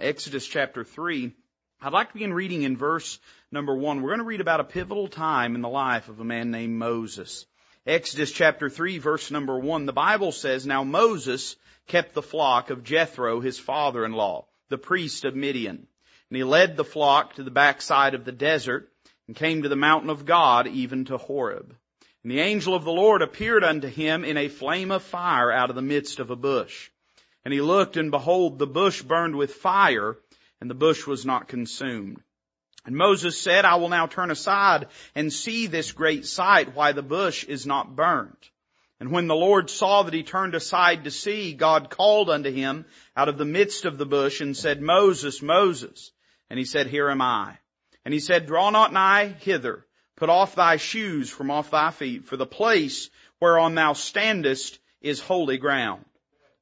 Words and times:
Exodus 0.00 0.46
chapter 0.46 0.82
3. 0.82 1.32
I'd 1.82 1.92
like 1.92 2.08
to 2.08 2.14
begin 2.14 2.32
reading 2.32 2.62
in 2.62 2.76
verse 2.76 3.18
number 3.52 3.74
1. 3.74 4.00
We're 4.00 4.10
going 4.10 4.20
to 4.20 4.24
read 4.24 4.40
about 4.40 4.60
a 4.60 4.64
pivotal 4.64 5.08
time 5.08 5.54
in 5.54 5.60
the 5.60 5.68
life 5.68 6.08
of 6.08 6.20
a 6.20 6.24
man 6.24 6.50
named 6.50 6.78
Moses. 6.78 7.44
Exodus 7.86 8.32
chapter 8.32 8.70
3 8.70 8.98
verse 8.98 9.30
number 9.30 9.58
1. 9.58 9.86
The 9.86 9.92
Bible 9.92 10.32
says, 10.32 10.66
Now 10.66 10.84
Moses 10.84 11.56
kept 11.86 12.14
the 12.14 12.22
flock 12.22 12.70
of 12.70 12.84
Jethro, 12.84 13.40
his 13.40 13.58
father-in-law, 13.58 14.46
the 14.68 14.78
priest 14.78 15.24
of 15.24 15.36
Midian. 15.36 15.86
And 16.30 16.36
he 16.36 16.44
led 16.44 16.76
the 16.76 16.84
flock 16.84 17.34
to 17.34 17.42
the 17.42 17.50
backside 17.50 18.14
of 18.14 18.24
the 18.24 18.32
desert 18.32 18.90
and 19.26 19.36
came 19.36 19.62
to 19.62 19.68
the 19.68 19.76
mountain 19.76 20.10
of 20.10 20.24
God, 20.24 20.66
even 20.66 21.04
to 21.06 21.18
Horeb. 21.18 21.74
And 22.22 22.32
the 22.32 22.40
angel 22.40 22.74
of 22.74 22.84
the 22.84 22.92
Lord 22.92 23.22
appeared 23.22 23.64
unto 23.64 23.88
him 23.88 24.24
in 24.24 24.36
a 24.36 24.48
flame 24.48 24.90
of 24.90 25.02
fire 25.02 25.50
out 25.50 25.70
of 25.70 25.76
the 25.76 25.82
midst 25.82 26.20
of 26.20 26.30
a 26.30 26.36
bush. 26.36 26.90
And 27.44 27.54
he 27.54 27.60
looked 27.60 27.96
and 27.96 28.10
behold, 28.10 28.58
the 28.58 28.66
bush 28.66 29.02
burned 29.02 29.36
with 29.36 29.54
fire 29.54 30.16
and 30.60 30.68
the 30.68 30.74
bush 30.74 31.06
was 31.06 31.24
not 31.24 31.48
consumed. 31.48 32.20
And 32.84 32.96
Moses 32.96 33.38
said, 33.38 33.64
I 33.64 33.76
will 33.76 33.88
now 33.88 34.06
turn 34.06 34.30
aside 34.30 34.88
and 35.14 35.32
see 35.32 35.66
this 35.66 35.92
great 35.92 36.26
sight, 36.26 36.74
why 36.74 36.92
the 36.92 37.02
bush 37.02 37.44
is 37.44 37.66
not 37.66 37.94
burnt. 37.94 38.50
And 38.98 39.12
when 39.12 39.26
the 39.26 39.34
Lord 39.34 39.70
saw 39.70 40.02
that 40.02 40.14
he 40.14 40.22
turned 40.22 40.54
aside 40.54 41.04
to 41.04 41.10
see, 41.10 41.54
God 41.54 41.88
called 41.88 42.28
unto 42.28 42.50
him 42.50 42.84
out 43.16 43.28
of 43.28 43.38
the 43.38 43.46
midst 43.46 43.86
of 43.86 43.96
the 43.96 44.06
bush 44.06 44.40
and 44.40 44.56
said, 44.56 44.82
Moses, 44.82 45.40
Moses. 45.40 46.12
And 46.50 46.58
he 46.58 46.64
said, 46.66 46.86
Here 46.86 47.08
am 47.08 47.22
I. 47.22 47.56
And 48.04 48.12
he 48.12 48.20
said, 48.20 48.46
Draw 48.46 48.70
not 48.70 48.92
nigh 48.92 49.28
hither. 49.40 49.86
Put 50.16 50.28
off 50.28 50.54
thy 50.54 50.76
shoes 50.76 51.30
from 51.30 51.50
off 51.50 51.70
thy 51.70 51.90
feet, 51.92 52.26
for 52.26 52.36
the 52.36 52.46
place 52.46 53.08
whereon 53.40 53.74
thou 53.74 53.94
standest 53.94 54.78
is 55.00 55.18
holy 55.18 55.56
ground. 55.56 56.04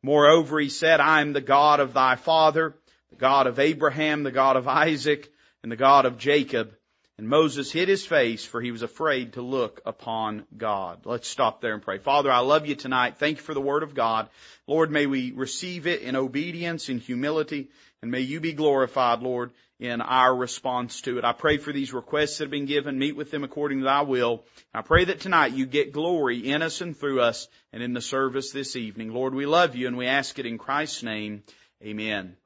Moreover, 0.02 0.60
he 0.60 0.68
said, 0.68 1.00
I 1.00 1.20
am 1.20 1.32
the 1.32 1.40
God 1.40 1.80
of 1.80 1.92
thy 1.92 2.16
father, 2.16 2.74
the 3.10 3.16
God 3.16 3.46
of 3.46 3.58
Abraham, 3.58 4.22
the 4.22 4.30
God 4.30 4.56
of 4.56 4.68
Isaac, 4.68 5.32
and 5.62 5.72
the 5.72 5.76
God 5.76 6.06
of 6.06 6.18
Jacob. 6.18 6.74
And 7.18 7.28
Moses 7.28 7.72
hid 7.72 7.88
his 7.88 8.06
face 8.06 8.44
for 8.44 8.60
he 8.60 8.70
was 8.70 8.82
afraid 8.82 9.32
to 9.32 9.42
look 9.42 9.80
upon 9.84 10.46
God. 10.56 11.00
Let's 11.04 11.28
stop 11.28 11.60
there 11.60 11.74
and 11.74 11.82
pray. 11.82 11.98
Father, 11.98 12.30
I 12.30 12.38
love 12.38 12.66
you 12.66 12.76
tonight. 12.76 13.18
Thank 13.18 13.38
you 13.38 13.42
for 13.42 13.54
the 13.54 13.60
word 13.60 13.82
of 13.82 13.94
God. 13.94 14.28
Lord, 14.68 14.92
may 14.92 15.06
we 15.06 15.32
receive 15.32 15.88
it 15.88 16.02
in 16.02 16.14
obedience, 16.14 16.88
in 16.88 16.98
humility, 16.98 17.70
and 18.02 18.12
may 18.12 18.20
you 18.20 18.38
be 18.38 18.52
glorified, 18.52 19.20
Lord, 19.20 19.50
in 19.80 20.00
our 20.00 20.34
response 20.34 21.00
to 21.02 21.18
it. 21.18 21.24
I 21.24 21.32
pray 21.32 21.56
for 21.56 21.72
these 21.72 21.92
requests 21.92 22.38
that 22.38 22.44
have 22.44 22.50
been 22.52 22.66
given. 22.66 22.98
Meet 22.98 23.16
with 23.16 23.32
them 23.32 23.42
according 23.42 23.78
to 23.78 23.84
thy 23.84 24.02
will. 24.02 24.44
I 24.72 24.82
pray 24.82 25.06
that 25.06 25.20
tonight 25.20 25.52
you 25.52 25.66
get 25.66 25.92
glory 25.92 26.38
in 26.50 26.62
us 26.62 26.80
and 26.80 26.96
through 26.96 27.20
us 27.20 27.48
and 27.72 27.82
in 27.82 27.94
the 27.94 28.00
service 28.00 28.52
this 28.52 28.76
evening. 28.76 29.12
Lord, 29.12 29.34
we 29.34 29.46
love 29.46 29.74
you 29.74 29.88
and 29.88 29.96
we 29.96 30.06
ask 30.06 30.38
it 30.38 30.46
in 30.46 30.56
Christ's 30.58 31.02
name. 31.02 31.42
Amen. 31.82 32.36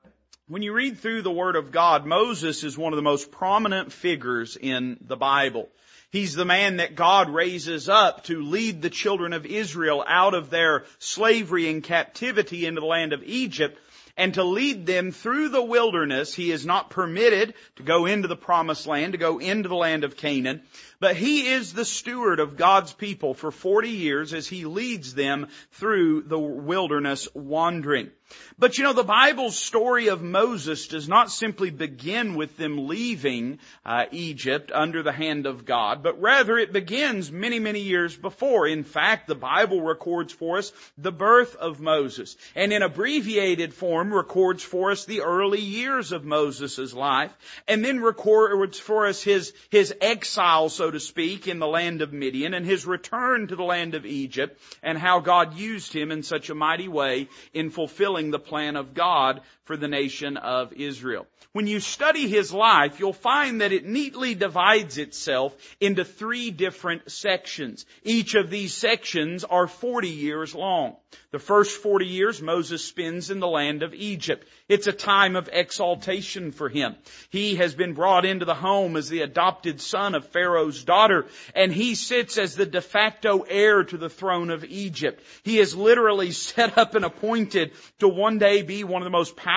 When 0.49 0.63
you 0.63 0.73
read 0.73 0.99
through 0.99 1.23
the 1.23 1.31
Word 1.31 1.55
of 1.55 1.71
God, 1.71 2.05
Moses 2.05 2.65
is 2.65 2.77
one 2.77 2.93
of 2.93 2.97
the 2.97 3.03
most 3.03 3.31
prominent 3.31 3.93
figures 3.93 4.57
in 4.57 4.99
the 5.01 5.17
Bible. 5.17 5.69
He's 6.11 6.35
the 6.35 6.45
man 6.45 6.79
that 6.79 6.97
God 6.97 7.31
raises 7.31 7.89
up 7.89 8.25
to 8.25 8.43
lead 8.43 8.83
the 8.83 8.91
children 8.91 9.35
of 9.35 9.47
Israel 9.47 10.05
out 10.05 10.35
of 10.35 10.51
their 10.51 10.85
slavery 10.99 11.71
and 11.71 11.81
captivity 11.81 12.67
into 12.67 12.81
the 12.81 12.89
land 12.89 13.13
of 13.13 13.23
Egypt 13.23 13.79
and 14.17 14.35
to 14.35 14.43
lead 14.43 14.85
them 14.85 15.13
through 15.13 15.51
the 15.51 15.63
wilderness. 15.63 16.35
He 16.35 16.51
is 16.51 16.67
not 16.67 16.91
permitted 16.91 17.55
to 17.77 17.85
go 17.85 18.07
into 18.07 18.27
the 18.27 18.37
promised 18.37 18.89
land, 18.89 19.13
to 19.13 19.19
go 19.19 19.39
into 19.39 19.69
the 19.69 19.77
land 19.77 20.03
of 20.03 20.17
Canaan, 20.17 20.63
but 20.99 21.15
he 21.15 21.53
is 21.53 21.73
the 21.73 21.85
steward 21.85 22.41
of 22.41 22.57
God's 22.57 22.93
people 22.93 23.33
for 23.33 23.53
40 23.53 23.91
years 23.91 24.35
as 24.35 24.49
he 24.49 24.65
leads 24.65 25.15
them 25.15 25.47
through 25.71 26.23
the 26.23 26.39
wilderness 26.39 27.29
wandering. 27.33 28.11
But 28.59 28.79
you 28.79 28.85
know, 28.85 28.93
the 28.93 29.03
Bible's 29.03 29.59
story 29.59 30.09
of 30.09 30.23
Moses 30.23 30.87
does 30.89 31.09
not 31.09 31.31
simply 31.31 31.71
begin 31.71 32.35
with 32.35 32.57
them 32.57 32.87
leaving 32.87 33.59
uh, 33.85 34.05
Egypt 34.13 34.71
under 34.73 35.03
the 35.03 35.13
hand 35.13 35.47
of 35.47 35.65
God, 35.65 36.03
but 36.03 36.21
rather 36.21 36.57
it 36.59 36.73
begins 36.73 37.33
many, 37.33 37.59
many 37.59 37.81
years 37.81 38.17
before. 38.17 38.69
In 38.69 38.85
fact, 38.85 39.27
the 39.27 39.35
Bible 39.35 39.81
records 39.81 40.33
for 40.33 40.59
us 40.59 40.73
the 40.97 41.13
birth 41.13 41.57
of 41.57 41.81
Moses, 41.81 42.37
and 42.55 42.73
in 42.73 42.83
abbreviated 42.83 43.75
form 43.75 44.13
records 44.15 44.63
for 44.63 44.91
us 44.91 45.05
the 45.05 45.23
early 45.23 45.61
years 45.61 46.13
of 46.13 46.25
Moses' 46.25 46.95
life, 46.95 47.33
and 47.67 47.85
then 47.85 48.01
records 48.01 48.79
for 48.79 49.07
us 49.07 49.23
his, 49.23 49.53
his 49.71 49.95
exile, 50.01 50.69
so 50.69 50.91
to 50.91 51.01
speak, 51.01 51.49
in 51.49 51.59
the 51.59 51.67
land 51.67 52.03
of 52.03 52.13
Midian, 52.13 52.55
and 52.55 52.65
his 52.65 52.87
return 52.87 53.49
to 53.49 53.57
the 53.57 53.65
land 53.65 53.95
of 53.95 54.07
Egypt, 54.07 54.61
and 54.83 54.97
how 54.97 55.21
God 55.21 55.57
used 55.57 55.93
him 55.93 56.13
in 56.13 56.23
such 56.23 56.51
a 56.51 56.55
mighty 56.55 56.89
way 56.89 57.29
in 57.53 57.71
fulfilling 57.71 58.22
fulfilling 58.23 58.31
the 58.31 58.39
plan 58.39 58.77
of 58.77 58.95
God 58.95 59.41
for 59.65 59.77
the 59.77 59.89
nation 59.89 60.37
of 60.37 60.73
Israel. 60.73 61.27
When 61.53 61.67
you 61.67 61.81
study 61.81 62.29
his 62.29 62.53
life, 62.53 62.99
you'll 62.99 63.13
find 63.13 63.61
that 63.61 63.73
it 63.73 63.85
neatly 63.85 64.35
divides 64.35 64.99
itself 64.99 65.55
into 65.81 66.05
three 66.05 66.51
different 66.51 67.11
sections. 67.11 67.87
Each 68.03 68.35
of 68.35 68.51
these 68.51 68.75
sections 68.75 69.45
are 69.45 69.67
40 69.67 70.09
years 70.09 70.55
long. 70.55 70.97
The 71.31 71.39
first 71.39 71.77
40 71.83 72.07
years 72.07 72.43
Moses 72.43 72.85
spends 72.85 73.31
in 73.31 73.39
the 73.39 73.49
land 73.49 73.83
of 73.83 73.95
Egypt. 73.95 74.47
It's 74.69 74.87
a 74.87 74.93
time 74.93 75.37
of 75.37 75.49
exaltation 75.53 76.53
for 76.53 76.69
him. 76.69 76.97
He 77.31 77.57
has 77.57 77.75
been 77.75 77.93
brought 77.93 78.25
into 78.25 78.45
the 78.45 78.55
home 78.55 78.97
as 78.97 79.09
the 79.09 79.21
adopted 79.21 79.81
son 79.81 80.15
of 80.15 80.29
Pharaoh's 80.29 80.85
daughter, 80.85 81.27
and 81.55 81.73
he 81.73 81.95
sits 81.95 82.39
as 82.39 82.55
the 82.55 82.67
de 82.67 82.81
facto 82.81 83.41
heir 83.41 83.85
to 83.85 83.97
the 83.97 84.11
throne 84.11 84.51
of 84.51 84.65
Egypt. 84.65 85.23
He 85.43 85.59
is 85.59 85.77
literally 85.77 86.33
set 86.33 86.79
up 86.79 86.95
and 86.95 87.05
appointed 87.05 87.73
to 88.01 88.09
one 88.09 88.39
day 88.39 88.63
be 88.63 88.85
one 88.85 89.03
of 89.03 89.05
the 89.05 89.11
most 89.11 89.37
powerful 89.37 89.52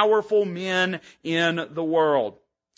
men 0.46 1.00
in 1.24 1.68
the 1.72 1.84
world. 1.84 2.38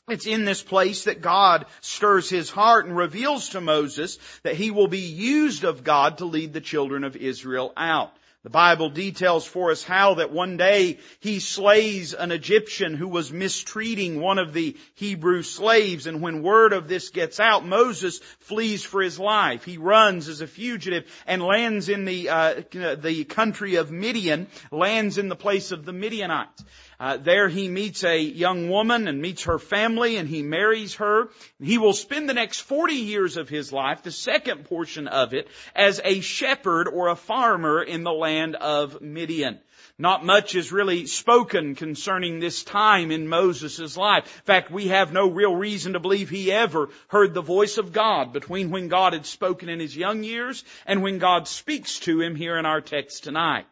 It's 0.09 0.25
in 0.25 0.45
this 0.45 0.63
place 0.63 1.03
that 1.03 1.21
God 1.21 1.65
stirs 1.81 2.29
his 2.29 2.49
heart 2.49 2.85
and 2.85 2.95
reveals 2.95 3.49
to 3.49 3.61
Moses 3.61 4.17
that 4.43 4.55
he 4.55 4.71
will 4.71 4.87
be 4.87 4.99
used 4.99 5.65
of 5.65 5.83
God 5.83 6.19
to 6.19 6.25
lead 6.25 6.53
the 6.53 6.61
children 6.61 7.03
of 7.03 7.17
Israel 7.17 7.73
out. 7.75 8.13
The 8.43 8.51
Bible 8.51 8.89
details 8.89 9.45
for 9.45 9.71
us 9.71 9.83
how 9.83 10.13
that 10.13 10.31
one 10.31 10.55
day 10.55 10.99
he 11.19 11.41
slays 11.41 12.13
an 12.13 12.31
Egyptian 12.31 12.93
who 12.93 13.09
was 13.09 13.33
mistreating 13.33 14.21
one 14.21 14.39
of 14.39 14.53
the 14.53 14.77
Hebrew 14.95 15.43
slaves 15.43 16.07
and 16.07 16.21
when 16.21 16.43
word 16.43 16.71
of 16.71 16.87
this 16.87 17.09
gets 17.09 17.41
out, 17.41 17.65
Moses 17.65 18.19
flees 18.39 18.85
for 18.85 19.01
his 19.01 19.19
life. 19.19 19.65
He 19.65 19.77
runs 19.77 20.29
as 20.29 20.39
a 20.39 20.47
fugitive 20.47 21.11
and 21.25 21.43
lands 21.43 21.89
in 21.89 22.05
the, 22.05 22.29
uh, 22.29 22.61
the 22.71 23.25
country 23.25 23.75
of 23.75 23.91
Midian, 23.91 24.47
lands 24.71 25.17
in 25.17 25.27
the 25.27 25.35
place 25.35 25.73
of 25.73 25.83
the 25.83 25.91
Midianites. 25.91 26.63
Uh, 26.99 27.17
there 27.17 27.47
he 27.47 27.69
meets 27.69 28.03
a 28.03 28.19
young 28.19 28.69
woman 28.69 29.07
and 29.07 29.21
meets 29.21 29.43
her 29.43 29.59
family 29.59 30.17
and 30.17 30.27
he 30.27 30.41
marries 30.41 30.95
her. 30.95 31.29
He 31.61 31.77
will 31.77 31.93
spend 31.93 32.27
the 32.27 32.33
next 32.33 32.61
40 32.61 32.93
years 32.95 33.37
of 33.37 33.49
his 33.49 33.71
life, 33.71 34.01
the 34.01 34.11
second 34.11 34.65
portion 34.65 35.07
of 35.07 35.33
it, 35.35 35.47
as 35.75 36.01
a 36.03 36.21
shepherd 36.21 36.87
or 36.87 37.09
a 37.09 37.15
farmer 37.15 37.83
in 37.83 38.03
the 38.03 38.11
land 38.11 38.55
of 38.55 38.99
Midian. 38.99 39.59
Not 39.99 40.25
much 40.25 40.55
is 40.55 40.71
really 40.71 41.05
spoken 41.07 41.75
concerning 41.75 42.39
this 42.39 42.63
time 42.63 43.11
in 43.11 43.27
Moses' 43.27 43.97
life. 43.97 44.25
In 44.25 44.45
fact, 44.45 44.71
we 44.71 44.87
have 44.87 45.11
no 45.11 45.29
real 45.29 45.55
reason 45.55 45.93
to 45.93 45.99
believe 45.99 46.29
he 46.29 46.51
ever 46.51 46.89
heard 47.07 47.33
the 47.33 47.41
voice 47.41 47.77
of 47.77 47.93
God 47.93 48.33
between 48.33 48.71
when 48.71 48.87
God 48.87 49.13
had 49.13 49.25
spoken 49.25 49.69
in 49.69 49.79
his 49.79 49.95
young 49.95 50.23
years 50.23 50.63
and 50.85 51.01
when 51.01 51.19
God 51.19 51.47
speaks 51.47 51.99
to 52.01 52.21
him 52.21 52.35
here 52.35 52.57
in 52.57 52.65
our 52.65 52.81
text 52.81 53.23
tonight. 53.23 53.65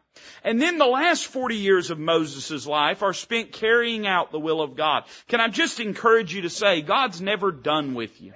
And 0.44 0.60
then 0.60 0.78
the 0.78 0.86
last 0.86 1.26
40 1.26 1.56
years 1.56 1.90
of 1.90 1.98
Moses' 1.98 2.66
life 2.66 3.02
are 3.02 3.12
spent 3.12 3.52
carrying 3.52 4.06
out 4.06 4.30
the 4.30 4.38
will 4.38 4.60
of 4.60 4.76
God. 4.76 5.04
Can 5.28 5.40
I 5.40 5.48
just 5.48 5.80
encourage 5.80 6.34
you 6.34 6.42
to 6.42 6.50
say, 6.50 6.82
God's 6.82 7.20
never 7.20 7.50
done 7.50 7.94
with 7.94 8.20
you. 8.20 8.32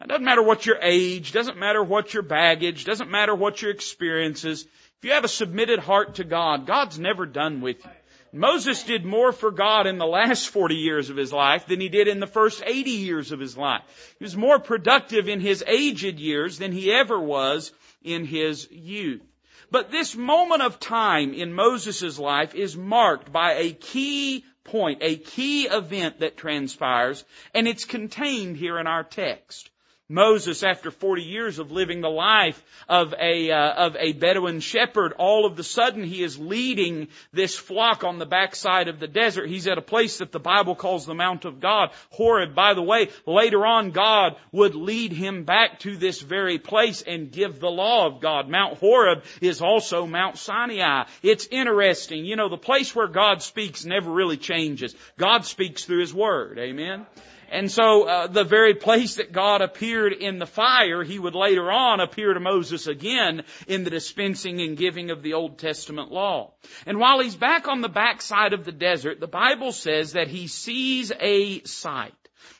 It 0.00 0.08
doesn't 0.08 0.24
matter 0.24 0.42
what 0.42 0.66
your 0.66 0.78
age, 0.82 1.32
doesn't 1.32 1.58
matter 1.58 1.82
what 1.82 2.12
your 2.12 2.22
baggage, 2.22 2.84
doesn't 2.84 3.10
matter 3.10 3.34
what 3.34 3.62
your 3.62 3.70
experiences. 3.70 4.62
If 4.98 5.04
you 5.04 5.12
have 5.12 5.24
a 5.24 5.28
submitted 5.28 5.78
heart 5.78 6.16
to 6.16 6.24
God, 6.24 6.66
God's 6.66 6.98
never 6.98 7.26
done 7.26 7.60
with 7.60 7.84
you. 7.84 7.90
Moses 8.32 8.82
did 8.82 9.04
more 9.04 9.32
for 9.32 9.50
God 9.50 9.86
in 9.86 9.98
the 9.98 10.06
last 10.06 10.48
40 10.48 10.74
years 10.74 11.08
of 11.08 11.16
his 11.16 11.32
life 11.32 11.66
than 11.66 11.80
he 11.80 11.88
did 11.88 12.08
in 12.08 12.20
the 12.20 12.26
first 12.26 12.62
80 12.64 12.90
years 12.90 13.32
of 13.32 13.40
his 13.40 13.56
life. 13.56 13.82
He 14.18 14.24
was 14.24 14.36
more 14.36 14.58
productive 14.58 15.28
in 15.28 15.40
his 15.40 15.64
aged 15.66 16.18
years 16.18 16.58
than 16.58 16.72
he 16.72 16.92
ever 16.92 17.18
was 17.18 17.72
in 18.02 18.26
his 18.26 18.68
youth. 18.70 19.22
But 19.70 19.90
this 19.90 20.14
moment 20.14 20.62
of 20.62 20.78
time 20.80 21.34
in 21.34 21.52
Moses' 21.52 22.18
life 22.18 22.54
is 22.54 22.76
marked 22.76 23.32
by 23.32 23.54
a 23.54 23.72
key 23.72 24.44
point, 24.64 24.98
a 25.02 25.16
key 25.16 25.66
event 25.66 26.20
that 26.20 26.36
transpires, 26.36 27.24
and 27.54 27.66
it's 27.66 27.84
contained 27.84 28.56
here 28.56 28.78
in 28.78 28.86
our 28.86 29.04
text. 29.04 29.70
Moses, 30.08 30.62
after 30.62 30.92
40 30.92 31.22
years 31.22 31.58
of 31.58 31.72
living 31.72 32.00
the 32.00 32.08
life 32.08 32.62
of 32.88 33.12
a, 33.20 33.50
uh, 33.50 33.72
of 33.72 33.96
a 33.96 34.12
Bedouin 34.12 34.60
shepherd, 34.60 35.12
all 35.18 35.44
of 35.44 35.56
the 35.56 35.64
sudden 35.64 36.04
he 36.04 36.22
is 36.22 36.38
leading 36.38 37.08
this 37.32 37.56
flock 37.56 38.04
on 38.04 38.18
the 38.18 38.26
backside 38.26 38.86
of 38.86 39.00
the 39.00 39.08
desert. 39.08 39.48
He's 39.48 39.66
at 39.66 39.78
a 39.78 39.82
place 39.82 40.18
that 40.18 40.30
the 40.30 40.38
Bible 40.38 40.76
calls 40.76 41.06
the 41.06 41.14
Mount 41.14 41.44
of 41.44 41.58
God, 41.58 41.90
Horeb. 42.10 42.54
By 42.54 42.74
the 42.74 42.82
way, 42.82 43.08
later 43.26 43.66
on 43.66 43.90
God 43.90 44.36
would 44.52 44.76
lead 44.76 45.12
him 45.12 45.42
back 45.42 45.80
to 45.80 45.96
this 45.96 46.20
very 46.20 46.58
place 46.58 47.02
and 47.02 47.32
give 47.32 47.58
the 47.58 47.66
law 47.66 48.06
of 48.06 48.20
God. 48.20 48.48
Mount 48.48 48.78
Horeb 48.78 49.24
is 49.40 49.60
also 49.60 50.06
Mount 50.06 50.38
Sinai. 50.38 51.06
It's 51.22 51.48
interesting. 51.50 52.24
You 52.24 52.36
know, 52.36 52.48
the 52.48 52.56
place 52.56 52.94
where 52.94 53.08
God 53.08 53.42
speaks 53.42 53.84
never 53.84 54.10
really 54.12 54.36
changes. 54.36 54.94
God 55.18 55.44
speaks 55.44 55.84
through 55.84 56.00
His 56.00 56.14
Word. 56.14 56.60
Amen? 56.60 57.06
And 57.50 57.70
so 57.70 58.04
uh, 58.04 58.26
the 58.26 58.44
very 58.44 58.74
place 58.74 59.16
that 59.16 59.32
God 59.32 59.62
appeared 59.62 60.12
in 60.12 60.38
the 60.38 60.46
fire, 60.46 61.02
He 61.04 61.18
would 61.18 61.34
later 61.34 61.70
on 61.70 62.00
appear 62.00 62.34
to 62.34 62.40
Moses 62.40 62.86
again 62.86 63.44
in 63.66 63.84
the 63.84 63.90
dispensing 63.90 64.60
and 64.60 64.76
giving 64.76 65.10
of 65.10 65.22
the 65.22 65.34
Old 65.34 65.58
Testament 65.58 66.10
law. 66.10 66.52
And 66.86 66.98
while 66.98 67.20
he's 67.20 67.36
back 67.36 67.68
on 67.68 67.80
the 67.80 67.88
backside 67.88 68.52
of 68.52 68.64
the 68.64 68.72
desert, 68.72 69.20
the 69.20 69.26
Bible 69.26 69.72
says 69.72 70.12
that 70.12 70.28
he 70.28 70.48
sees 70.48 71.12
a 71.18 71.62
sight. 71.62 72.14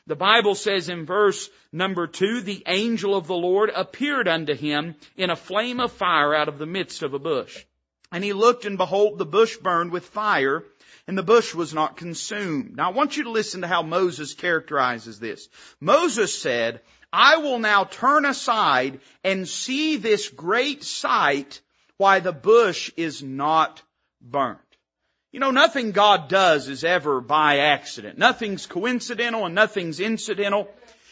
The 0.05 0.15
Bible 0.15 0.55
says 0.55 0.89
in 0.89 1.05
verse 1.05 1.49
number 1.71 2.07
two, 2.07 2.41
the 2.41 2.63
angel 2.65 3.15
of 3.15 3.27
the 3.27 3.35
Lord 3.35 3.69
appeared 3.75 4.27
unto 4.27 4.55
him 4.55 4.95
in 5.17 5.29
a 5.29 5.35
flame 5.35 5.79
of 5.79 5.91
fire 5.91 6.33
out 6.33 6.47
of 6.47 6.57
the 6.57 6.65
midst 6.65 7.03
of 7.03 7.13
a 7.13 7.19
bush. 7.19 7.65
And 8.11 8.23
he 8.23 8.31
looked 8.31 8.65
and 8.65 8.77
behold 8.77 9.17
the 9.17 9.25
bush 9.25 9.57
burned 9.57 9.91
with 9.91 10.05
fire 10.05 10.63
and 11.07 11.17
the 11.17 11.23
bush 11.23 11.55
was 11.55 11.73
not 11.73 11.97
consumed. 11.97 12.75
Now 12.75 12.89
I 12.89 12.93
want 12.93 13.15
you 13.15 13.23
to 13.23 13.31
listen 13.31 13.61
to 13.61 13.67
how 13.67 13.81
Moses 13.81 14.33
characterizes 14.33 15.19
this. 15.19 15.47
Moses 15.79 16.37
said, 16.39 16.81
I 17.11 17.37
will 17.37 17.59
now 17.59 17.85
turn 17.85 18.25
aside 18.25 18.99
and 19.23 19.47
see 19.47 19.95
this 19.95 20.27
great 20.27 20.83
sight 20.83 21.61
why 21.95 22.19
the 22.19 22.33
bush 22.33 22.91
is 22.97 23.23
not 23.23 23.81
burnt. 24.21 24.59
You 25.31 25.39
know, 25.39 25.51
nothing 25.51 25.91
God 25.91 26.29
does 26.29 26.67
is 26.67 26.83
ever 26.83 27.21
by 27.21 27.59
accident. 27.59 28.17
Nothing's 28.17 28.65
coincidental 28.65 29.45
and 29.45 29.55
nothing's 29.55 29.99
incidental. 29.99 30.69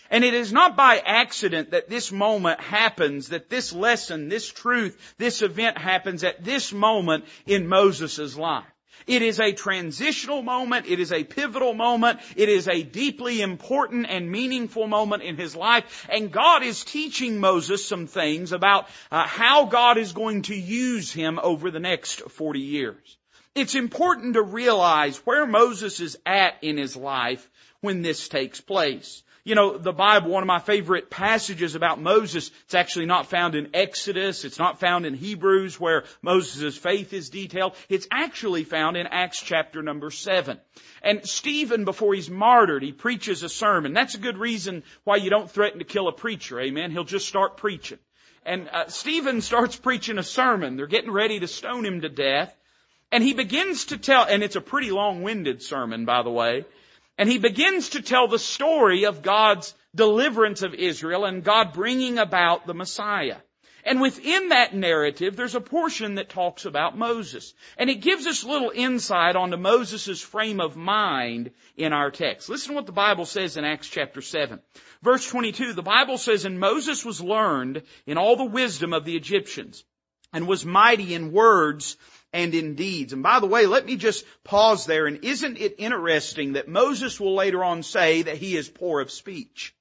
And 0.10 0.24
it 0.24 0.34
is 0.34 0.54
not 0.54 0.78
by 0.78 1.00
accident 1.00 1.72
that 1.72 1.90
this 1.90 2.12
moment 2.12 2.60
happens, 2.60 3.30
that 3.30 3.50
this 3.50 3.74
lesson, 3.74 4.30
this 4.30 4.48
truth, 4.48 5.16
this 5.18 5.42
event 5.42 5.78
happens 5.78 6.24
at 6.24 6.44
this 6.44 6.72
moment 6.72 7.26
in 7.46 7.68
Moses' 7.68 8.38
life. 8.38 8.66
It 9.08 9.22
is 9.22 9.40
a 9.40 9.54
transitional 9.54 10.42
moment. 10.42 10.88
It 10.88 11.00
is 11.00 11.12
a 11.12 11.24
pivotal 11.24 11.74
moment. 11.74 12.20
It 12.36 12.50
is 12.50 12.68
a 12.68 12.84
deeply 12.84 13.42
important 13.42 14.08
and 14.10 14.32
meaningful 14.32 14.88
moment 14.88 15.24
in 15.24 15.38
his 15.38 15.56
life. 15.56 16.08
And 16.10 16.32
God 16.32 16.64
is 16.64 16.84
teaching 16.84 17.40
Moses 17.40 17.86
some 17.86 18.08
things 18.08 18.52
about 18.52 18.88
uh, 19.12 19.28
how 19.28 19.66
God 19.66 19.98
is 19.98 20.14
going 20.14 20.44
to 20.44 20.56
use 20.56 21.12
him 21.12 21.40
over 21.42 21.72
the 21.72 21.80
next 21.80 22.22
40 22.22 22.60
years. 22.60 23.18
It's 23.56 23.74
important 23.74 24.34
to 24.34 24.42
realize 24.42 25.18
where 25.20 25.48
Moses 25.48 26.02
is 26.02 26.18
at 26.26 26.56
in 26.62 26.76
his 26.76 26.98
life 26.98 27.50
when 27.80 28.02
this 28.02 28.28
takes 28.28 28.60
place. 28.60 29.24
You 29.46 29.56
know, 29.56 29.78
the 29.78 29.94
Bible, 29.94 30.32
one 30.32 30.44
of 30.44 30.48
my 30.48 30.60
favorite 30.60 31.10
passages 31.10 31.74
about 31.76 32.02
Moses, 32.02 32.52
it's 32.66 32.74
actually 32.74 33.06
not 33.06 33.28
found 33.28 33.56
in 33.56 33.70
Exodus, 33.74 34.44
it's 34.44 34.60
not 34.60 34.82
found 34.82 35.06
in 35.06 35.14
Hebrews 35.14 35.80
where 35.80 36.04
Moses' 36.22 36.76
faith 36.76 37.14
is 37.14 37.30
detailed. 37.30 37.76
It's 37.88 38.08
actually 38.12 38.66
found 38.66 38.98
in 38.98 39.08
Acts 39.08 39.42
chapter 39.42 39.82
number 39.82 40.12
7. 40.12 40.60
And 41.02 41.26
Stephen, 41.26 41.86
before 41.86 42.14
he's 42.14 42.30
martyred, 42.30 42.84
he 42.84 42.92
preaches 42.92 43.42
a 43.42 43.50
sermon. 43.50 43.94
That's 43.94 44.16
a 44.16 44.20
good 44.20 44.38
reason 44.38 44.84
why 45.06 45.18
you 45.18 45.30
don't 45.30 45.50
threaten 45.50 45.80
to 45.80 45.86
kill 45.86 46.10
a 46.10 46.12
preacher, 46.12 46.60
amen? 46.60 46.92
He'll 46.92 47.06
just 47.06 47.28
start 47.28 47.56
preaching. 47.56 48.00
And 48.46 48.68
uh, 48.68 48.88
Stephen 48.88 49.40
starts 49.40 49.78
preaching 49.78 50.18
a 50.18 50.24
sermon. 50.24 50.76
They're 50.76 50.88
getting 50.88 51.12
ready 51.12 51.40
to 51.40 51.48
stone 51.48 51.86
him 51.86 52.02
to 52.02 52.10
death. 52.10 52.54
And 53.12 53.24
he 53.24 53.34
begins 53.34 53.86
to 53.86 53.98
tell, 53.98 54.26
and 54.26 54.44
it's 54.44 54.56
a 54.56 54.62
pretty 54.62 54.92
long-winded 54.92 55.62
sermon, 55.62 56.06
by 56.06 56.24
the 56.24 56.32
way. 56.32 56.66
And 57.18 57.30
he 57.30 57.38
begins 57.38 57.90
to 57.90 58.02
tell 58.02 58.28
the 58.28 58.40
story 58.40 59.06
of 59.06 59.22
God's 59.22 59.74
deliverance 59.94 60.64
of 60.64 60.74
Israel 60.74 61.26
and 61.26 61.44
God 61.44 61.74
bringing 61.74 62.18
about 62.18 62.68
the 62.68 62.74
Messiah. 62.74 63.38
And 63.86 64.02
within 64.02 64.50
that 64.50 64.74
narrative, 64.74 65.36
there's 65.36 65.54
a 65.54 65.62
portion 65.62 66.16
that 66.16 66.28
talks 66.28 66.66
about 66.66 66.98
Moses. 66.98 67.54
And 67.78 67.88
it 67.88 68.02
gives 68.02 68.26
us 68.26 68.44
little 68.44 68.72
insight 68.74 69.36
onto 69.36 69.58
Moses' 69.58 70.20
frame 70.22 70.60
of 70.60 70.76
mind 70.76 71.52
in 71.78 71.94
our 71.94 72.10
text. 72.10 72.50
Listen 72.50 72.70
to 72.70 72.76
what 72.76 72.88
the 72.88 72.92
Bible 72.92 73.26
says 73.26 73.58
in 73.58 73.64
Acts 73.64 73.88
chapter 73.88 74.24
7. 74.24 74.60
Verse 75.04 75.30
22, 75.30 75.74
the 75.74 75.84
Bible 75.84 76.18
says, 76.18 76.46
And 76.46 76.60
Moses 76.60 77.06
was 77.06 77.22
learned 77.22 77.84
in 78.08 78.18
all 78.18 78.36
the 78.36 78.44
wisdom 78.44 78.92
of 78.92 79.06
the 79.06 79.16
Egyptians, 79.16 79.86
and 80.34 80.48
was 80.48 80.66
mighty 80.66 81.14
in 81.14 81.32
words 81.32 81.96
and 82.36 82.54
in 82.54 82.76
deeds. 82.76 83.14
And 83.14 83.24
by 83.24 83.40
the 83.40 83.48
way, 83.48 83.66
let 83.66 83.86
me 83.86 83.96
just 83.96 84.26
pause 84.44 84.86
there. 84.86 85.08
And 85.08 85.24
isn't 85.24 85.58
it 85.58 85.76
interesting 85.78 86.54
that 86.54 86.68
Moses 86.68 87.18
will 87.18 87.34
later 87.34 87.64
on 87.64 87.82
say 87.82 88.24
that 88.24 88.38
he 88.38 88.58
is 88.58 88.68
poor 88.68 89.00
of 89.00 89.10
speech? 89.10 89.74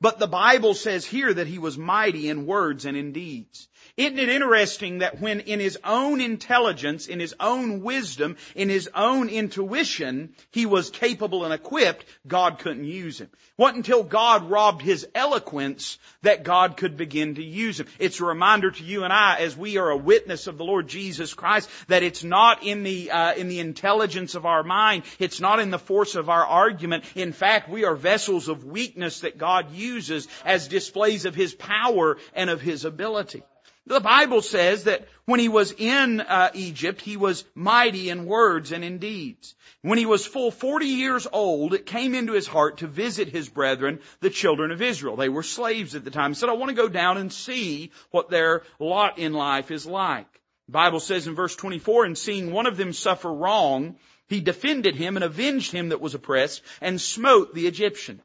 But 0.00 0.20
the 0.20 0.28
Bible 0.28 0.74
says 0.74 1.04
here 1.04 1.34
that 1.34 1.48
he 1.48 1.58
was 1.58 1.76
mighty 1.76 2.28
in 2.28 2.46
words 2.46 2.84
and 2.84 2.96
in 2.96 3.10
deeds. 3.10 3.66
Isn't 3.96 4.18
it 4.18 4.28
interesting 4.28 4.98
that 4.98 5.22
when 5.22 5.40
in 5.40 5.58
his 5.58 5.78
own 5.82 6.20
intelligence, 6.20 7.06
in 7.06 7.18
his 7.18 7.34
own 7.40 7.80
wisdom, 7.80 8.36
in 8.54 8.68
his 8.68 8.90
own 8.94 9.30
intuition, 9.30 10.34
he 10.50 10.66
was 10.66 10.90
capable 10.90 11.44
and 11.44 11.54
equipped, 11.54 12.04
God 12.26 12.58
couldn't 12.58 12.84
use 12.84 13.18
him. 13.18 13.30
What 13.56 13.74
until 13.74 14.02
God 14.02 14.50
robbed 14.50 14.82
his 14.82 15.06
eloquence 15.14 15.98
that 16.20 16.44
God 16.44 16.76
could 16.76 16.98
begin 16.98 17.36
to 17.36 17.42
use 17.42 17.80
him. 17.80 17.86
It's 17.98 18.20
a 18.20 18.26
reminder 18.26 18.70
to 18.70 18.84
you 18.84 19.04
and 19.04 19.14
I 19.14 19.36
as 19.36 19.56
we 19.56 19.78
are 19.78 19.88
a 19.88 19.96
witness 19.96 20.46
of 20.46 20.58
the 20.58 20.64
Lord 20.64 20.88
Jesus 20.88 21.32
Christ 21.32 21.70
that 21.88 22.02
it's 22.02 22.22
not 22.22 22.64
in 22.64 22.82
the, 22.82 23.10
uh, 23.10 23.32
in 23.32 23.48
the 23.48 23.60
intelligence 23.60 24.34
of 24.34 24.44
our 24.44 24.62
mind. 24.62 25.04
It's 25.18 25.40
not 25.40 25.58
in 25.58 25.70
the 25.70 25.78
force 25.78 26.16
of 26.16 26.28
our 26.28 26.44
argument. 26.44 27.04
In 27.14 27.32
fact, 27.32 27.70
we 27.70 27.86
are 27.86 27.94
vessels 27.94 28.48
of 28.48 28.66
weakness 28.66 29.20
that 29.20 29.38
God 29.38 29.72
uses 29.72 30.28
as 30.44 30.68
displays 30.68 31.24
of 31.24 31.34
His 31.34 31.54
power 31.54 32.18
and 32.34 32.50
of 32.50 32.60
His 32.60 32.84
ability. 32.84 33.42
The 33.86 34.00
Bible 34.00 34.42
says 34.42 34.84
that 34.84 35.06
when 35.26 35.38
he 35.38 35.48
was 35.48 35.72
in 35.72 36.20
uh, 36.20 36.50
Egypt, 36.54 37.00
he 37.00 37.16
was 37.16 37.44
mighty 37.54 38.10
in 38.10 38.26
words 38.26 38.72
and 38.72 38.82
in 38.82 38.98
deeds. 38.98 39.54
When 39.82 39.96
he 39.96 40.06
was 40.06 40.26
full 40.26 40.50
40 40.50 40.86
years 40.86 41.26
old, 41.32 41.72
it 41.72 41.86
came 41.86 42.14
into 42.14 42.32
his 42.32 42.48
heart 42.48 42.78
to 42.78 42.88
visit 42.88 43.28
his 43.28 43.48
brethren, 43.48 44.00
the 44.20 44.30
children 44.30 44.72
of 44.72 44.82
Israel. 44.82 45.14
They 45.14 45.28
were 45.28 45.44
slaves 45.44 45.94
at 45.94 46.04
the 46.04 46.10
time. 46.10 46.32
He 46.32 46.34
said, 46.34 46.48
I 46.48 46.54
want 46.54 46.70
to 46.70 46.82
go 46.82 46.88
down 46.88 47.16
and 47.16 47.32
see 47.32 47.92
what 48.10 48.28
their 48.28 48.62
lot 48.80 49.18
in 49.18 49.32
life 49.32 49.70
is 49.70 49.86
like. 49.86 50.26
The 50.66 50.72
Bible 50.72 50.98
says 50.98 51.28
in 51.28 51.36
verse 51.36 51.54
24, 51.54 52.06
and 52.06 52.18
seeing 52.18 52.50
one 52.50 52.66
of 52.66 52.76
them 52.76 52.92
suffer 52.92 53.32
wrong, 53.32 53.96
he 54.26 54.40
defended 54.40 54.96
him 54.96 55.16
and 55.16 55.24
avenged 55.24 55.70
him 55.70 55.90
that 55.90 56.00
was 56.00 56.14
oppressed 56.14 56.62
and 56.80 57.00
smote 57.00 57.54
the 57.54 57.68
Egyptian. 57.68 58.20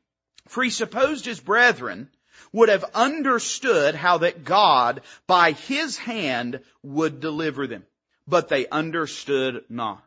For 0.48 0.64
he 0.64 0.72
supposed 0.72 1.26
his 1.26 1.40
brethren 1.40 2.10
would 2.54 2.70
have 2.70 2.86
understood 2.94 3.96
how 3.96 4.20
that 4.20 4.44
God, 4.44 5.02
by 5.28 5.52
His 5.52 5.98
hand, 5.98 6.60
would 6.84 7.20
deliver 7.20 7.68
them. 7.68 7.84
But 8.28 8.50
they 8.50 8.68
understood 8.68 9.64
not. 9.70 10.04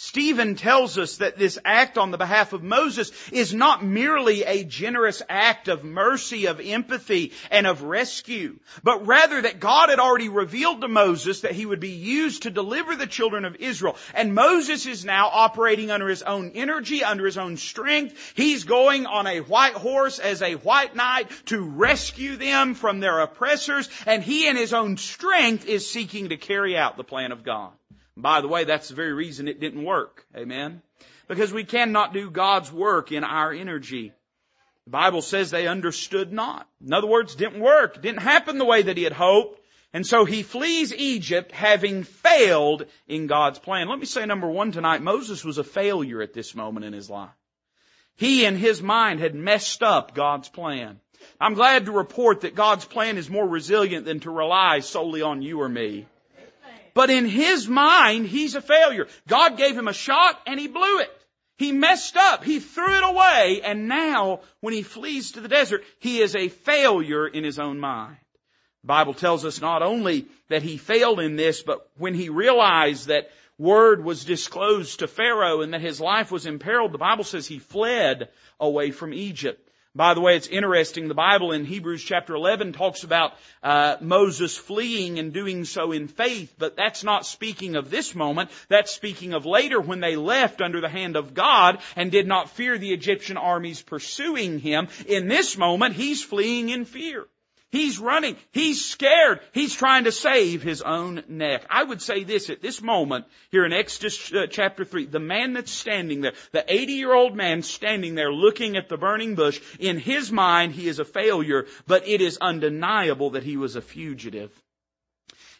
Stephen 0.00 0.54
tells 0.54 0.96
us 0.96 1.16
that 1.16 1.36
this 1.36 1.58
act 1.64 1.98
on 1.98 2.12
the 2.12 2.18
behalf 2.18 2.52
of 2.52 2.62
Moses 2.62 3.10
is 3.32 3.52
not 3.52 3.84
merely 3.84 4.44
a 4.44 4.62
generous 4.62 5.22
act 5.28 5.66
of 5.66 5.82
mercy, 5.82 6.46
of 6.46 6.60
empathy, 6.60 7.32
and 7.50 7.66
of 7.66 7.82
rescue, 7.82 8.60
but 8.84 9.08
rather 9.08 9.42
that 9.42 9.58
God 9.58 9.88
had 9.88 9.98
already 9.98 10.28
revealed 10.28 10.82
to 10.82 10.88
Moses 10.88 11.40
that 11.40 11.50
he 11.50 11.66
would 11.66 11.80
be 11.80 11.90
used 11.90 12.44
to 12.44 12.50
deliver 12.50 12.94
the 12.94 13.08
children 13.08 13.44
of 13.44 13.56
Israel. 13.56 13.96
And 14.14 14.36
Moses 14.36 14.86
is 14.86 15.04
now 15.04 15.30
operating 15.32 15.90
under 15.90 16.06
his 16.06 16.22
own 16.22 16.52
energy, 16.54 17.02
under 17.02 17.26
his 17.26 17.36
own 17.36 17.56
strength. 17.56 18.34
He's 18.36 18.62
going 18.62 19.06
on 19.06 19.26
a 19.26 19.40
white 19.40 19.74
horse 19.74 20.20
as 20.20 20.42
a 20.42 20.54
white 20.54 20.94
knight 20.94 21.28
to 21.46 21.60
rescue 21.60 22.36
them 22.36 22.74
from 22.74 23.00
their 23.00 23.18
oppressors, 23.18 23.88
and 24.06 24.22
he 24.22 24.46
in 24.46 24.54
his 24.54 24.72
own 24.72 24.96
strength 24.96 25.66
is 25.66 25.90
seeking 25.90 26.28
to 26.28 26.36
carry 26.36 26.76
out 26.76 26.96
the 26.96 27.02
plan 27.02 27.32
of 27.32 27.42
God. 27.42 27.72
By 28.18 28.40
the 28.40 28.48
way, 28.48 28.64
that's 28.64 28.88
the 28.88 28.96
very 28.96 29.12
reason 29.12 29.46
it 29.46 29.60
didn't 29.60 29.84
work. 29.84 30.26
Amen. 30.36 30.82
Because 31.28 31.52
we 31.52 31.64
cannot 31.64 32.12
do 32.12 32.30
God's 32.30 32.72
work 32.72 33.12
in 33.12 33.22
our 33.22 33.52
energy. 33.52 34.12
The 34.86 34.90
Bible 34.90 35.22
says 35.22 35.50
they 35.50 35.68
understood 35.68 36.32
not. 36.32 36.66
In 36.84 36.92
other 36.92 37.06
words, 37.06 37.36
didn't 37.36 37.60
work. 37.60 38.02
Didn't 38.02 38.22
happen 38.22 38.58
the 38.58 38.64
way 38.64 38.82
that 38.82 38.96
he 38.96 39.04
had 39.04 39.12
hoped. 39.12 39.60
And 39.92 40.04
so 40.04 40.24
he 40.24 40.42
flees 40.42 40.92
Egypt 40.92 41.52
having 41.52 42.02
failed 42.02 42.86
in 43.06 43.28
God's 43.28 43.60
plan. 43.60 43.88
Let 43.88 44.00
me 44.00 44.06
say 44.06 44.26
number 44.26 44.48
one 44.48 44.72
tonight, 44.72 45.00
Moses 45.00 45.44
was 45.44 45.58
a 45.58 45.64
failure 45.64 46.20
at 46.20 46.34
this 46.34 46.54
moment 46.54 46.86
in 46.86 46.92
his 46.92 47.08
life. 47.08 47.30
He 48.16 48.44
in 48.44 48.56
his 48.56 48.82
mind 48.82 49.20
had 49.20 49.34
messed 49.34 49.82
up 49.82 50.14
God's 50.14 50.48
plan. 50.48 51.00
I'm 51.40 51.54
glad 51.54 51.86
to 51.86 51.92
report 51.92 52.40
that 52.40 52.56
God's 52.56 52.84
plan 52.84 53.16
is 53.16 53.30
more 53.30 53.46
resilient 53.46 54.04
than 54.04 54.20
to 54.20 54.30
rely 54.30 54.80
solely 54.80 55.22
on 55.22 55.40
you 55.40 55.60
or 55.60 55.68
me. 55.68 56.06
But 56.98 57.10
in 57.10 57.26
his 57.26 57.68
mind, 57.68 58.26
he's 58.26 58.56
a 58.56 58.60
failure. 58.60 59.06
God 59.28 59.56
gave 59.56 59.78
him 59.78 59.86
a 59.86 59.92
shot 59.92 60.36
and 60.48 60.58
he 60.58 60.66
blew 60.66 60.98
it. 60.98 61.12
He 61.56 61.70
messed 61.70 62.16
up. 62.16 62.42
He 62.42 62.58
threw 62.58 62.92
it 62.92 63.04
away. 63.04 63.60
And 63.62 63.86
now, 63.86 64.40
when 64.62 64.74
he 64.74 64.82
flees 64.82 65.30
to 65.32 65.40
the 65.40 65.46
desert, 65.46 65.84
he 66.00 66.20
is 66.20 66.34
a 66.34 66.48
failure 66.48 67.28
in 67.28 67.44
his 67.44 67.60
own 67.60 67.78
mind. 67.78 68.16
The 68.82 68.88
Bible 68.88 69.14
tells 69.14 69.44
us 69.44 69.60
not 69.60 69.80
only 69.80 70.26
that 70.48 70.64
he 70.64 70.76
failed 70.76 71.20
in 71.20 71.36
this, 71.36 71.62
but 71.62 71.88
when 71.98 72.14
he 72.14 72.30
realized 72.30 73.06
that 73.06 73.30
word 73.58 74.02
was 74.02 74.24
disclosed 74.24 74.98
to 74.98 75.06
Pharaoh 75.06 75.60
and 75.60 75.74
that 75.74 75.80
his 75.80 76.00
life 76.00 76.32
was 76.32 76.46
imperiled, 76.46 76.90
the 76.90 76.98
Bible 76.98 77.22
says 77.22 77.46
he 77.46 77.60
fled 77.60 78.28
away 78.58 78.90
from 78.90 79.14
Egypt. 79.14 79.67
By 79.94 80.14
the 80.14 80.20
way, 80.20 80.36
it's 80.36 80.46
interesting. 80.46 81.08
The 81.08 81.14
Bible 81.14 81.52
in 81.52 81.64
Hebrews 81.64 82.04
chapter 82.04 82.34
11 82.34 82.72
talks 82.72 83.04
about 83.04 83.32
uh, 83.62 83.96
Moses 84.00 84.56
fleeing 84.56 85.18
and 85.18 85.32
doing 85.32 85.64
so 85.64 85.92
in 85.92 86.08
faith, 86.08 86.54
but 86.58 86.76
that's 86.76 87.02
not 87.02 87.26
speaking 87.26 87.74
of 87.74 87.90
this 87.90 88.14
moment. 88.14 88.50
That's 88.68 88.92
speaking 88.92 89.32
of 89.32 89.46
later 89.46 89.80
when 89.80 90.00
they 90.00 90.16
left 90.16 90.60
under 90.60 90.80
the 90.80 90.88
hand 90.88 91.16
of 91.16 91.32
God 91.34 91.78
and 91.96 92.10
did 92.10 92.26
not 92.26 92.50
fear 92.50 92.76
the 92.76 92.92
Egyptian 92.92 93.38
armies 93.38 93.80
pursuing 93.82 94.58
him. 94.58 94.88
In 95.06 95.26
this 95.26 95.56
moment, 95.56 95.94
he's 95.94 96.22
fleeing 96.22 96.68
in 96.68 96.84
fear. 96.84 97.26
He's 97.70 97.98
running. 97.98 98.36
He's 98.50 98.82
scared. 98.82 99.40
He's 99.52 99.74
trying 99.74 100.04
to 100.04 100.12
save 100.12 100.62
his 100.62 100.80
own 100.80 101.22
neck. 101.28 101.66
I 101.68 101.84
would 101.84 102.00
say 102.00 102.24
this 102.24 102.48
at 102.48 102.62
this 102.62 102.80
moment 102.80 103.26
here 103.50 103.66
in 103.66 103.74
Exodus 103.74 104.32
uh, 104.32 104.46
chapter 104.50 104.86
3. 104.86 105.04
The 105.06 105.20
man 105.20 105.52
that's 105.52 105.70
standing 105.70 106.22
there, 106.22 106.32
the 106.52 106.64
80 106.66 106.92
year 106.94 107.12
old 107.12 107.36
man 107.36 107.62
standing 107.62 108.14
there 108.14 108.32
looking 108.32 108.76
at 108.78 108.88
the 108.88 108.96
burning 108.96 109.34
bush, 109.34 109.60
in 109.78 109.98
his 109.98 110.32
mind 110.32 110.72
he 110.72 110.88
is 110.88 110.98
a 110.98 111.04
failure, 111.04 111.66
but 111.86 112.08
it 112.08 112.22
is 112.22 112.38
undeniable 112.40 113.30
that 113.30 113.42
he 113.42 113.58
was 113.58 113.76
a 113.76 113.82
fugitive. 113.82 114.50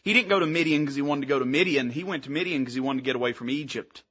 He 0.03 0.13
didn't 0.13 0.29
go 0.29 0.39
to 0.39 0.47
Midian 0.47 0.81
because 0.81 0.95
he 0.95 1.03
wanted 1.03 1.21
to 1.21 1.27
go 1.27 1.37
to 1.37 1.45
Midian. 1.45 1.91
He 1.91 2.03
went 2.03 2.23
to 2.23 2.31
Midian 2.31 2.63
because 2.63 2.73
he 2.73 2.79
wanted 2.79 3.01
to 3.01 3.05
get 3.05 3.17
away 3.17 3.33
from 3.33 3.51
Egypt. 3.51 4.03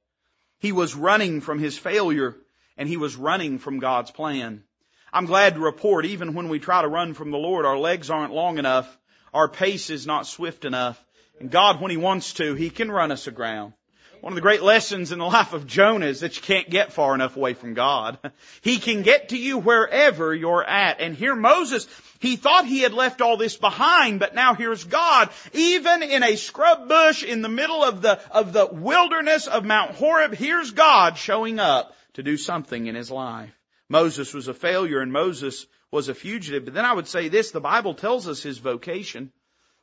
He 0.59 0.71
was 0.71 0.95
running 0.95 1.41
from 1.41 1.59
his 1.59 1.77
failure 1.77 2.37
and 2.77 2.87
he 2.87 2.95
was 2.95 3.17
running 3.17 3.59
from 3.59 3.79
God's 3.79 4.11
plan. 4.11 4.63
I'm 5.11 5.25
glad 5.25 5.55
to 5.55 5.59
report 5.59 6.05
even 6.05 6.33
when 6.33 6.49
we 6.49 6.59
try 6.59 6.81
to 6.81 6.87
run 6.87 7.13
from 7.13 7.31
the 7.31 7.37
Lord, 7.37 7.65
our 7.65 7.77
legs 7.77 8.09
aren't 8.09 8.33
long 8.33 8.57
enough, 8.57 8.97
our 9.33 9.47
pace 9.47 9.89
is 9.89 10.05
not 10.05 10.27
swift 10.27 10.65
enough, 10.65 11.03
and 11.39 11.51
God, 11.51 11.81
when 11.81 11.91
He 11.91 11.97
wants 11.97 12.33
to, 12.33 12.53
He 12.53 12.69
can 12.69 12.91
run 12.91 13.11
us 13.11 13.27
aground. 13.27 13.73
One 14.21 14.33
of 14.33 14.35
the 14.35 14.41
great 14.41 14.61
lessons 14.61 15.13
in 15.13 15.19
the 15.19 15.25
life 15.25 15.53
of 15.53 15.65
Jonah 15.65 16.07
is 16.07 16.19
that 16.19 16.35
you 16.35 16.41
can't 16.41 16.69
get 16.69 16.91
far 16.91 17.15
enough 17.15 17.37
away 17.37 17.53
from 17.53 17.73
God. 17.73 18.17
He 18.61 18.77
can 18.77 19.03
get 19.03 19.29
to 19.29 19.37
you 19.37 19.57
wherever 19.57 20.35
you're 20.35 20.63
at. 20.63 20.99
And 20.99 21.15
here 21.15 21.35
Moses, 21.35 21.87
he 22.19 22.35
thought 22.35 22.65
he 22.65 22.81
had 22.81 22.93
left 22.93 23.21
all 23.21 23.37
this 23.37 23.55
behind, 23.55 24.19
but 24.19 24.35
now 24.35 24.53
here's 24.53 24.83
God, 24.83 25.29
even 25.53 26.03
in 26.03 26.23
a 26.23 26.35
scrub 26.35 26.89
bush 26.89 27.23
in 27.23 27.41
the 27.41 27.49
middle 27.49 27.83
of 27.83 28.01
the, 28.01 28.19
of 28.31 28.51
the 28.51 28.65
wilderness 28.65 29.47
of 29.47 29.63
Mount 29.63 29.91
Horeb, 29.91 30.33
here's 30.33 30.71
God 30.71 31.17
showing 31.17 31.59
up 31.59 31.95
to 32.13 32.23
do 32.23 32.35
something 32.35 32.87
in 32.87 32.95
his 32.95 33.09
life. 33.09 33.58
Moses 33.89 34.33
was 34.33 34.47
a 34.47 34.53
failure 34.53 35.01
and 35.01 35.11
Moses 35.11 35.65
was 35.91 36.09
a 36.09 36.13
fugitive. 36.13 36.65
But 36.65 36.73
then 36.73 36.85
I 36.85 36.93
would 36.93 37.07
say 37.07 37.27
this, 37.27 37.51
the 37.51 37.59
Bible 37.59 37.95
tells 37.95 38.27
us 38.27 38.43
his 38.43 38.59
vocation. 38.59 39.31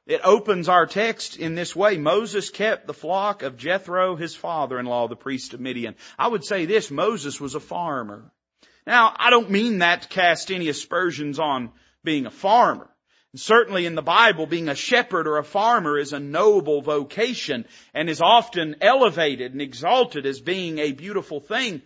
It 0.06 0.20
opens 0.22 0.68
our 0.68 0.86
text 0.86 1.36
in 1.36 1.56
this 1.56 1.74
way. 1.74 1.98
Moses 1.98 2.50
kept 2.50 2.86
the 2.86 2.94
flock 2.94 3.42
of 3.42 3.56
Jethro, 3.56 4.14
his 4.14 4.36
father-in-law, 4.36 5.08
the 5.08 5.16
priest 5.16 5.52
of 5.52 5.60
Midian. 5.60 5.96
I 6.16 6.28
would 6.28 6.44
say 6.44 6.64
this, 6.64 6.92
Moses 6.92 7.40
was 7.40 7.56
a 7.56 7.60
farmer. 7.60 8.30
Now, 8.86 9.12
I 9.16 9.30
don't 9.30 9.50
mean 9.50 9.78
that 9.78 10.02
to 10.02 10.08
cast 10.08 10.52
any 10.52 10.68
aspersions 10.68 11.40
on 11.40 11.72
being 12.04 12.26
a 12.26 12.30
farmer. 12.30 12.88
Certainly 13.34 13.84
in 13.84 13.96
the 13.96 14.02
Bible, 14.02 14.46
being 14.46 14.68
a 14.68 14.76
shepherd 14.76 15.26
or 15.26 15.38
a 15.38 15.44
farmer 15.44 15.98
is 15.98 16.12
a 16.12 16.20
noble 16.20 16.80
vocation 16.80 17.66
and 17.92 18.08
is 18.08 18.22
often 18.22 18.76
elevated 18.80 19.52
and 19.52 19.60
exalted 19.60 20.24
as 20.24 20.40
being 20.40 20.78
a 20.78 20.92
beautiful 20.92 21.40
thing. 21.40 21.82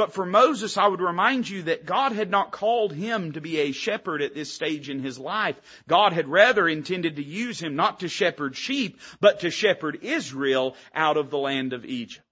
But 0.00 0.14
for 0.14 0.24
Moses, 0.24 0.78
I 0.78 0.88
would 0.88 1.02
remind 1.02 1.46
you 1.46 1.64
that 1.64 1.84
God 1.84 2.12
had 2.12 2.30
not 2.30 2.52
called 2.52 2.90
him 2.90 3.32
to 3.32 3.42
be 3.42 3.58
a 3.58 3.72
shepherd 3.72 4.22
at 4.22 4.34
this 4.34 4.50
stage 4.50 4.88
in 4.88 5.02
his 5.02 5.18
life. 5.18 5.60
God 5.86 6.14
had 6.14 6.26
rather 6.26 6.66
intended 6.66 7.16
to 7.16 7.22
use 7.22 7.60
him 7.60 7.76
not 7.76 8.00
to 8.00 8.08
shepherd 8.08 8.56
sheep, 8.56 8.98
but 9.20 9.40
to 9.40 9.50
shepherd 9.50 9.98
Israel 10.00 10.74
out 10.94 11.18
of 11.18 11.28
the 11.28 11.36
land 11.36 11.74
of 11.74 11.84
Egypt. 11.84 12.24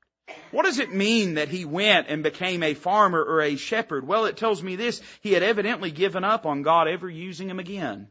What 0.51 0.65
does 0.65 0.79
it 0.79 0.95
mean 0.95 1.35
that 1.35 1.51
he 1.51 1.67
went 1.67 2.07
and 2.09 2.23
became 2.23 2.63
a 2.63 2.73
farmer 2.73 3.23
or 3.23 3.43
a 3.43 3.57
shepherd? 3.57 4.09
Well, 4.09 4.25
it 4.25 4.39
tells 4.39 4.63
me 4.63 4.77
this. 4.77 5.03
He 5.21 5.35
had 5.35 5.43
evidently 5.43 5.91
given 5.91 6.25
up 6.25 6.47
on 6.47 6.63
God 6.63 6.89
ever 6.89 7.11
using 7.11 7.51
him 7.51 7.59
again. 7.59 8.09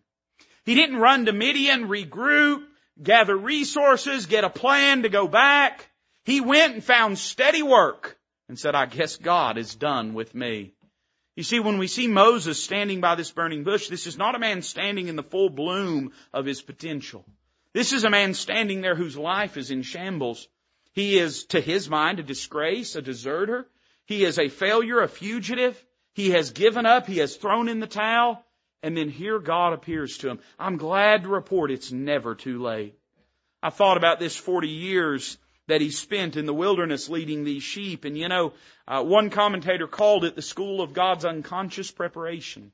He 0.66 0.76
didn't 0.76 0.98
run 0.98 1.26
to 1.26 1.34
Midian, 1.34 1.88
regroup, 1.88 2.62
gather 3.02 3.36
resources, 3.36 4.28
get 4.28 4.44
a 4.44 4.52
plan 4.52 5.02
to 5.02 5.10
go 5.10 5.28
back. 5.28 5.90
He 6.26 6.42
went 6.42 6.76
and 6.76 6.84
found 6.84 7.18
steady 7.18 7.64
work 7.64 8.17
and 8.50 8.58
said, 8.58 8.76
I 8.76 8.86
guess 8.86 9.18
God 9.18 9.58
is 9.58 9.76
done 9.76 10.14
with 10.14 10.34
me. 10.34 10.74
You 11.36 11.44
see, 11.44 11.60
when 11.60 11.78
we 11.78 11.88
see 11.88 12.08
Moses 12.08 12.64
standing 12.64 13.00
by 13.00 13.16
this 13.16 13.32
burning 13.32 13.64
bush, 13.64 13.90
this 13.90 14.08
is 14.08 14.18
not 14.18 14.36
a 14.36 14.40
man 14.40 14.64
standing 14.64 15.08
in 15.08 15.16
the 15.16 15.24
full 15.24 15.50
bloom 15.50 16.14
of 16.34 16.46
his 16.46 16.62
potential. 16.62 17.26
This 17.74 17.94
is 17.94 18.06
a 18.06 18.10
man 18.10 18.34
standing 18.34 18.82
there 18.82 18.96
whose 18.96 19.16
life 19.16 19.56
is 19.56 19.70
in 19.70 19.84
shambles. 19.84 20.48
He 20.94 21.20
is, 21.20 21.46
to 21.48 21.62
his 21.62 21.90
mind, 21.90 22.20
a 22.20 22.24
disgrace, 22.24 22.96
a 22.96 23.04
deserter. 23.04 23.68
He 24.06 24.24
is 24.24 24.40
a 24.40 24.50
failure, 24.50 25.02
a 25.02 25.08
fugitive. 25.08 25.80
He 26.14 26.32
has 26.32 26.50
given 26.52 26.88
up. 26.88 27.06
He 27.06 27.20
has 27.20 27.36
thrown 27.36 27.70
in 27.70 27.80
the 27.80 27.86
towel. 27.86 28.44
And 28.82 28.98
then 28.98 29.10
here 29.10 29.38
God 29.38 29.74
appears 29.74 30.18
to 30.20 30.30
him. 30.30 30.40
I'm 30.58 30.78
glad 30.78 31.24
to 31.24 31.30
report 31.30 31.70
it's 31.70 31.92
never 31.92 32.34
too 32.34 32.64
late. 32.64 32.96
I 33.62 33.70
thought 33.70 33.98
about 33.98 34.20
this 34.20 34.36
40 34.36 34.70
years 34.70 35.38
that 35.68 35.82
he 35.82 35.92
spent 35.92 36.36
in 36.36 36.46
the 36.46 36.54
wilderness 36.54 37.10
leading 37.10 37.44
these 37.44 37.64
sheep. 37.64 38.06
And 38.06 38.18
you 38.18 38.28
know, 38.28 38.54
uh, 38.88 39.04
one 39.04 39.30
commentator 39.30 39.88
called 39.88 40.26
it 40.26 40.36
the 40.36 40.42
school 40.42 40.82
of 40.82 40.94
God's 40.94 41.26
unconscious 41.26 41.92
preparation. 41.92 42.72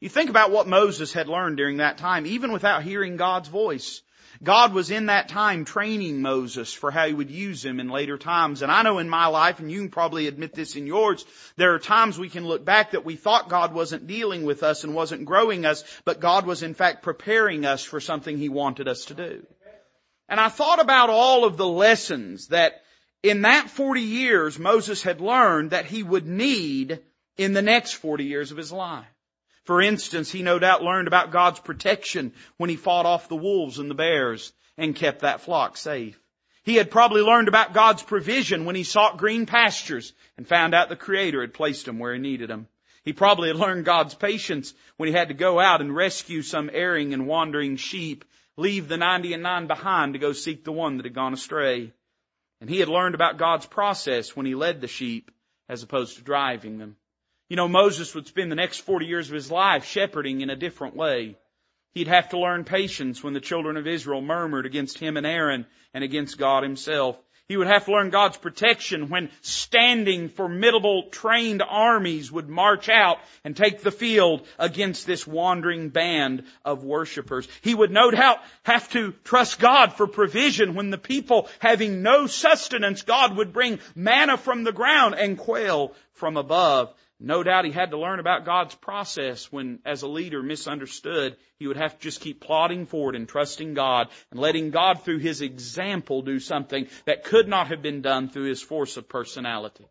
You 0.00 0.08
think 0.08 0.28
about 0.28 0.50
what 0.50 0.66
Moses 0.66 1.12
had 1.12 1.28
learned 1.28 1.56
during 1.56 1.78
that 1.78 1.98
time, 1.98 2.26
even 2.26 2.52
without 2.52 2.82
hearing 2.82 3.16
God's 3.16 3.48
voice. 3.48 4.02
God 4.42 4.74
was 4.74 4.90
in 4.90 5.06
that 5.06 5.28
time 5.28 5.64
training 5.64 6.20
Moses 6.20 6.72
for 6.72 6.90
how 6.90 7.06
he 7.06 7.14
would 7.14 7.30
use 7.30 7.64
him 7.64 7.80
in 7.80 7.88
later 7.88 8.18
times. 8.18 8.60
And 8.60 8.70
I 8.70 8.82
know 8.82 8.98
in 8.98 9.08
my 9.08 9.26
life, 9.28 9.60
and 9.60 9.70
you 9.70 9.80
can 9.80 9.88
probably 9.88 10.26
admit 10.26 10.52
this 10.52 10.76
in 10.76 10.86
yours, 10.86 11.24
there 11.56 11.74
are 11.74 11.78
times 11.78 12.18
we 12.18 12.28
can 12.28 12.46
look 12.46 12.64
back 12.64 12.90
that 12.90 13.04
we 13.04 13.16
thought 13.16 13.48
God 13.48 13.72
wasn't 13.72 14.06
dealing 14.06 14.44
with 14.44 14.62
us 14.62 14.84
and 14.84 14.94
wasn't 14.94 15.24
growing 15.24 15.64
us, 15.64 15.84
but 16.04 16.20
God 16.20 16.44
was 16.44 16.62
in 16.62 16.74
fact 16.74 17.02
preparing 17.02 17.64
us 17.64 17.82
for 17.82 18.00
something 18.00 18.36
he 18.36 18.50
wanted 18.50 18.88
us 18.88 19.06
to 19.06 19.14
do. 19.14 19.46
And 20.28 20.40
I 20.40 20.48
thought 20.48 20.80
about 20.80 21.10
all 21.10 21.44
of 21.44 21.56
the 21.56 21.68
lessons 21.68 22.48
that 22.48 22.82
in 23.22 23.42
that 23.42 23.70
40 23.70 24.00
years 24.00 24.58
Moses 24.58 25.02
had 25.02 25.20
learned 25.20 25.70
that 25.70 25.86
he 25.86 26.02
would 26.02 26.26
need 26.26 27.00
in 27.36 27.52
the 27.52 27.62
next 27.62 27.94
40 27.94 28.24
years 28.24 28.50
of 28.50 28.56
his 28.56 28.72
life. 28.72 29.06
For 29.64 29.82
instance, 29.82 30.30
he 30.30 30.42
no 30.42 30.58
doubt 30.58 30.82
learned 30.82 31.08
about 31.08 31.32
God's 31.32 31.58
protection 31.58 32.32
when 32.56 32.70
he 32.70 32.76
fought 32.76 33.06
off 33.06 33.28
the 33.28 33.36
wolves 33.36 33.78
and 33.78 33.90
the 33.90 33.94
bears 33.94 34.52
and 34.78 34.94
kept 34.94 35.20
that 35.20 35.40
flock 35.40 35.76
safe. 35.76 36.18
He 36.62 36.76
had 36.76 36.90
probably 36.90 37.22
learned 37.22 37.48
about 37.48 37.74
God's 37.74 38.02
provision 38.02 38.64
when 38.64 38.76
he 38.76 38.84
sought 38.84 39.18
green 39.18 39.46
pastures 39.46 40.12
and 40.36 40.46
found 40.46 40.74
out 40.74 40.88
the 40.88 40.96
Creator 40.96 41.40
had 41.40 41.54
placed 41.54 41.86
him 41.86 41.98
where 41.98 42.12
he 42.12 42.20
needed 42.20 42.50
him. 42.50 42.68
He 43.04 43.12
probably 43.12 43.48
had 43.48 43.56
learned 43.56 43.84
God's 43.84 44.14
patience 44.14 44.74
when 44.96 45.08
he 45.08 45.14
had 45.14 45.28
to 45.28 45.34
go 45.34 45.60
out 45.60 45.80
and 45.80 45.94
rescue 45.94 46.42
some 46.42 46.70
erring 46.72 47.14
and 47.14 47.28
wandering 47.28 47.76
sheep 47.76 48.24
leave 48.56 48.88
the 48.88 48.96
90 48.96 49.34
and 49.34 49.42
9 49.42 49.66
behind 49.66 50.12
to 50.12 50.18
go 50.18 50.32
seek 50.32 50.64
the 50.64 50.72
one 50.72 50.96
that 50.96 51.06
had 51.06 51.14
gone 51.14 51.34
astray. 51.34 51.92
And 52.60 52.70
he 52.70 52.80
had 52.80 52.88
learned 52.88 53.14
about 53.14 53.38
God's 53.38 53.66
process 53.66 54.34
when 54.34 54.46
he 54.46 54.54
led 54.54 54.80
the 54.80 54.88
sheep 54.88 55.30
as 55.68 55.82
opposed 55.82 56.16
to 56.16 56.22
driving 56.22 56.78
them. 56.78 56.96
You 57.48 57.56
know, 57.56 57.68
Moses 57.68 58.14
would 58.14 58.26
spend 58.26 58.50
the 58.50 58.56
next 58.56 58.80
40 58.80 59.06
years 59.06 59.28
of 59.28 59.34
his 59.34 59.50
life 59.50 59.84
shepherding 59.84 60.40
in 60.40 60.50
a 60.50 60.56
different 60.56 60.96
way. 60.96 61.36
He'd 61.94 62.08
have 62.08 62.30
to 62.30 62.38
learn 62.38 62.64
patience 62.64 63.22
when 63.22 63.34
the 63.34 63.40
children 63.40 63.76
of 63.76 63.86
Israel 63.86 64.20
murmured 64.20 64.66
against 64.66 64.98
him 64.98 65.16
and 65.16 65.26
Aaron 65.26 65.66
and 65.94 66.02
against 66.02 66.38
God 66.38 66.62
himself. 66.62 67.16
He 67.48 67.56
would 67.56 67.68
have 67.68 67.84
to 67.84 67.92
learn 67.92 68.10
God's 68.10 68.36
protection 68.36 69.08
when 69.08 69.30
standing 69.40 70.28
formidable 70.28 71.04
trained 71.10 71.62
armies 71.62 72.32
would 72.32 72.48
march 72.48 72.88
out 72.88 73.18
and 73.44 73.56
take 73.56 73.82
the 73.82 73.92
field 73.92 74.46
against 74.58 75.06
this 75.06 75.26
wandering 75.26 75.90
band 75.90 76.42
of 76.64 76.82
worshippers. 76.82 77.46
He 77.62 77.72
would 77.72 77.92
no 77.92 78.10
doubt 78.10 78.40
have 78.64 78.90
to 78.90 79.12
trust 79.22 79.60
God 79.60 79.92
for 79.92 80.08
provision 80.08 80.74
when 80.74 80.90
the 80.90 80.98
people 80.98 81.48
having 81.60 82.02
no 82.02 82.26
sustenance, 82.26 83.02
God 83.02 83.36
would 83.36 83.52
bring 83.52 83.78
manna 83.94 84.36
from 84.38 84.64
the 84.64 84.72
ground 84.72 85.14
and 85.14 85.38
quail 85.38 85.94
from 86.14 86.36
above. 86.36 86.92
No 87.18 87.42
doubt 87.42 87.64
he 87.64 87.70
had 87.70 87.92
to 87.92 87.98
learn 87.98 88.20
about 88.20 88.44
God's 88.44 88.74
process 88.74 89.50
when, 89.50 89.78
as 89.86 90.02
a 90.02 90.08
leader, 90.08 90.42
misunderstood. 90.42 91.36
He 91.58 91.66
would 91.66 91.78
have 91.78 91.94
to 91.94 92.00
just 92.00 92.20
keep 92.20 92.40
plodding 92.40 92.84
forward 92.84 93.16
and 93.16 93.26
trusting 93.26 93.72
God 93.72 94.08
and 94.30 94.38
letting 94.38 94.70
God 94.70 95.02
through 95.02 95.18
his 95.18 95.40
example 95.40 96.20
do 96.20 96.38
something 96.38 96.88
that 97.06 97.24
could 97.24 97.48
not 97.48 97.68
have 97.68 97.80
been 97.80 98.02
done 98.02 98.28
through 98.28 98.48
his 98.48 98.60
force 98.60 98.98
of 98.98 99.08
personality. 99.08 99.86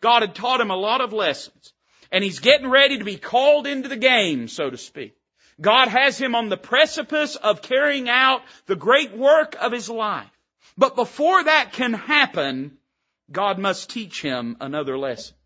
God 0.00 0.22
had 0.22 0.34
taught 0.34 0.62
him 0.62 0.70
a 0.70 0.76
lot 0.76 1.02
of 1.02 1.12
lessons 1.12 1.74
and 2.10 2.22
he's 2.24 2.40
getting 2.40 2.68
ready 2.68 2.98
to 2.98 3.04
be 3.04 3.16
called 3.16 3.66
into 3.66 3.88
the 3.88 3.96
game, 3.96 4.48
so 4.48 4.70
to 4.70 4.76
speak. 4.76 5.16
God 5.60 5.88
has 5.88 6.18
him 6.18 6.34
on 6.34 6.48
the 6.48 6.56
precipice 6.56 7.36
of 7.36 7.62
carrying 7.62 8.08
out 8.08 8.42
the 8.66 8.76
great 8.76 9.16
work 9.16 9.56
of 9.60 9.72
his 9.72 9.88
life. 9.88 10.30
But 10.76 10.96
before 10.96 11.44
that 11.44 11.72
can 11.72 11.92
happen, 11.92 12.78
God 13.30 13.58
must 13.58 13.90
teach 13.90 14.22
him 14.22 14.56
another 14.60 14.98
lesson. 14.98 15.36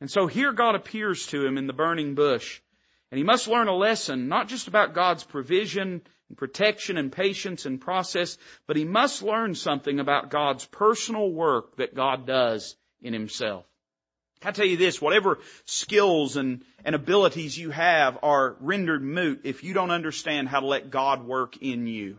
And 0.00 0.10
so 0.10 0.26
here 0.26 0.52
God 0.52 0.74
appears 0.74 1.26
to 1.26 1.44
him 1.44 1.56
in 1.56 1.66
the 1.66 1.72
burning 1.72 2.14
bush. 2.14 2.60
And 3.10 3.18
he 3.18 3.24
must 3.24 3.48
learn 3.48 3.68
a 3.68 3.76
lesson, 3.76 4.28
not 4.28 4.48
just 4.48 4.66
about 4.66 4.94
God's 4.94 5.24
provision 5.24 6.02
and 6.28 6.38
protection 6.38 6.96
and 6.96 7.12
patience 7.12 7.64
and 7.64 7.80
process, 7.80 8.36
but 8.66 8.76
he 8.76 8.84
must 8.84 9.22
learn 9.22 9.54
something 9.54 10.00
about 10.00 10.30
God's 10.30 10.64
personal 10.66 11.30
work 11.30 11.76
that 11.76 11.94
God 11.94 12.26
does 12.26 12.76
in 13.00 13.12
himself. 13.12 13.64
I 14.42 14.50
tell 14.50 14.66
you 14.66 14.76
this, 14.76 15.00
whatever 15.00 15.38
skills 15.64 16.36
and, 16.36 16.64
and 16.84 16.94
abilities 16.94 17.56
you 17.56 17.70
have 17.70 18.18
are 18.22 18.56
rendered 18.60 19.02
moot 19.02 19.42
if 19.44 19.64
you 19.64 19.72
don't 19.72 19.90
understand 19.90 20.48
how 20.48 20.60
to 20.60 20.66
let 20.66 20.90
God 20.90 21.24
work 21.24 21.56
in 21.58 21.86
you. 21.86 22.18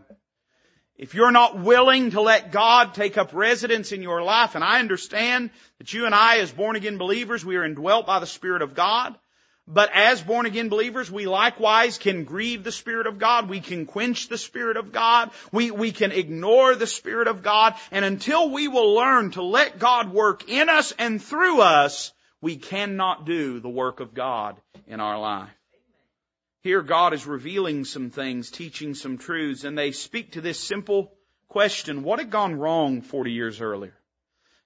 If 0.97 1.13
you're 1.13 1.31
not 1.31 1.59
willing 1.59 2.11
to 2.11 2.21
let 2.21 2.51
God 2.51 2.93
take 2.93 3.17
up 3.17 3.33
residence 3.33 3.91
in 3.91 4.01
your 4.01 4.23
life, 4.23 4.55
and 4.55 4.63
I 4.63 4.79
understand 4.79 5.49
that 5.77 5.93
you 5.93 6.05
and 6.05 6.15
I 6.15 6.37
as 6.37 6.51
born 6.51 6.77
again 6.77 6.97
believers, 6.97 7.43
we 7.43 7.57
are 7.57 7.65
indwelt 7.65 8.05
by 8.05 8.19
the 8.19 8.25
Spirit 8.25 8.61
of 8.61 8.75
God, 8.75 9.15
but 9.67 9.89
as 9.93 10.21
born 10.21 10.45
again 10.45 10.69
believers, 10.69 11.11
we 11.11 11.25
likewise 11.25 11.97
can 11.97 12.23
grieve 12.23 12.63
the 12.63 12.71
Spirit 12.71 13.07
of 13.07 13.17
God. 13.17 13.49
We 13.49 13.61
can 13.61 13.87
quench 13.87 14.27
the 14.27 14.37
Spirit 14.37 14.77
of 14.77 14.91
God. 14.91 15.31
We, 15.51 15.71
we 15.71 15.91
can 15.91 16.11
ignore 16.11 16.75
the 16.75 16.87
Spirit 16.87 17.27
of 17.27 17.41
God. 17.41 17.73
And 17.91 18.05
until 18.05 18.51
we 18.51 18.67
will 18.67 18.93
learn 18.93 19.31
to 19.31 19.41
let 19.41 19.79
God 19.79 20.13
work 20.13 20.47
in 20.47 20.69
us 20.69 20.93
and 20.99 21.21
through 21.21 21.61
us, 21.61 22.13
we 22.41 22.57
cannot 22.57 23.25
do 23.25 23.59
the 23.59 23.69
work 23.69 24.01
of 24.01 24.13
God 24.13 24.55
in 24.87 24.99
our 24.99 25.19
life. 25.19 25.49
Here 26.65 26.81
God 26.81 27.13
is 27.13 27.27
revealing 27.27 27.85
some 27.85 28.09
things, 28.09 28.49
teaching 28.49 28.95
some 28.95 29.19
truths, 29.19 29.65
and 29.65 29.77
they 29.77 29.91
speak 29.91 30.31
to 30.31 30.41
this 30.41 30.59
simple 30.59 31.13
question, 31.47 32.01
what 32.01 32.17
had 32.17 32.31
gone 32.31 32.55
wrong 32.55 33.01
40 33.01 33.31
years 33.31 33.61
earlier? 33.61 33.93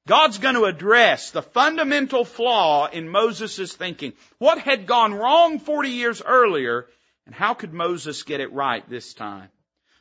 God's 0.08 0.38
going 0.38 0.56
to 0.56 0.64
address 0.64 1.32
the 1.32 1.42
fundamental 1.42 2.24
flaw 2.24 2.88
in 2.88 3.10
Moses' 3.10 3.74
thinking. 3.74 4.14
What 4.38 4.60
had 4.60 4.88
gone 4.88 5.14
wrong 5.14 5.60
40 5.60 5.90
years 5.90 6.22
earlier, 6.26 6.88
and 7.26 7.36
how 7.36 7.54
could 7.54 7.74
Moses 7.74 8.24
get 8.24 8.40
it 8.40 8.54
right 8.54 8.90
this 8.90 9.14
time? 9.14 9.50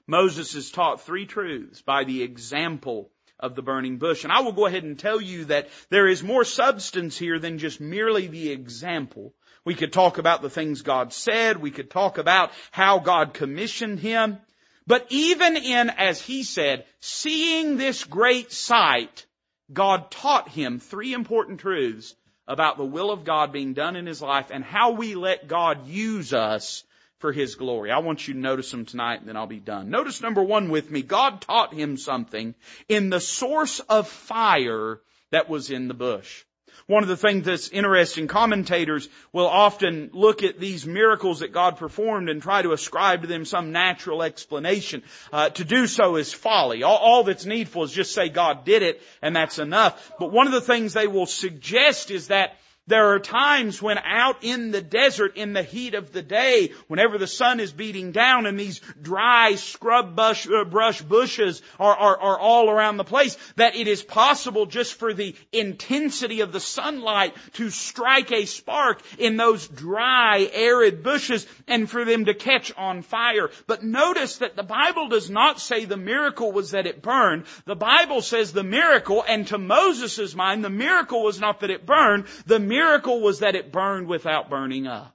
Moses 0.06 0.54
is 0.54 0.70
taught 0.70 1.00
three 1.00 1.26
truths 1.26 1.82
by 1.82 2.04
the 2.04 2.22
example 2.22 3.10
of 3.40 3.56
the 3.56 3.62
burning 3.62 3.98
bush. 3.98 4.22
And 4.22 4.32
I 4.32 4.42
will 4.42 4.52
go 4.52 4.66
ahead 4.66 4.84
and 4.84 4.96
tell 4.96 5.20
you 5.20 5.46
that 5.46 5.68
there 5.90 6.06
is 6.06 6.22
more 6.22 6.44
substance 6.44 7.18
here 7.18 7.40
than 7.40 7.58
just 7.58 7.80
merely 7.80 8.28
the 8.28 8.52
example. 8.52 9.34
We 9.68 9.74
could 9.74 9.92
talk 9.92 10.16
about 10.16 10.40
the 10.40 10.48
things 10.48 10.80
God 10.80 11.12
said. 11.12 11.58
We 11.58 11.70
could 11.70 11.90
talk 11.90 12.16
about 12.16 12.52
how 12.70 13.00
God 13.00 13.34
commissioned 13.34 13.98
him. 13.98 14.38
But 14.86 15.04
even 15.10 15.58
in, 15.58 15.90
as 15.90 16.22
he 16.22 16.42
said, 16.42 16.86
seeing 17.00 17.76
this 17.76 18.02
great 18.04 18.50
sight, 18.50 19.26
God 19.70 20.10
taught 20.10 20.48
him 20.48 20.78
three 20.78 21.12
important 21.12 21.60
truths 21.60 22.14
about 22.46 22.78
the 22.78 22.86
will 22.86 23.10
of 23.10 23.26
God 23.26 23.52
being 23.52 23.74
done 23.74 23.94
in 23.94 24.06
his 24.06 24.22
life 24.22 24.46
and 24.50 24.64
how 24.64 24.92
we 24.92 25.14
let 25.14 25.48
God 25.48 25.86
use 25.86 26.32
us 26.32 26.82
for 27.18 27.30
his 27.30 27.56
glory. 27.56 27.90
I 27.90 27.98
want 27.98 28.26
you 28.26 28.32
to 28.32 28.40
notice 28.40 28.70
them 28.70 28.86
tonight 28.86 29.20
and 29.20 29.28
then 29.28 29.36
I'll 29.36 29.46
be 29.46 29.60
done. 29.60 29.90
Notice 29.90 30.22
number 30.22 30.42
one 30.42 30.70
with 30.70 30.90
me. 30.90 31.02
God 31.02 31.42
taught 31.42 31.74
him 31.74 31.98
something 31.98 32.54
in 32.88 33.10
the 33.10 33.20
source 33.20 33.80
of 33.80 34.08
fire 34.08 35.02
that 35.30 35.50
was 35.50 35.70
in 35.70 35.88
the 35.88 35.94
bush. 35.94 36.44
One 36.88 37.02
of 37.02 37.08
the 37.10 37.18
things 37.18 37.44
that's 37.44 37.68
interesting, 37.68 38.28
commentators 38.28 39.10
will 39.30 39.46
often 39.46 40.08
look 40.14 40.42
at 40.42 40.58
these 40.58 40.86
miracles 40.86 41.40
that 41.40 41.52
God 41.52 41.76
performed 41.76 42.30
and 42.30 42.40
try 42.40 42.62
to 42.62 42.72
ascribe 42.72 43.20
to 43.20 43.26
them 43.26 43.44
some 43.44 43.72
natural 43.72 44.22
explanation. 44.22 45.02
Uh, 45.30 45.50
to 45.50 45.64
do 45.66 45.86
so 45.86 46.16
is 46.16 46.32
folly. 46.32 46.84
All, 46.84 46.96
all 46.96 47.24
that's 47.24 47.44
needful 47.44 47.84
is 47.84 47.92
just 47.92 48.14
say 48.14 48.30
God 48.30 48.64
did 48.64 48.82
it 48.82 49.02
and 49.20 49.36
that's 49.36 49.58
enough. 49.58 50.12
But 50.18 50.32
one 50.32 50.46
of 50.46 50.54
the 50.54 50.62
things 50.62 50.94
they 50.94 51.06
will 51.06 51.26
suggest 51.26 52.10
is 52.10 52.28
that 52.28 52.56
there 52.88 53.12
are 53.14 53.18
times 53.18 53.80
when 53.80 53.98
out 53.98 54.42
in 54.42 54.70
the 54.70 54.80
desert 54.80 55.36
in 55.36 55.52
the 55.52 55.62
heat 55.62 55.94
of 55.94 56.12
the 56.12 56.22
day, 56.22 56.72
whenever 56.88 57.18
the 57.18 57.26
sun 57.26 57.60
is 57.60 57.72
beating 57.72 58.12
down 58.12 58.46
and 58.46 58.58
these 58.58 58.80
dry 59.00 59.54
scrub 59.54 60.16
bush, 60.16 60.48
uh, 60.48 60.64
brush 60.64 61.02
bushes 61.02 61.62
are, 61.78 61.94
are, 61.94 62.18
are 62.18 62.38
all 62.38 62.70
around 62.70 62.96
the 62.96 63.04
place, 63.04 63.36
that 63.56 63.76
it 63.76 63.88
is 63.88 64.02
possible 64.02 64.66
just 64.66 64.94
for 64.94 65.12
the 65.12 65.36
intensity 65.52 66.40
of 66.40 66.52
the 66.52 66.60
sunlight 66.60 67.34
to 67.54 67.70
strike 67.70 68.32
a 68.32 68.46
spark 68.46 69.02
in 69.18 69.36
those 69.36 69.68
dry, 69.68 70.48
arid 70.52 71.02
bushes 71.02 71.46
and 71.66 71.90
for 71.90 72.04
them 72.04 72.24
to 72.24 72.34
catch 72.34 72.72
on 72.76 73.02
fire. 73.02 73.50
But 73.66 73.82
notice 73.82 74.38
that 74.38 74.56
the 74.56 74.62
Bible 74.62 75.08
does 75.08 75.28
not 75.28 75.60
say 75.60 75.84
the 75.84 75.96
miracle 75.96 76.52
was 76.52 76.70
that 76.70 76.86
it 76.86 77.02
burned. 77.02 77.44
The 77.66 77.76
Bible 77.76 78.22
says 78.22 78.52
the 78.52 78.64
miracle, 78.64 79.24
and 79.28 79.46
to 79.48 79.58
Moses' 79.58 80.34
mind, 80.34 80.64
the 80.64 80.70
miracle 80.70 81.22
was 81.22 81.38
not 81.38 81.60
that 81.60 81.70
it 81.70 81.84
burned. 81.84 82.24
The 82.46 82.58
miracle 82.78 83.20
was 83.20 83.40
that 83.40 83.56
it 83.56 83.72
burned 83.72 84.06
without 84.06 84.50
burning 84.50 84.86
up. 84.86 85.14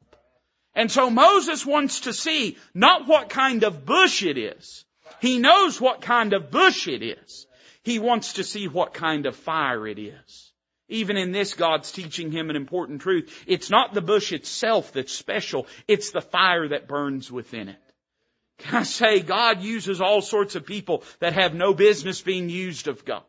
And 0.75 0.91
so 0.91 1.09
Moses 1.09 1.65
wants 1.65 2.01
to 2.01 2.13
see 2.13 2.57
not 2.73 3.07
what 3.07 3.29
kind 3.29 3.63
of 3.63 3.85
bush 3.85 4.23
it 4.23 4.37
is. 4.37 4.85
He 5.21 5.37
knows 5.37 5.79
what 5.79 6.01
kind 6.01 6.33
of 6.33 6.51
bush 6.51 6.87
it 6.87 7.03
is. 7.03 7.47
He 7.83 7.99
wants 7.99 8.33
to 8.33 8.43
see 8.43 8.67
what 8.67 8.93
kind 8.93 9.25
of 9.25 9.35
fire 9.35 9.87
it 9.87 9.99
is. 9.99 10.51
Even 10.89 11.17
in 11.17 11.31
this, 11.31 11.53
God's 11.53 11.91
teaching 11.91 12.31
him 12.31 12.49
an 12.49 12.55
important 12.55 13.01
truth. 13.01 13.43
It's 13.47 13.69
not 13.69 13.93
the 13.93 14.01
bush 14.01 14.33
itself 14.33 14.91
that's 14.93 15.13
special, 15.13 15.67
it's 15.87 16.11
the 16.11 16.21
fire 16.21 16.67
that 16.69 16.87
burns 16.87 17.31
within 17.31 17.69
it. 17.69 17.83
Can 18.59 18.75
I 18.75 18.83
say 18.83 19.19
God 19.19 19.61
uses 19.61 20.01
all 20.01 20.21
sorts 20.21 20.55
of 20.55 20.65
people 20.65 21.03
that 21.19 21.33
have 21.33 21.53
no 21.53 21.73
business 21.73 22.21
being 22.21 22.49
used 22.49 22.87
of 22.87 23.03
God. 23.05 23.23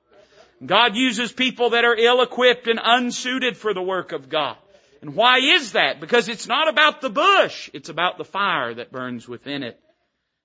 God 0.67 0.97
uses 0.97 1.33
people 1.33 1.71
that 1.71 1.85
are 1.85 1.97
ill-equipped 1.97 2.67
and 2.69 2.81
unsuited 2.83 3.57
for 3.57 3.75
the 3.75 3.83
work 3.83 4.13
of 4.13 4.29
God. 4.29 4.57
And 5.03 5.15
why 5.15 5.39
is 5.39 5.73
that? 5.73 6.01
Because 6.01 6.29
it's 6.29 6.47
not 6.47 6.69
about 6.69 7.01
the 7.01 7.11
bush, 7.11 7.69
it's 7.75 7.91
about 7.91 8.17
the 8.17 8.25
fire 8.25 8.75
that 8.75 8.91
burns 8.91 9.29
within 9.29 9.63
it. 9.63 9.79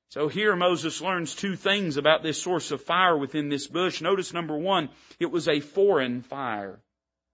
So 0.10 0.27
here 0.27 0.55
Moses 0.55 1.01
learns 1.01 1.36
two 1.36 1.55
things 1.55 1.97
about 1.97 2.23
this 2.23 2.41
source 2.41 2.71
of 2.71 2.82
fire 2.82 3.15
within 3.15 3.49
this 3.49 3.67
bush. 3.67 4.01
Notice 4.01 4.34
number 4.34 4.58
one, 4.58 4.89
it 5.19 5.32
was 5.32 5.47
a 5.47 5.60
foreign 5.60 6.23
fire. 6.23 6.82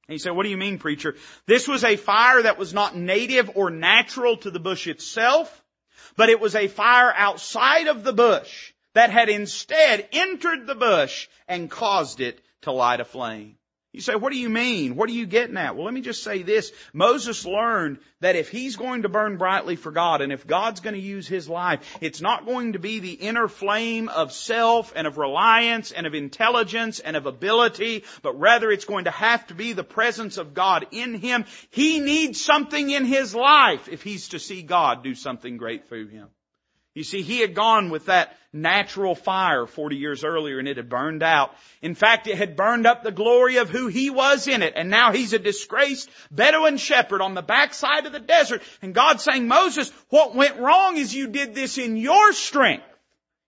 And 0.08 0.14
you 0.14 0.20
say, 0.20 0.30
what 0.30 0.44
do 0.44 0.50
you 0.50 0.58
mean, 0.58 0.78
preacher? 0.78 1.16
This 1.48 1.68
was 1.68 1.84
a 1.84 1.96
fire 1.96 2.44
that 2.44 2.60
was 2.60 2.74
not 2.74 2.96
native 2.96 3.50
or 3.56 3.72
natural 3.72 4.38
to 4.38 4.52
the 4.52 4.60
bush 4.60 4.88
itself, 4.88 5.64
but 6.18 6.30
it 6.30 6.40
was 6.40 6.54
a 6.54 6.68
fire 6.68 7.14
outside 7.16 7.88
of 7.88 8.04
the 8.04 8.14
bush 8.14 8.74
that 8.94 9.10
had 9.10 9.30
instead 9.30 10.08
entered 10.12 10.68
the 10.68 10.76
bush 10.76 11.28
and 11.48 11.72
caused 11.72 12.22
it 12.22 12.40
to 12.66 12.72
light 12.72 13.00
a 13.00 13.06
flame. 13.06 13.58
You 13.96 14.02
say, 14.02 14.16
what 14.16 14.34
do 14.34 14.38
you 14.38 14.50
mean? 14.50 14.98
What 14.98 15.08
are 15.08 15.14
you 15.14 15.26
getting 15.26 15.56
at? 15.56 15.78
Well, 15.78 15.86
let 15.86 15.94
me 15.94 16.02
just 16.02 16.22
say 16.22 16.44
this. 16.44 16.74
Moses 16.92 17.46
learned 17.46 18.00
that 18.20 18.36
if 18.36 18.50
he's 18.50 18.76
going 18.76 19.04
to 19.04 19.10
burn 19.10 19.38
brightly 19.38 19.78
for 19.78 19.90
God 19.90 20.20
and 20.20 20.34
if 20.34 20.46
God's 20.46 20.82
going 20.82 20.96
to 20.96 21.02
use 21.02 21.30
his 21.30 21.48
life, 21.48 21.98
it's 22.02 22.20
not 22.20 22.46
going 22.46 22.74
to 22.74 22.80
be 22.80 23.00
the 23.00 23.14
inner 23.14 23.48
flame 23.48 24.10
of 24.10 24.34
self 24.34 24.92
and 24.98 25.08
of 25.08 25.18
reliance 25.18 25.94
and 25.94 26.06
of 26.06 26.14
intelligence 26.14 27.00
and 27.00 27.16
of 27.16 27.26
ability, 27.26 28.04
but 28.22 28.38
rather 28.38 28.70
it's 28.70 28.84
going 28.84 29.06
to 29.06 29.12
have 29.12 29.48
to 29.48 29.54
be 29.54 29.72
the 29.72 29.86
presence 29.86 30.36
of 30.36 30.54
God 30.54 30.88
in 30.92 31.14
him. 31.14 31.46
He 31.72 32.00
needs 32.00 32.44
something 32.44 32.90
in 32.90 33.06
his 33.06 33.34
life 33.34 33.88
if 33.88 34.04
he's 34.04 34.28
to 34.30 34.40
see 34.40 34.62
God 34.62 35.04
do 35.04 35.16
something 35.16 35.56
great 35.56 35.88
through 35.88 36.08
him. 36.08 36.28
You 36.96 37.04
see, 37.04 37.22
he 37.22 37.42
had 37.42 37.54
gone 37.54 37.90
with 37.90 38.06
that 38.06 38.38
natural 38.54 39.16
fire 39.16 39.68
40 39.68 39.98
years 39.98 40.24
earlier 40.24 40.60
and 40.60 40.68
it 40.68 40.78
had 40.78 40.88
burned 40.88 41.24
out. 41.24 41.54
In 41.82 41.94
fact, 41.94 42.26
it 42.26 42.38
had 42.38 42.56
burned 42.56 42.88
up 42.88 43.04
the 43.04 43.12
glory 43.12 43.58
of 43.58 43.70
who 43.70 43.88
he 43.88 44.10
was 44.10 44.48
in 44.48 44.64
it. 44.64 44.74
And 44.78 44.90
now 44.90 45.12
he's 45.12 45.34
a 45.34 45.40
disgraced 45.40 46.10
Bedouin 46.32 46.78
shepherd 46.78 47.22
on 47.22 47.34
the 47.34 47.42
backside 47.42 48.06
of 48.06 48.14
the 48.14 48.22
desert. 48.22 48.64
And 48.82 48.96
God's 48.96 49.24
saying, 49.24 49.48
Moses, 49.48 49.92
what 50.08 50.36
went 50.36 50.58
wrong 50.58 50.96
is 50.96 51.14
you 51.14 51.28
did 51.28 51.54
this 51.54 51.78
in 51.78 51.98
your 51.98 52.32
strength 52.32 52.86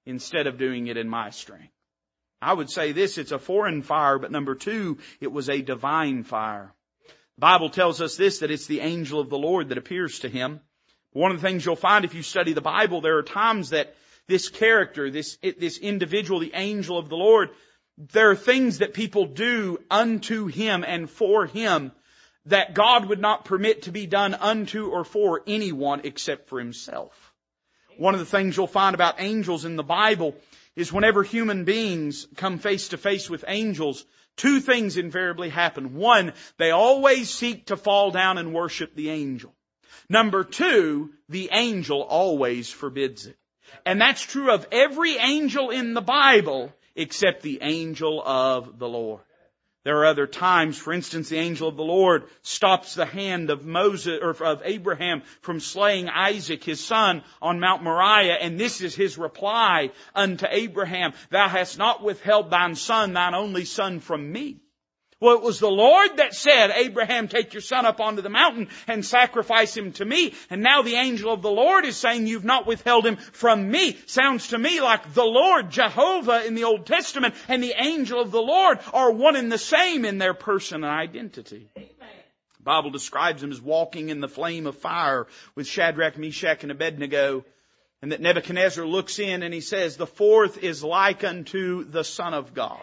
instead 0.06 0.46
of 0.46 0.58
doing 0.58 0.88
it 0.88 0.98
in 0.98 1.08
my 1.08 1.30
strength. 1.30 1.72
I 2.42 2.54
would 2.54 2.70
say 2.70 2.92
this, 2.92 3.18
it's 3.18 3.32
a 3.32 3.40
foreign 3.40 3.82
fire, 3.82 4.20
but 4.20 4.32
number 4.32 4.56
two, 4.56 4.98
it 5.22 5.32
was 5.32 5.50
a 5.50 5.62
divine 5.62 6.24
fire. 6.24 6.74
The 7.38 7.42
Bible 7.42 7.70
tells 7.70 8.02
us 8.02 8.18
this, 8.18 8.40
that 8.40 8.52
it's 8.52 8.68
the 8.68 8.82
angel 8.82 9.22
of 9.22 9.30
the 9.30 9.38
Lord 9.38 9.70
that 9.70 9.78
appears 9.78 10.20
to 10.20 10.30
him. 10.30 10.60
One 11.14 11.32
of 11.32 11.42
the 11.42 11.48
things 11.48 11.66
you'll 11.66 11.76
find 11.76 12.06
if 12.06 12.14
you 12.14 12.24
study 12.24 12.54
the 12.54 12.62
Bible, 12.62 13.02
there 13.02 13.18
are 13.18 13.24
times 13.24 13.72
that 13.72 13.96
this 14.28 14.50
character, 14.50 15.10
this, 15.10 15.38
this 15.42 15.78
individual, 15.78 16.40
the 16.40 16.54
angel 16.54 16.98
of 16.98 17.10
the 17.10 17.16
Lord, 17.16 17.50
there 17.98 18.30
are 18.30 18.36
things 18.36 18.80
that 18.80 18.94
people 18.94 19.26
do 19.26 19.80
unto 19.90 20.46
him 20.48 20.84
and 20.86 21.10
for 21.10 21.46
him 21.46 21.92
that 22.46 22.74
God 22.74 23.08
would 23.08 23.20
not 23.20 23.46
permit 23.46 23.84
to 23.84 23.92
be 23.92 24.06
done 24.06 24.34
unto 24.34 24.88
or 24.88 25.04
for 25.04 25.42
anyone 25.48 26.02
except 26.04 26.50
for 26.50 26.60
himself. 26.60 27.34
One 27.98 28.14
of 28.14 28.20
the 28.20 28.26
things 28.26 28.56
you'll 28.56 28.68
find 28.68 28.94
about 28.94 29.20
angels 29.20 29.66
in 29.66 29.76
the 29.76 29.84
Bible 29.84 30.36
is 30.76 30.94
whenever 30.94 31.24
human 31.24 31.66
beings 31.66 32.28
come 32.36 32.60
face 32.60 32.90
to 32.90 32.98
face 32.98 33.30
with 33.30 33.44
angels, 33.48 34.06
two 34.36 34.60
things 34.60 34.96
invariably 34.96 35.50
happen. 35.50 35.96
One, 35.96 36.34
they 36.58 36.70
always 36.70 37.30
seek 37.32 37.66
to 37.68 37.78
fall 37.78 38.12
down 38.12 38.38
and 38.38 38.54
worship 38.54 38.94
the 38.94 39.10
angel. 39.10 39.54
Number 40.10 40.44
two, 40.44 41.12
the 41.28 41.50
angel 41.52 42.02
always 42.02 42.70
forbids 42.70 43.28
it. 43.28 43.38
And 43.86 44.00
that's 44.00 44.22
true 44.22 44.52
of 44.52 44.68
every 44.72 45.18
angel 45.18 45.70
in 45.70 45.94
the 45.94 46.02
Bible 46.02 46.74
except 46.96 47.42
the 47.42 47.60
angel 47.62 48.22
of 48.26 48.80
the 48.80 48.88
Lord. 48.88 49.22
There 49.84 50.00
are 50.00 50.06
other 50.08 50.28
times, 50.28 50.78
for 50.78 50.92
instance, 50.92 51.30
the 51.30 51.38
angel 51.38 51.70
of 51.70 51.78
the 51.78 51.84
Lord 51.84 52.26
stops 52.42 52.94
the 52.94 53.06
hand 53.06 53.50
of 53.50 53.66
Moses, 53.66 54.20
or 54.22 54.32
of 54.32 54.62
Abraham 54.66 55.22
from 55.40 55.62
slaying 55.62 56.10
Isaac, 56.10 56.62
his 56.62 56.84
son, 56.84 57.24
on 57.42 57.62
Mount 57.62 57.84
Moriah, 57.84 58.38
and 58.42 58.60
this 58.60 58.82
is 58.82 58.96
his 58.96 59.18
reply 59.18 59.92
unto 60.14 60.46
Abraham, 60.50 61.14
Thou 61.30 61.48
hast 61.48 61.78
not 61.78 62.04
withheld 62.04 62.50
thine 62.50 62.76
son, 62.76 63.14
thine 63.14 63.34
only 63.34 63.64
son 63.64 64.02
from 64.02 64.30
me. 64.30 64.60
Well, 65.20 65.36
it 65.36 65.42
was 65.42 65.60
the 65.60 65.70
Lord 65.70 66.18
that 66.18 66.36
said, 66.36 66.70
Abraham, 66.70 67.28
take 67.28 67.54
your 67.54 67.62
son 67.62 67.88
up 67.88 68.00
onto 68.00 68.22
the 68.22 68.30
mountain 68.30 68.70
and 68.88 69.04
sacrifice 69.04 69.76
him 69.76 69.92
to 69.94 70.06
me. 70.06 70.36
And 70.52 70.62
now 70.62 70.84
the 70.84 70.94
angel 70.94 71.34
of 71.34 71.42
the 71.42 71.50
Lord 71.50 71.86
is 71.86 71.98
saying, 71.98 72.28
you've 72.28 72.46
not 72.46 72.68
withheld 72.68 73.04
him 73.04 73.16
from 73.16 73.72
me. 73.72 73.98
Sounds 74.06 74.50
to 74.50 74.60
me 74.60 74.80
like 74.80 75.16
the 75.16 75.26
Lord, 75.26 75.72
Jehovah 75.72 76.46
in 76.46 76.54
the 76.54 76.66
Old 76.66 76.86
Testament, 76.86 77.34
and 77.48 77.64
the 77.64 77.74
angel 77.76 78.22
of 78.22 78.30
the 78.30 78.42
Lord 78.42 78.78
are 78.94 79.12
one 79.12 79.36
and 79.36 79.52
the 79.52 79.58
same 79.58 80.06
in 80.06 80.20
their 80.20 80.36
person 80.36 80.84
and 80.84 80.94
identity. 80.94 81.68
Amen. 81.76 81.88
The 82.58 82.64
Bible 82.64 82.92
describes 82.92 83.42
him 83.42 83.52
as 83.52 83.60
walking 83.60 84.10
in 84.10 84.20
the 84.20 84.28
flame 84.28 84.68
of 84.68 84.78
fire 84.78 85.26
with 85.56 85.66
Shadrach, 85.66 86.20
Meshach, 86.20 86.62
and 86.62 86.72
Abednego. 86.72 87.44
And 88.04 88.12
that 88.12 88.22
Nebuchadnezzar 88.22 88.86
looks 88.86 89.18
in 89.18 89.42
and 89.42 89.52
he 89.52 89.62
says, 89.62 89.98
the 89.98 90.06
fourth 90.06 90.64
is 90.64 90.84
like 90.84 91.24
unto 91.24 91.86
the 91.86 92.04
Son 92.04 92.36
of 92.36 92.54
God. 92.54 92.78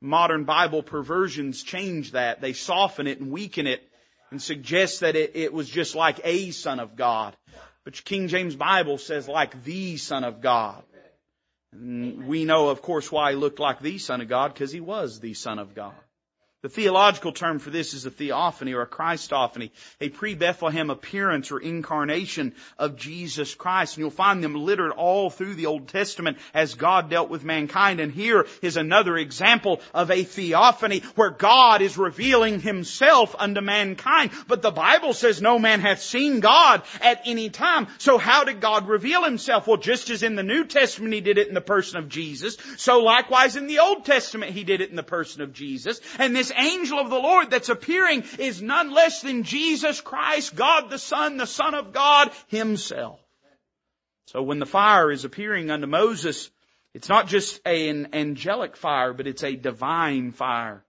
Modern 0.00 0.44
Bible 0.44 0.82
perversions 0.82 1.62
change 1.62 2.12
that. 2.12 2.40
They 2.40 2.52
soften 2.52 3.06
it 3.06 3.20
and 3.20 3.30
weaken 3.30 3.66
it 3.66 3.82
and 4.30 4.40
suggest 4.40 5.00
that 5.00 5.16
it, 5.16 5.32
it 5.34 5.52
was 5.52 5.68
just 5.68 5.94
like 5.94 6.20
a 6.24 6.50
son 6.50 6.80
of 6.80 6.96
God. 6.96 7.36
But 7.84 8.04
King 8.04 8.28
James 8.28 8.56
Bible 8.56 8.98
says 8.98 9.28
like 9.28 9.64
the 9.64 9.96
son 9.96 10.24
of 10.24 10.40
God. 10.40 10.82
And 11.72 12.26
we 12.26 12.44
know, 12.44 12.68
of 12.68 12.82
course, 12.82 13.10
why 13.12 13.30
he 13.32 13.36
looked 13.36 13.60
like 13.60 13.80
the 13.80 13.98
son 13.98 14.20
of 14.20 14.28
God 14.28 14.52
because 14.52 14.72
he 14.72 14.80
was 14.80 15.20
the 15.20 15.34
son 15.34 15.58
of 15.58 15.74
God. 15.74 15.94
The 16.62 16.70
theological 16.70 17.32
term 17.32 17.58
for 17.58 17.68
this 17.68 17.92
is 17.92 18.06
a 18.06 18.10
theophany 18.10 18.72
or 18.72 18.80
a 18.80 18.86
Christophany, 18.86 19.70
a 20.00 20.08
pre-Bethlehem 20.08 20.88
appearance 20.88 21.52
or 21.52 21.60
incarnation 21.60 22.54
of 22.78 22.96
Jesus 22.96 23.54
Christ. 23.54 23.94
And 23.96 24.00
you'll 24.00 24.10
find 24.10 24.42
them 24.42 24.54
littered 24.54 24.92
all 24.92 25.28
through 25.28 25.54
the 25.54 25.66
Old 25.66 25.86
Testament 25.88 26.38
as 26.54 26.74
God 26.74 27.10
dealt 27.10 27.28
with 27.28 27.44
mankind. 27.44 28.00
And 28.00 28.10
here 28.10 28.46
is 28.62 28.78
another 28.78 29.18
example 29.18 29.82
of 29.92 30.10
a 30.10 30.24
theophany 30.24 31.00
where 31.14 31.30
God 31.30 31.82
is 31.82 31.98
revealing 31.98 32.58
himself 32.60 33.36
unto 33.38 33.60
mankind. 33.60 34.30
But 34.48 34.62
the 34.62 34.70
Bible 34.70 35.12
says 35.12 35.42
no 35.42 35.58
man 35.58 35.80
hath 35.80 36.00
seen 36.00 36.40
God 36.40 36.82
at 37.02 37.20
any 37.26 37.50
time. 37.50 37.86
So 37.98 38.16
how 38.16 38.44
did 38.44 38.62
God 38.62 38.88
reveal 38.88 39.24
himself? 39.24 39.66
Well, 39.66 39.76
just 39.76 40.08
as 40.08 40.22
in 40.22 40.36
the 40.36 40.42
New 40.42 40.64
Testament 40.64 41.12
he 41.12 41.20
did 41.20 41.36
it 41.36 41.48
in 41.48 41.54
the 41.54 41.60
person 41.60 41.98
of 41.98 42.08
Jesus, 42.08 42.56
so 42.78 43.00
likewise 43.02 43.56
in 43.56 43.66
the 43.66 43.80
Old 43.80 44.06
Testament 44.06 44.52
he 44.52 44.64
did 44.64 44.80
it 44.80 44.88
in 44.88 44.96
the 44.96 45.02
person 45.02 45.42
of 45.42 45.52
Jesus. 45.52 46.00
And 46.18 46.34
this 46.34 46.50
angel 46.56 46.98
of 46.98 47.10
the 47.10 47.18
Lord 47.18 47.50
that's 47.50 47.68
appearing 47.68 48.24
is 48.38 48.62
none 48.62 48.92
less 48.92 49.22
than 49.22 49.42
Jesus 49.42 50.00
Christ, 50.00 50.54
God 50.54 50.90
the 50.90 50.98
Son, 50.98 51.36
the 51.36 51.46
Son 51.46 51.74
of 51.74 51.92
God 51.92 52.30
Himself. 52.48 53.20
So 54.26 54.42
when 54.42 54.58
the 54.58 54.66
fire 54.66 55.10
is 55.10 55.24
appearing 55.24 55.70
unto 55.70 55.86
Moses, 55.86 56.50
it's 56.94 57.08
not 57.08 57.28
just 57.28 57.60
an 57.66 58.08
angelic 58.12 58.76
fire, 58.76 59.12
but 59.12 59.26
it's 59.26 59.44
a 59.44 59.54
divine 59.54 60.32
fire. 60.32 60.84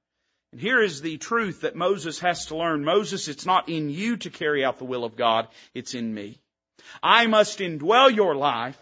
And 0.51 0.61
here 0.61 0.81
is 0.81 1.01
the 1.01 1.17
truth 1.17 1.61
that 1.61 1.75
Moses 1.75 2.19
has 2.19 2.47
to 2.47 2.55
learn. 2.55 2.83
Moses, 2.83 3.27
it's 3.27 3.45
not 3.45 3.69
in 3.69 3.89
you 3.89 4.17
to 4.17 4.29
carry 4.29 4.65
out 4.65 4.79
the 4.79 4.85
will 4.85 5.03
of 5.03 5.15
God, 5.15 5.47
it's 5.73 5.93
in 5.93 6.13
me. 6.13 6.39
I 7.03 7.27
must 7.27 7.59
indwell 7.59 8.15
your 8.15 8.35
life, 8.35 8.79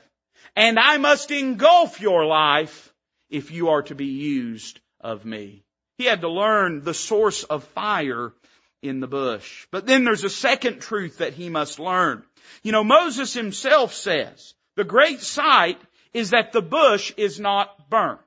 and 0.56 0.80
I 0.80 0.98
must 0.98 1.32
engulf 1.32 2.00
your 2.00 2.26
life 2.26 2.93
if 3.30 3.52
you 3.52 3.69
are 3.69 3.82
to 3.84 3.95
be 3.95 4.06
used 4.06 4.80
of 5.02 5.26
me. 5.26 5.64
He 5.98 6.06
had 6.06 6.22
to 6.22 6.30
learn 6.30 6.84
the 6.84 6.94
source 6.94 7.44
of 7.44 7.64
fire 7.64 8.34
in 8.82 9.00
the 9.00 9.08
bush. 9.08 9.68
But 9.72 9.86
then 9.86 10.04
there's 10.04 10.24
a 10.24 10.30
second 10.30 10.82
truth 10.82 11.20
that 11.20 11.34
he 11.34 11.50
must 11.50 11.80
learn. 11.80 12.24
You 12.64 12.72
know, 12.72 12.84
Moses 12.84 13.34
himself 13.34 13.94
says, 13.94 14.54
the 14.76 14.84
great 14.84 15.22
sight 15.22 15.80
is 16.14 16.32
that 16.32 16.52
the 16.52 16.62
bush 16.62 17.14
is 17.18 17.40
not 17.40 17.90
burnt. 17.90 18.20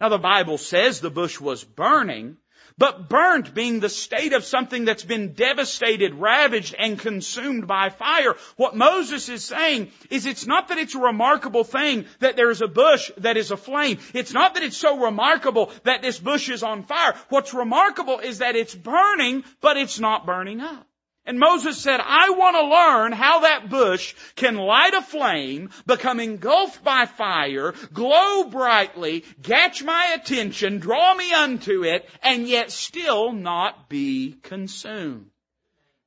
Now 0.00 0.10
the 0.10 0.18
Bible 0.18 0.58
says 0.58 1.00
the 1.00 1.10
bush 1.10 1.40
was 1.40 1.64
burning, 1.64 2.36
but 2.78 3.08
burnt 3.08 3.54
being 3.54 3.80
the 3.80 3.88
state 3.88 4.32
of 4.32 4.44
something 4.44 4.84
that's 4.84 5.04
been 5.04 5.32
devastated, 5.32 6.14
ravaged, 6.14 6.74
and 6.78 6.98
consumed 6.98 7.66
by 7.66 7.88
fire. 7.88 8.34
What 8.56 8.76
Moses 8.76 9.28
is 9.28 9.44
saying 9.44 9.90
is 10.10 10.26
it's 10.26 10.46
not 10.46 10.68
that 10.68 10.78
it's 10.78 10.94
a 10.94 11.00
remarkable 11.00 11.64
thing 11.64 12.06
that 12.20 12.36
there's 12.36 12.62
a 12.62 12.68
bush 12.68 13.10
that 13.18 13.36
is 13.36 13.50
aflame. 13.50 13.98
It's 14.14 14.32
not 14.32 14.54
that 14.54 14.62
it's 14.62 14.76
so 14.76 15.04
remarkable 15.04 15.72
that 15.84 16.02
this 16.02 16.18
bush 16.18 16.48
is 16.48 16.62
on 16.62 16.82
fire. 16.82 17.14
What's 17.28 17.54
remarkable 17.54 18.18
is 18.18 18.38
that 18.38 18.56
it's 18.56 18.74
burning, 18.74 19.44
but 19.60 19.76
it's 19.76 19.98
not 19.98 20.26
burning 20.26 20.60
up. 20.60 20.85
And 21.26 21.40
Moses 21.40 21.76
said, 21.76 22.00
I 22.00 22.30
want 22.30 22.56
to 22.56 22.62
learn 22.62 23.10
how 23.10 23.40
that 23.40 23.68
bush 23.68 24.14
can 24.36 24.56
light 24.56 24.94
a 24.94 25.02
flame, 25.02 25.70
become 25.84 26.20
engulfed 26.20 26.84
by 26.84 27.06
fire, 27.06 27.74
glow 27.92 28.44
brightly, 28.44 29.24
catch 29.42 29.82
my 29.82 30.14
attention, 30.14 30.78
draw 30.78 31.14
me 31.14 31.32
unto 31.32 31.82
it, 31.82 32.08
and 32.22 32.46
yet 32.46 32.70
still 32.70 33.32
not 33.32 33.88
be 33.88 34.36
consumed. 34.44 35.30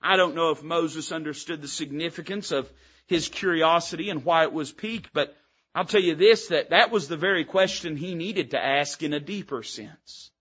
I 0.02 0.16
don't 0.16 0.36
know 0.36 0.52
if 0.52 0.64
Moses 0.64 1.12
understood 1.12 1.62
the 1.62 1.68
significance 1.68 2.52
of 2.52 2.72
his 3.06 3.28
curiosity 3.28 4.10
and 4.10 4.24
why 4.24 4.44
it 4.44 4.54
was 4.54 4.72
piqued, 4.72 5.12
but 5.12 5.36
I'll 5.76 5.84
tell 5.84 6.02
you 6.02 6.16
this, 6.16 6.48
that 6.48 6.70
that 6.70 6.92
was 6.92 7.10
the 7.10 7.18
very 7.18 7.44
question 7.44 7.98
he 7.98 8.16
needed 8.16 8.52
to 8.52 8.64
ask 8.64 9.04
in 9.04 9.14
a 9.14 9.20
deeper 9.20 9.64
sense. 9.64 10.32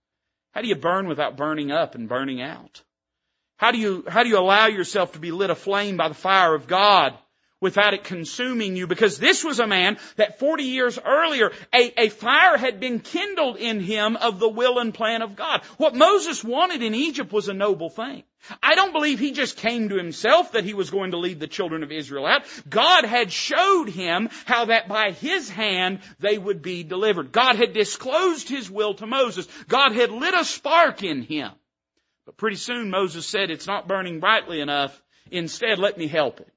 How 0.52 0.62
do 0.62 0.68
you 0.68 0.76
burn 0.76 1.08
without 1.08 1.36
burning 1.36 1.72
up 1.72 1.96
and 1.96 2.08
burning 2.08 2.40
out? 2.40 2.82
How 3.58 3.72
do 3.72 3.78
you, 3.78 4.04
how 4.06 4.22
do 4.22 4.28
you 4.28 4.38
allow 4.38 4.66
yourself 4.68 5.12
to 5.12 5.18
be 5.18 5.32
lit 5.32 5.50
aflame 5.50 5.96
by 5.96 6.08
the 6.08 6.14
fire 6.14 6.54
of 6.54 6.68
God 6.68 7.18
without 7.60 7.92
it 7.92 8.04
consuming 8.04 8.76
you? 8.76 8.86
Because 8.86 9.18
this 9.18 9.42
was 9.42 9.58
a 9.58 9.66
man 9.66 9.98
that 10.14 10.38
40 10.38 10.62
years 10.62 10.96
earlier, 11.04 11.50
a, 11.74 12.04
a 12.04 12.08
fire 12.08 12.56
had 12.56 12.78
been 12.78 13.00
kindled 13.00 13.56
in 13.56 13.80
him 13.80 14.14
of 14.14 14.38
the 14.38 14.48
will 14.48 14.78
and 14.78 14.94
plan 14.94 15.22
of 15.22 15.34
God. 15.34 15.62
What 15.76 15.96
Moses 15.96 16.44
wanted 16.44 16.84
in 16.84 16.94
Egypt 16.94 17.32
was 17.32 17.48
a 17.48 17.52
noble 17.52 17.90
thing. 17.90 18.22
I 18.62 18.76
don't 18.76 18.92
believe 18.92 19.18
he 19.18 19.32
just 19.32 19.56
came 19.56 19.88
to 19.88 19.96
himself 19.96 20.52
that 20.52 20.62
he 20.62 20.72
was 20.72 20.90
going 20.90 21.10
to 21.10 21.18
lead 21.18 21.40
the 21.40 21.48
children 21.48 21.82
of 21.82 21.90
Israel 21.90 22.26
out. 22.26 22.44
God 22.70 23.04
had 23.04 23.32
showed 23.32 23.88
him 23.88 24.28
how 24.44 24.66
that 24.66 24.86
by 24.86 25.10
his 25.10 25.50
hand 25.50 25.98
they 26.20 26.38
would 26.38 26.62
be 26.62 26.84
delivered. 26.84 27.32
God 27.32 27.56
had 27.56 27.72
disclosed 27.72 28.48
his 28.48 28.70
will 28.70 28.94
to 28.94 29.06
Moses. 29.08 29.48
God 29.66 29.90
had 29.96 30.12
lit 30.12 30.34
a 30.34 30.44
spark 30.44 31.02
in 31.02 31.22
him. 31.22 31.50
But 32.28 32.36
pretty 32.36 32.56
soon 32.56 32.90
Moses 32.90 33.26
said, 33.26 33.50
it's 33.50 33.66
not 33.66 33.88
burning 33.88 34.20
brightly 34.20 34.60
enough. 34.60 35.02
Instead, 35.30 35.78
let 35.78 35.96
me 35.96 36.08
help 36.08 36.40
it. 36.40 36.52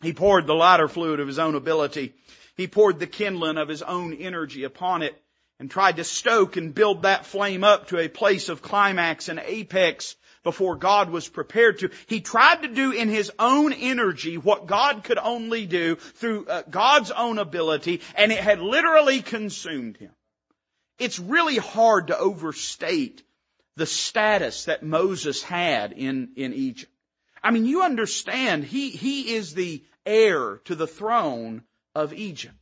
He 0.00 0.12
poured 0.12 0.46
the 0.46 0.54
lighter 0.54 0.86
fluid 0.86 1.18
of 1.18 1.26
his 1.26 1.40
own 1.40 1.56
ability. 1.56 2.14
He 2.56 2.68
poured 2.68 3.00
the 3.00 3.08
kindling 3.08 3.56
of 3.56 3.66
his 3.66 3.82
own 3.82 4.14
energy 4.14 4.62
upon 4.62 5.02
it 5.02 5.20
and 5.58 5.68
tried 5.68 5.96
to 5.96 6.04
stoke 6.04 6.56
and 6.56 6.72
build 6.72 7.02
that 7.02 7.26
flame 7.26 7.64
up 7.64 7.88
to 7.88 7.98
a 7.98 8.06
place 8.06 8.48
of 8.48 8.62
climax 8.62 9.28
and 9.28 9.40
apex 9.44 10.14
before 10.44 10.76
God 10.76 11.10
was 11.10 11.28
prepared 11.28 11.80
to. 11.80 11.90
He 12.06 12.20
tried 12.20 12.62
to 12.62 12.68
do 12.68 12.92
in 12.92 13.08
his 13.08 13.32
own 13.40 13.72
energy 13.72 14.38
what 14.38 14.68
God 14.68 15.02
could 15.02 15.18
only 15.18 15.66
do 15.66 15.96
through 15.96 16.46
uh, 16.46 16.62
God's 16.70 17.10
own 17.10 17.38
ability 17.38 18.02
and 18.14 18.30
it 18.30 18.38
had 18.38 18.60
literally 18.60 19.20
consumed 19.20 19.96
him. 19.96 20.12
It's 20.96 21.18
really 21.18 21.56
hard 21.56 22.06
to 22.06 22.16
overstate 22.16 23.24
the 23.78 23.86
status 23.86 24.64
that 24.64 24.82
Moses 24.82 25.42
had 25.42 25.92
in, 25.92 26.30
in 26.36 26.52
Egypt. 26.52 26.92
I 27.42 27.52
mean, 27.52 27.64
you 27.64 27.82
understand, 27.82 28.64
he, 28.64 28.90
he 28.90 29.34
is 29.34 29.54
the 29.54 29.82
heir 30.04 30.60
to 30.64 30.74
the 30.74 30.88
throne 30.88 31.62
of 31.94 32.12
Egypt. 32.12 32.54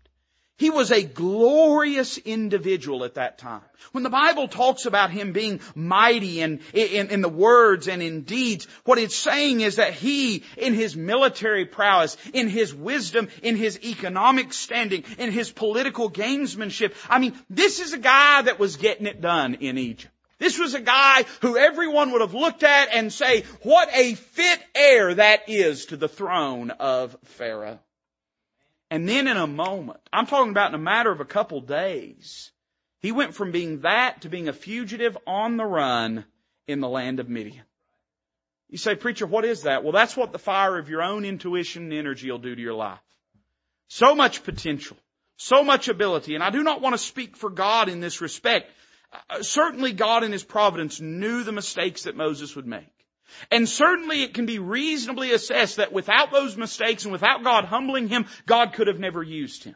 He 0.59 0.71
was 0.71 0.91
a 0.91 1.03
glorious 1.03 2.17
individual 2.17 3.05
at 3.05 3.15
that 3.15 3.37
time. 3.37 3.61
When 3.93 4.05
the 4.05 4.11
Bible 4.11 4.49
talks 4.49 4.87
about 4.87 5.11
him 5.11 5.33
being 5.33 5.61
mighty 5.75 6.41
in, 6.41 6.61
in, 6.73 7.11
in, 7.11 7.21
the 7.21 7.29
words 7.29 7.89
and 7.89 8.03
in 8.03 8.23
deeds, 8.23 8.67
what 8.85 8.99
it's 8.99 9.17
saying 9.17 9.61
is 9.61 9.77
that 9.77 9.93
he, 9.93 10.45
in 10.57 10.73
his 10.73 10.97
military 10.97 11.67
prowess, 11.67 12.17
in 12.33 12.49
his 12.49 12.75
wisdom, 12.75 13.29
in 13.43 13.57
his 13.57 13.79
economic 13.85 14.55
standing, 14.55 15.05
in 15.19 15.31
his 15.31 15.53
political 15.53 16.11
gamesmanship, 16.11 16.95
I 17.11 17.19
mean, 17.19 17.39
this 17.51 17.81
is 17.81 17.93
a 17.93 17.99
guy 17.99 18.43
that 18.43 18.59
was 18.59 18.77
getting 18.77 19.07
it 19.07 19.21
done 19.21 19.57
in 19.57 19.77
Egypt. 19.77 20.13
This 20.39 20.59
was 20.59 20.75
a 20.75 20.81
guy 20.81 21.25
who 21.41 21.57
everyone 21.57 22.13
would 22.13 22.21
have 22.21 22.35
looked 22.35 22.63
at 22.63 22.89
and 22.93 23.13
say, 23.13 23.43
what 23.63 23.89
a 23.93 24.15
fit 24.15 24.61
heir 24.75 25.15
that 25.15 25.49
is 25.49 25.87
to 25.87 25.97
the 25.97 26.09
throne 26.09 26.71
of 26.73 27.17
Pharaoh. 27.25 27.81
And 28.91 29.09
then 29.09 29.27
in 29.29 29.37
a 29.37 29.47
moment, 29.47 30.01
I'm 30.13 30.27
talking 30.27 30.51
about 30.51 30.71
in 30.71 30.75
a 30.75 30.79
matter 30.79 31.11
of 31.11 31.21
a 31.21 31.25
couple 31.25 31.61
days, 31.61 32.53
he 33.01 33.13
went 33.13 33.35
from 33.35 33.51
being 33.51 33.81
that 33.81 34.23
to 34.23 34.29
being 34.29 34.49
a 34.49 34.53
fugitive 34.53 35.17
on 35.27 35.57
the 35.57 35.65
run 35.65 36.25
in 36.69 36.81
the 36.81 36.89
land 36.89 37.19
of 37.19 37.29
Midian. 37.29 37.65
You 38.69 38.79
say, 38.79 38.95
preacher, 38.95 39.27
what 39.27 39.45
is 39.45 39.63
that? 39.63 39.83
Well, 39.83 39.93
that's 39.93 40.17
what 40.17 40.33
the 40.33 40.39
fire 40.39 40.77
of 40.79 40.89
your 40.89 41.03
own 41.03 41.25
intuition 41.25 41.85
and 41.85 41.93
energy 41.93 42.31
will 42.31 42.39
do 42.39 42.55
to 42.55 42.61
your 42.61 42.75
life. 42.75 42.99
So 43.89 44.15
much 44.15 44.43
potential, 44.43 44.97
so 45.37 45.63
much 45.63 45.89
ability, 45.89 46.35
and 46.35 46.43
I 46.43 46.51
do 46.51 46.63
not 46.63 46.81
want 46.81 46.95
to 46.95 46.99
speak 46.99 47.37
for 47.37 47.51
God 47.51 47.89
in 47.89 48.01
this 48.01 48.21
respect, 48.21 48.71
Uh, 49.31 49.43
certainly 49.43 49.93
God 49.93 50.25
in 50.25 50.33
His 50.33 50.45
providence 50.45 51.01
knew 51.01 51.43
the 51.43 51.53
mistakes 51.53 52.05
that 52.05 52.17
Moses 52.17 52.57
would 52.57 52.67
make. 52.67 52.87
And 53.51 53.69
certainly 53.69 54.23
it 54.23 54.35
can 54.35 54.47
be 54.47 54.59
reasonably 54.59 55.33
assessed 55.33 55.77
that 55.77 55.93
without 55.93 56.33
those 56.33 56.57
mistakes 56.57 57.05
and 57.05 57.13
without 57.13 57.43
God 57.43 57.65
humbling 57.65 58.09
him, 58.09 58.27
God 58.47 58.73
could 58.73 58.87
have 58.87 59.01
never 59.01 59.23
used 59.23 59.65
him. 59.65 59.75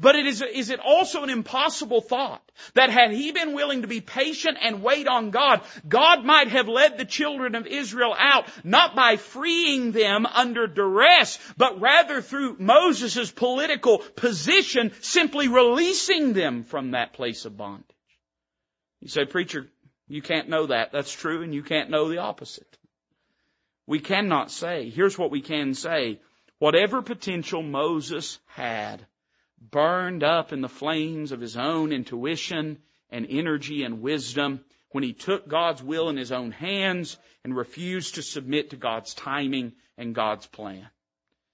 But 0.00 0.14
it 0.14 0.26
is, 0.26 0.42
is 0.42 0.70
it 0.70 0.78
also 0.78 1.24
an 1.24 1.30
impossible 1.30 2.00
thought 2.00 2.42
that 2.74 2.88
had 2.88 3.10
he 3.10 3.32
been 3.32 3.52
willing 3.52 3.82
to 3.82 3.88
be 3.88 4.00
patient 4.00 4.56
and 4.62 4.80
wait 4.80 5.08
on 5.08 5.30
God, 5.30 5.60
God 5.88 6.24
might 6.24 6.48
have 6.48 6.68
led 6.68 6.96
the 6.96 7.04
children 7.04 7.56
of 7.56 7.66
Israel 7.66 8.14
out, 8.16 8.48
not 8.62 8.94
by 8.94 9.16
freeing 9.16 9.90
them 9.90 10.24
under 10.24 10.68
duress, 10.68 11.40
but 11.56 11.80
rather 11.80 12.22
through 12.22 12.58
Moses' 12.60 13.32
political 13.32 13.98
position, 13.98 14.92
simply 15.00 15.48
releasing 15.48 16.32
them 16.32 16.62
from 16.62 16.92
that 16.92 17.12
place 17.12 17.44
of 17.44 17.56
bondage. 17.56 17.97
You 19.00 19.08
say, 19.08 19.24
preacher, 19.24 19.68
you 20.08 20.22
can't 20.22 20.48
know 20.48 20.66
that. 20.66 20.92
That's 20.92 21.12
true, 21.12 21.42
and 21.42 21.54
you 21.54 21.62
can't 21.62 21.90
know 21.90 22.08
the 22.08 22.18
opposite. 22.18 22.78
We 23.86 24.00
cannot 24.00 24.50
say. 24.50 24.90
Here's 24.90 25.18
what 25.18 25.30
we 25.30 25.40
can 25.40 25.74
say. 25.74 26.20
Whatever 26.58 27.02
potential 27.02 27.62
Moses 27.62 28.38
had, 28.46 29.06
burned 29.60 30.24
up 30.24 30.52
in 30.52 30.60
the 30.60 30.68
flames 30.68 31.32
of 31.32 31.40
his 31.40 31.56
own 31.56 31.92
intuition 31.92 32.78
and 33.10 33.26
energy 33.28 33.84
and 33.84 34.02
wisdom 34.02 34.64
when 34.90 35.04
he 35.04 35.12
took 35.12 35.48
God's 35.48 35.82
will 35.82 36.08
in 36.08 36.16
his 36.16 36.32
own 36.32 36.50
hands 36.50 37.16
and 37.44 37.56
refused 37.56 38.16
to 38.16 38.22
submit 38.22 38.70
to 38.70 38.76
God's 38.76 39.14
timing 39.14 39.72
and 39.96 40.14
God's 40.14 40.46
plan. 40.46 40.88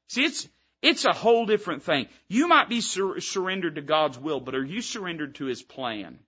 See, 0.09 0.25
it's, 0.25 0.49
it's 0.83 1.05
a 1.05 1.13
whole 1.13 1.47
different 1.47 1.83
thing. 1.83 2.09
You 2.29 2.49
might 2.49 2.69
be 2.69 2.81
sur- 2.81 3.21
surrendered 3.21 3.77
to 3.77 3.83
God's 3.83 4.19
will, 4.19 4.41
but 4.41 4.55
are 4.55 4.65
you 4.65 4.81
surrendered 4.81 5.37
to 5.37 5.47
his 5.47 5.63
plan? 5.63 6.19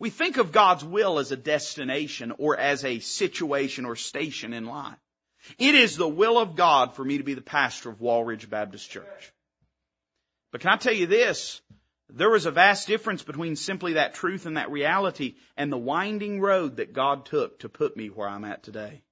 We 0.00 0.08
think 0.10 0.38
of 0.38 0.50
God's 0.50 0.82
will 0.82 1.18
as 1.18 1.30
a 1.30 1.36
destination 1.36 2.32
or 2.38 2.58
as 2.58 2.84
a 2.84 2.98
situation 3.00 3.84
or 3.84 3.94
station 3.94 4.54
in 4.54 4.64
life. 4.64 4.96
It 5.58 5.74
is 5.74 5.96
the 5.96 6.08
will 6.08 6.38
of 6.38 6.56
God 6.56 6.94
for 6.94 7.04
me 7.04 7.18
to 7.18 7.24
be 7.24 7.34
the 7.34 7.42
pastor 7.42 7.90
of 7.90 8.00
Walridge 8.00 8.48
Baptist 8.48 8.90
Church. 8.90 9.32
But 10.52 10.62
can 10.62 10.70
I 10.70 10.76
tell 10.76 10.94
you 10.94 11.06
this? 11.06 11.60
There 12.08 12.30
was 12.30 12.46
a 12.46 12.50
vast 12.50 12.88
difference 12.88 13.22
between 13.22 13.56
simply 13.56 13.92
that 13.92 14.14
truth 14.14 14.46
and 14.46 14.56
that 14.56 14.70
reality 14.70 15.36
and 15.56 15.70
the 15.70 15.78
winding 15.78 16.40
road 16.40 16.76
that 16.76 16.94
God 16.94 17.26
took 17.26 17.60
to 17.60 17.68
put 17.68 17.96
me 17.96 18.08
where 18.08 18.28
I'm 18.28 18.44
at 18.44 18.62
today. 18.62 19.02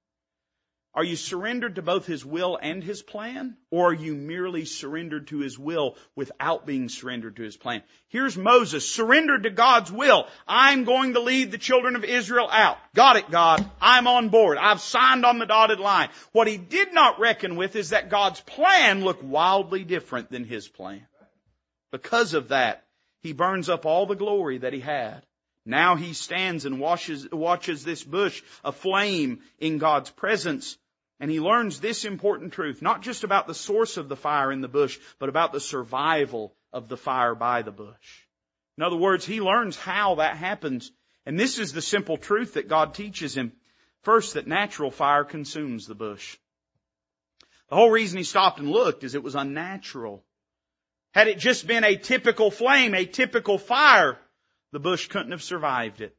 Are 0.99 1.05
you 1.05 1.15
surrendered 1.15 1.75
to 1.75 1.81
both 1.81 2.05
His 2.05 2.25
will 2.25 2.59
and 2.61 2.83
His 2.83 3.01
plan? 3.01 3.55
Or 3.71 3.91
are 3.91 3.93
you 3.93 4.15
merely 4.15 4.65
surrendered 4.65 5.27
to 5.27 5.39
His 5.39 5.57
will 5.57 5.95
without 6.13 6.65
being 6.65 6.89
surrendered 6.89 7.37
to 7.37 7.43
His 7.43 7.55
plan? 7.55 7.83
Here's 8.09 8.35
Moses, 8.35 8.91
surrendered 8.91 9.43
to 9.43 9.49
God's 9.49 9.89
will. 9.89 10.27
I'm 10.45 10.83
going 10.83 11.13
to 11.13 11.21
lead 11.21 11.51
the 11.51 11.57
children 11.57 11.95
of 11.95 12.03
Israel 12.03 12.49
out. 12.51 12.79
Got 12.95 13.15
it, 13.15 13.31
God. 13.31 13.65
I'm 13.79 14.07
on 14.07 14.27
board. 14.27 14.57
I've 14.57 14.81
signed 14.81 15.23
on 15.25 15.39
the 15.39 15.45
dotted 15.45 15.79
line. 15.79 16.09
What 16.33 16.49
he 16.49 16.57
did 16.57 16.93
not 16.93 17.17
reckon 17.17 17.55
with 17.55 17.77
is 17.77 17.91
that 17.91 18.09
God's 18.09 18.41
plan 18.41 19.05
looked 19.05 19.23
wildly 19.23 19.85
different 19.85 20.29
than 20.29 20.43
His 20.43 20.67
plan. 20.67 21.07
Because 21.93 22.33
of 22.33 22.49
that, 22.49 22.83
he 23.21 23.31
burns 23.31 23.69
up 23.69 23.85
all 23.85 24.05
the 24.05 24.15
glory 24.15 24.57
that 24.57 24.73
he 24.73 24.81
had. 24.81 25.25
Now 25.65 25.95
he 25.95 26.11
stands 26.11 26.65
and 26.65 26.77
watches 26.81 27.85
this 27.85 28.03
bush 28.03 28.41
aflame 28.65 29.39
in 29.59 29.77
God's 29.77 30.09
presence. 30.09 30.77
And 31.19 31.29
he 31.29 31.39
learns 31.39 31.79
this 31.79 32.05
important 32.05 32.53
truth, 32.53 32.81
not 32.81 33.01
just 33.01 33.23
about 33.23 33.45
the 33.45 33.53
source 33.53 33.97
of 33.97 34.07
the 34.07 34.15
fire 34.15 34.51
in 34.51 34.61
the 34.61 34.67
bush, 34.69 34.97
but 35.19 35.29
about 35.29 35.51
the 35.51 35.59
survival 35.59 36.53
of 36.71 36.87
the 36.87 36.97
fire 36.97 37.35
by 37.35 37.61
the 37.61 37.71
bush. 37.71 38.25
In 38.77 38.83
other 38.83 38.95
words, 38.95 39.25
he 39.25 39.41
learns 39.41 39.75
how 39.77 40.15
that 40.15 40.37
happens. 40.37 40.91
And 41.25 41.37
this 41.37 41.59
is 41.59 41.73
the 41.73 41.81
simple 41.81 42.15
truth 42.17 42.53
that 42.53 42.69
God 42.69 42.93
teaches 42.93 43.35
him. 43.35 43.51
First, 44.03 44.35
that 44.35 44.47
natural 44.47 44.91
fire 44.91 45.25
consumes 45.25 45.85
the 45.85 45.95
bush. 45.95 46.37
The 47.69 47.75
whole 47.75 47.91
reason 47.91 48.17
he 48.17 48.23
stopped 48.23 48.59
and 48.59 48.71
looked 48.71 49.03
is 49.03 49.13
it 49.13 49.23
was 49.23 49.35
unnatural. 49.35 50.23
Had 51.11 51.27
it 51.27 51.37
just 51.37 51.67
been 51.67 51.83
a 51.83 51.97
typical 51.97 52.51
flame, 52.51 52.95
a 52.95 53.05
typical 53.05 53.57
fire, 53.57 54.17
the 54.71 54.79
bush 54.79 55.07
couldn't 55.07 55.31
have 55.31 55.43
survived 55.43 56.01
it. 56.01 56.15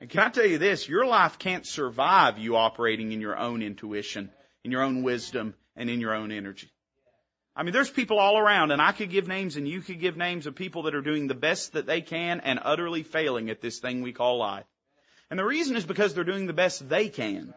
And 0.00 0.08
can 0.08 0.20
I 0.20 0.28
tell 0.30 0.46
you 0.46 0.58
this? 0.58 0.88
Your 0.88 1.06
life 1.06 1.38
can't 1.38 1.66
survive 1.66 2.38
you 2.38 2.56
operating 2.56 3.12
in 3.12 3.20
your 3.20 3.36
own 3.36 3.62
intuition, 3.62 4.30
in 4.64 4.70
your 4.70 4.82
own 4.82 5.02
wisdom, 5.02 5.54
and 5.76 5.88
in 5.88 6.00
your 6.00 6.14
own 6.14 6.32
energy. 6.32 6.70
I 7.54 7.64
mean, 7.64 7.72
there's 7.72 7.90
people 7.90 8.18
all 8.18 8.38
around, 8.38 8.70
and 8.70 8.80
I 8.80 8.92
could 8.92 9.10
give 9.10 9.26
names 9.26 9.56
and 9.56 9.66
you 9.66 9.80
could 9.80 9.98
give 9.98 10.16
names 10.16 10.46
of 10.46 10.54
people 10.54 10.84
that 10.84 10.94
are 10.94 11.02
doing 11.02 11.26
the 11.26 11.34
best 11.34 11.72
that 11.72 11.86
they 11.86 12.00
can 12.00 12.40
and 12.40 12.60
utterly 12.62 13.02
failing 13.02 13.50
at 13.50 13.60
this 13.60 13.80
thing 13.80 14.02
we 14.02 14.12
call 14.12 14.38
life. 14.38 14.64
And 15.28 15.38
the 15.38 15.44
reason 15.44 15.76
is 15.76 15.84
because 15.84 16.14
they're 16.14 16.22
doing 16.22 16.46
the 16.46 16.52
best 16.52 16.88
they 16.88 17.08
can. 17.08 17.52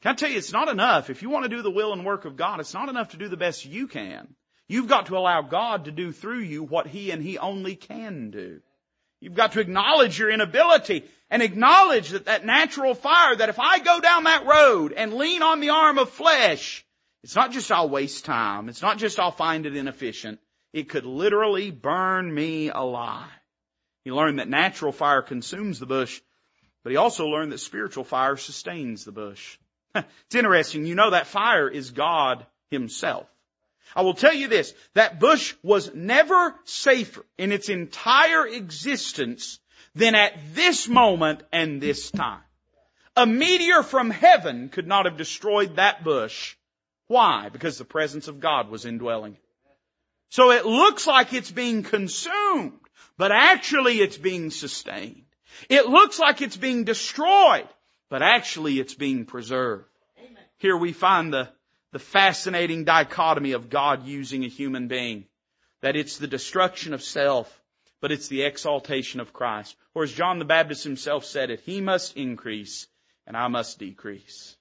Can 0.00 0.12
I 0.12 0.14
tell 0.14 0.30
you, 0.30 0.38
it's 0.38 0.52
not 0.52 0.68
enough. 0.68 1.10
If 1.10 1.22
you 1.22 1.28
want 1.28 1.44
to 1.44 1.54
do 1.54 1.62
the 1.62 1.70
will 1.70 1.92
and 1.92 2.06
work 2.06 2.24
of 2.24 2.36
God, 2.36 2.60
it's 2.60 2.74
not 2.74 2.88
enough 2.88 3.10
to 3.10 3.16
do 3.16 3.28
the 3.28 3.36
best 3.36 3.66
you 3.66 3.86
can. 3.86 4.34
You've 4.68 4.88
got 4.88 5.06
to 5.06 5.16
allow 5.16 5.42
God 5.42 5.86
to 5.86 5.90
do 5.90 6.12
through 6.12 6.40
you 6.40 6.62
what 6.62 6.86
He 6.86 7.10
and 7.10 7.22
He 7.22 7.36
only 7.36 7.74
can 7.74 8.30
do. 8.30 8.60
You've 9.20 9.34
got 9.34 9.52
to 9.52 9.60
acknowledge 9.60 10.18
your 10.18 10.30
inability 10.30 11.04
and 11.30 11.42
acknowledge 11.42 12.10
that 12.10 12.26
that 12.26 12.46
natural 12.46 12.94
fire, 12.94 13.36
that 13.36 13.48
if 13.48 13.58
I 13.58 13.80
go 13.80 14.00
down 14.00 14.24
that 14.24 14.46
road 14.46 14.92
and 14.92 15.14
lean 15.14 15.42
on 15.42 15.60
the 15.60 15.70
arm 15.70 15.98
of 15.98 16.10
flesh, 16.10 16.84
it's 17.22 17.34
not 17.34 17.52
just 17.52 17.70
I'll 17.72 17.88
waste 17.88 18.24
time. 18.24 18.68
It's 18.68 18.82
not 18.82 18.98
just 18.98 19.18
I'll 19.18 19.32
find 19.32 19.66
it 19.66 19.76
inefficient. 19.76 20.38
It 20.72 20.88
could 20.88 21.04
literally 21.04 21.70
burn 21.70 22.32
me 22.32 22.70
alive. 22.70 23.28
He 24.04 24.12
learned 24.12 24.38
that 24.38 24.48
natural 24.48 24.92
fire 24.92 25.22
consumes 25.22 25.78
the 25.78 25.86
bush, 25.86 26.20
but 26.84 26.90
he 26.90 26.96
also 26.96 27.26
learned 27.26 27.52
that 27.52 27.58
spiritual 27.58 28.04
fire 28.04 28.36
sustains 28.36 29.04
the 29.04 29.12
bush. 29.12 29.58
it's 29.94 30.34
interesting. 30.34 30.86
You 30.86 30.94
know 30.94 31.10
that 31.10 31.26
fire 31.26 31.68
is 31.68 31.90
God 31.90 32.46
himself. 32.70 33.26
I 33.96 34.02
will 34.02 34.14
tell 34.14 34.34
you 34.34 34.48
this, 34.48 34.74
that 34.94 35.20
bush 35.20 35.54
was 35.62 35.94
never 35.94 36.54
safer 36.64 37.24
in 37.36 37.52
its 37.52 37.68
entire 37.68 38.46
existence 38.46 39.58
than 39.94 40.14
at 40.14 40.54
this 40.54 40.88
moment 40.88 41.42
and 41.52 41.80
this 41.80 42.10
time. 42.10 42.42
A 43.16 43.26
meteor 43.26 43.82
from 43.82 44.10
heaven 44.10 44.68
could 44.68 44.86
not 44.86 45.06
have 45.06 45.16
destroyed 45.16 45.76
that 45.76 46.04
bush. 46.04 46.56
Why? 47.08 47.48
Because 47.48 47.78
the 47.78 47.84
presence 47.84 48.28
of 48.28 48.38
God 48.38 48.68
was 48.68 48.84
indwelling 48.84 49.32
it. 49.32 49.42
So 50.30 50.50
it 50.52 50.66
looks 50.66 51.06
like 51.06 51.32
it's 51.32 51.50
being 51.50 51.82
consumed, 51.82 52.78
but 53.16 53.32
actually 53.32 54.00
it's 54.00 54.18
being 54.18 54.50
sustained. 54.50 55.24
It 55.68 55.86
looks 55.86 56.18
like 56.18 56.42
it's 56.42 56.56
being 56.56 56.84
destroyed, 56.84 57.68
but 58.10 58.22
actually 58.22 58.78
it's 58.78 58.94
being 58.94 59.24
preserved. 59.24 59.86
Here 60.58 60.76
we 60.76 60.92
find 60.92 61.32
the 61.32 61.48
the 61.92 61.98
fascinating 61.98 62.84
dichotomy 62.84 63.52
of 63.52 63.70
God 63.70 64.06
using 64.06 64.44
a 64.44 64.48
human 64.48 64.88
being. 64.88 65.24
That 65.80 65.96
it's 65.96 66.18
the 66.18 66.26
destruction 66.26 66.92
of 66.92 67.02
self, 67.02 67.62
but 68.00 68.12
it's 68.12 68.28
the 68.28 68.42
exaltation 68.42 69.20
of 69.20 69.32
Christ. 69.32 69.76
Or 69.94 70.02
as 70.02 70.12
John 70.12 70.38
the 70.38 70.44
Baptist 70.44 70.84
himself 70.84 71.24
said 71.24 71.50
it, 71.50 71.60
He 71.60 71.80
must 71.80 72.16
increase 72.16 72.86
and 73.26 73.36
I 73.36 73.48
must 73.48 73.78
decrease. 73.78 74.56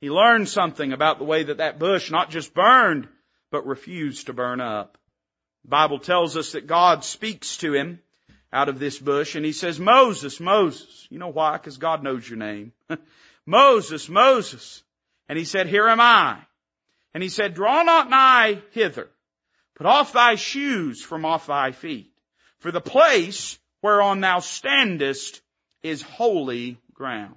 He 0.00 0.10
learned 0.10 0.48
something 0.48 0.92
about 0.92 1.18
the 1.18 1.24
way 1.24 1.44
that 1.44 1.58
that 1.58 1.78
bush 1.78 2.10
not 2.10 2.30
just 2.30 2.54
burned, 2.54 3.06
but 3.50 3.66
refused 3.66 4.26
to 4.26 4.32
burn 4.32 4.60
up. 4.60 4.96
The 5.64 5.68
Bible 5.68 5.98
tells 5.98 6.36
us 6.36 6.52
that 6.52 6.66
God 6.66 7.04
speaks 7.04 7.58
to 7.58 7.74
him 7.74 8.00
out 8.52 8.70
of 8.70 8.78
this 8.78 8.98
bush 8.98 9.34
and 9.34 9.44
he 9.44 9.52
says, 9.52 9.78
Moses, 9.78 10.40
Moses. 10.40 11.06
You 11.10 11.18
know 11.18 11.28
why? 11.28 11.52
Because 11.58 11.76
God 11.76 12.02
knows 12.02 12.28
your 12.28 12.38
name. 12.38 12.72
Moses, 13.46 14.08
Moses. 14.08 14.82
And 15.28 15.38
he 15.38 15.44
said, 15.44 15.66
here 15.66 15.86
am 15.86 16.00
I. 16.00 16.38
And 17.14 17.22
he 17.22 17.28
said, 17.28 17.54
draw 17.54 17.82
not 17.82 18.10
nigh 18.10 18.62
hither. 18.72 19.08
Put 19.74 19.86
off 19.86 20.12
thy 20.12 20.34
shoes 20.34 21.02
from 21.02 21.24
off 21.24 21.46
thy 21.46 21.72
feet. 21.72 22.12
For 22.58 22.70
the 22.70 22.80
place 22.80 23.58
whereon 23.82 24.20
thou 24.20 24.40
standest 24.40 25.40
is 25.82 26.02
holy 26.02 26.78
ground. 26.92 27.36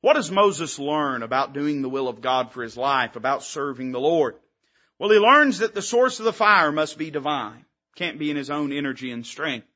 What 0.00 0.14
does 0.14 0.30
Moses 0.30 0.78
learn 0.78 1.22
about 1.22 1.52
doing 1.52 1.82
the 1.82 1.88
will 1.88 2.08
of 2.08 2.20
God 2.20 2.52
for 2.52 2.62
his 2.62 2.76
life, 2.76 3.16
about 3.16 3.44
serving 3.44 3.92
the 3.92 4.00
Lord? 4.00 4.34
Well, 4.98 5.10
he 5.10 5.18
learns 5.18 5.58
that 5.58 5.74
the 5.74 5.82
source 5.82 6.18
of 6.18 6.24
the 6.24 6.32
fire 6.32 6.72
must 6.72 6.98
be 6.98 7.10
divine. 7.10 7.64
Can't 7.96 8.18
be 8.18 8.30
in 8.30 8.36
his 8.36 8.50
own 8.50 8.72
energy 8.72 9.10
and 9.10 9.24
strength. 9.24 9.66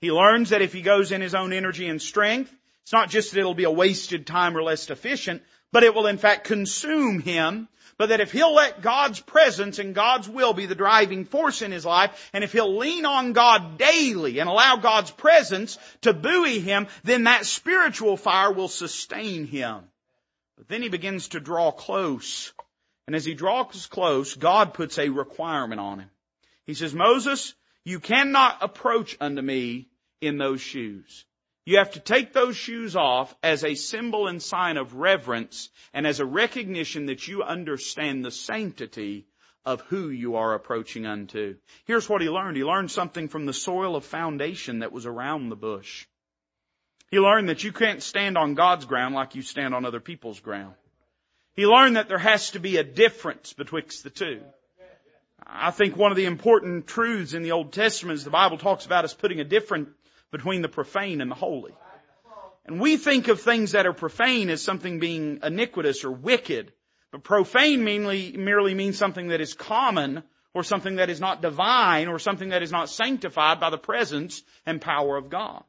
He 0.00 0.12
learns 0.12 0.50
that 0.50 0.62
if 0.62 0.72
he 0.72 0.82
goes 0.82 1.12
in 1.12 1.20
his 1.20 1.34
own 1.34 1.52
energy 1.52 1.88
and 1.88 2.00
strength, 2.00 2.54
it's 2.82 2.92
not 2.92 3.08
just 3.08 3.32
that 3.32 3.40
it'll 3.40 3.54
be 3.54 3.64
a 3.64 3.70
wasted 3.70 4.26
time 4.26 4.56
or 4.56 4.62
less 4.62 4.90
efficient, 4.90 5.42
but 5.74 5.82
it 5.82 5.92
will 5.92 6.06
in 6.06 6.18
fact 6.18 6.44
consume 6.44 7.18
him 7.18 7.68
but 7.96 8.08
that 8.08 8.20
if 8.20 8.32
he'll 8.32 8.54
let 8.54 8.82
God's 8.82 9.20
presence 9.20 9.78
and 9.78 9.94
God's 9.94 10.28
will 10.28 10.52
be 10.52 10.66
the 10.66 10.74
driving 10.74 11.24
force 11.24 11.62
in 11.62 11.70
his 11.70 11.84
life, 11.84 12.30
and 12.32 12.42
if 12.42 12.52
he'll 12.52 12.76
lean 12.76 13.06
on 13.06 13.34
God 13.34 13.78
daily 13.78 14.40
and 14.40 14.48
allow 14.48 14.76
God's 14.76 15.12
presence 15.12 15.78
to 16.00 16.12
buoy 16.12 16.58
him, 16.58 16.88
then 17.04 17.24
that 17.24 17.46
spiritual 17.46 18.16
fire 18.16 18.52
will 18.52 18.66
sustain 18.66 19.46
him. 19.46 19.84
But 20.56 20.68
then 20.68 20.82
he 20.82 20.88
begins 20.88 21.28
to 21.28 21.40
draw 21.40 21.70
close. 21.70 22.52
And 23.06 23.14
as 23.14 23.24
he 23.24 23.34
draws 23.34 23.86
close, 23.86 24.34
God 24.34 24.74
puts 24.74 24.98
a 24.98 25.08
requirement 25.08 25.80
on 25.80 26.00
him. 26.00 26.10
He 26.66 26.74
says, 26.74 26.94
Moses, 26.94 27.54
you 27.84 28.00
cannot 28.00 28.58
approach 28.60 29.16
unto 29.20 29.40
me 29.40 29.86
in 30.20 30.36
those 30.36 30.60
shoes. 30.60 31.24
You 31.66 31.78
have 31.78 31.92
to 31.92 32.00
take 32.00 32.32
those 32.32 32.56
shoes 32.56 32.94
off 32.94 33.34
as 33.42 33.64
a 33.64 33.74
symbol 33.74 34.26
and 34.26 34.42
sign 34.42 34.76
of 34.76 34.94
reverence 34.94 35.70
and 35.94 36.06
as 36.06 36.20
a 36.20 36.26
recognition 36.26 37.06
that 37.06 37.26
you 37.26 37.42
understand 37.42 38.24
the 38.24 38.30
sanctity 38.30 39.26
of 39.64 39.80
who 39.82 40.10
you 40.10 40.36
are 40.36 40.54
approaching 40.54 41.06
unto. 41.06 41.56
Here's 41.86 42.08
what 42.08 42.20
he 42.20 42.28
learned. 42.28 42.58
He 42.58 42.64
learned 42.64 42.90
something 42.90 43.28
from 43.28 43.46
the 43.46 43.54
soil 43.54 43.96
of 43.96 44.04
foundation 44.04 44.80
that 44.80 44.92
was 44.92 45.06
around 45.06 45.48
the 45.48 45.56
bush. 45.56 46.06
He 47.10 47.18
learned 47.18 47.48
that 47.48 47.64
you 47.64 47.72
can't 47.72 48.02
stand 48.02 48.36
on 48.36 48.54
God's 48.54 48.84
ground 48.84 49.14
like 49.14 49.34
you 49.34 49.42
stand 49.42 49.74
on 49.74 49.86
other 49.86 50.00
people's 50.00 50.40
ground. 50.40 50.74
He 51.54 51.66
learned 51.66 51.96
that 51.96 52.08
there 52.08 52.18
has 52.18 52.50
to 52.50 52.58
be 52.58 52.76
a 52.76 52.84
difference 52.84 53.54
betwixt 53.54 54.02
the 54.02 54.10
two. 54.10 54.42
I 55.46 55.70
think 55.70 55.96
one 55.96 56.10
of 56.10 56.16
the 56.16 56.24
important 56.24 56.86
truths 56.86 57.32
in 57.32 57.42
the 57.42 57.52
Old 57.52 57.72
Testament 57.72 58.18
is 58.18 58.24
the 58.24 58.30
Bible 58.30 58.58
talks 58.58 58.84
about 58.84 59.04
us 59.04 59.14
putting 59.14 59.40
a 59.40 59.44
difference 59.44 59.88
between 60.34 60.62
the 60.62 60.68
profane 60.68 61.20
and 61.20 61.30
the 61.30 61.36
holy. 61.36 61.72
And 62.66 62.80
we 62.80 62.96
think 62.96 63.28
of 63.28 63.40
things 63.40 63.72
that 63.72 63.86
are 63.86 63.92
profane 63.92 64.50
as 64.50 64.60
something 64.60 64.98
being 64.98 65.38
iniquitous 65.44 66.04
or 66.04 66.10
wicked. 66.10 66.72
But 67.12 67.22
profane 67.22 67.84
mainly, 67.84 68.32
merely 68.36 68.74
means 68.74 68.98
something 68.98 69.28
that 69.28 69.40
is 69.40 69.54
common 69.54 70.24
or 70.52 70.64
something 70.64 70.96
that 70.96 71.08
is 71.08 71.20
not 71.20 71.40
divine 71.40 72.08
or 72.08 72.18
something 72.18 72.48
that 72.48 72.64
is 72.64 72.72
not 72.72 72.88
sanctified 72.88 73.60
by 73.60 73.70
the 73.70 73.78
presence 73.78 74.42
and 74.66 74.80
power 74.80 75.16
of 75.16 75.30
God. 75.30 75.62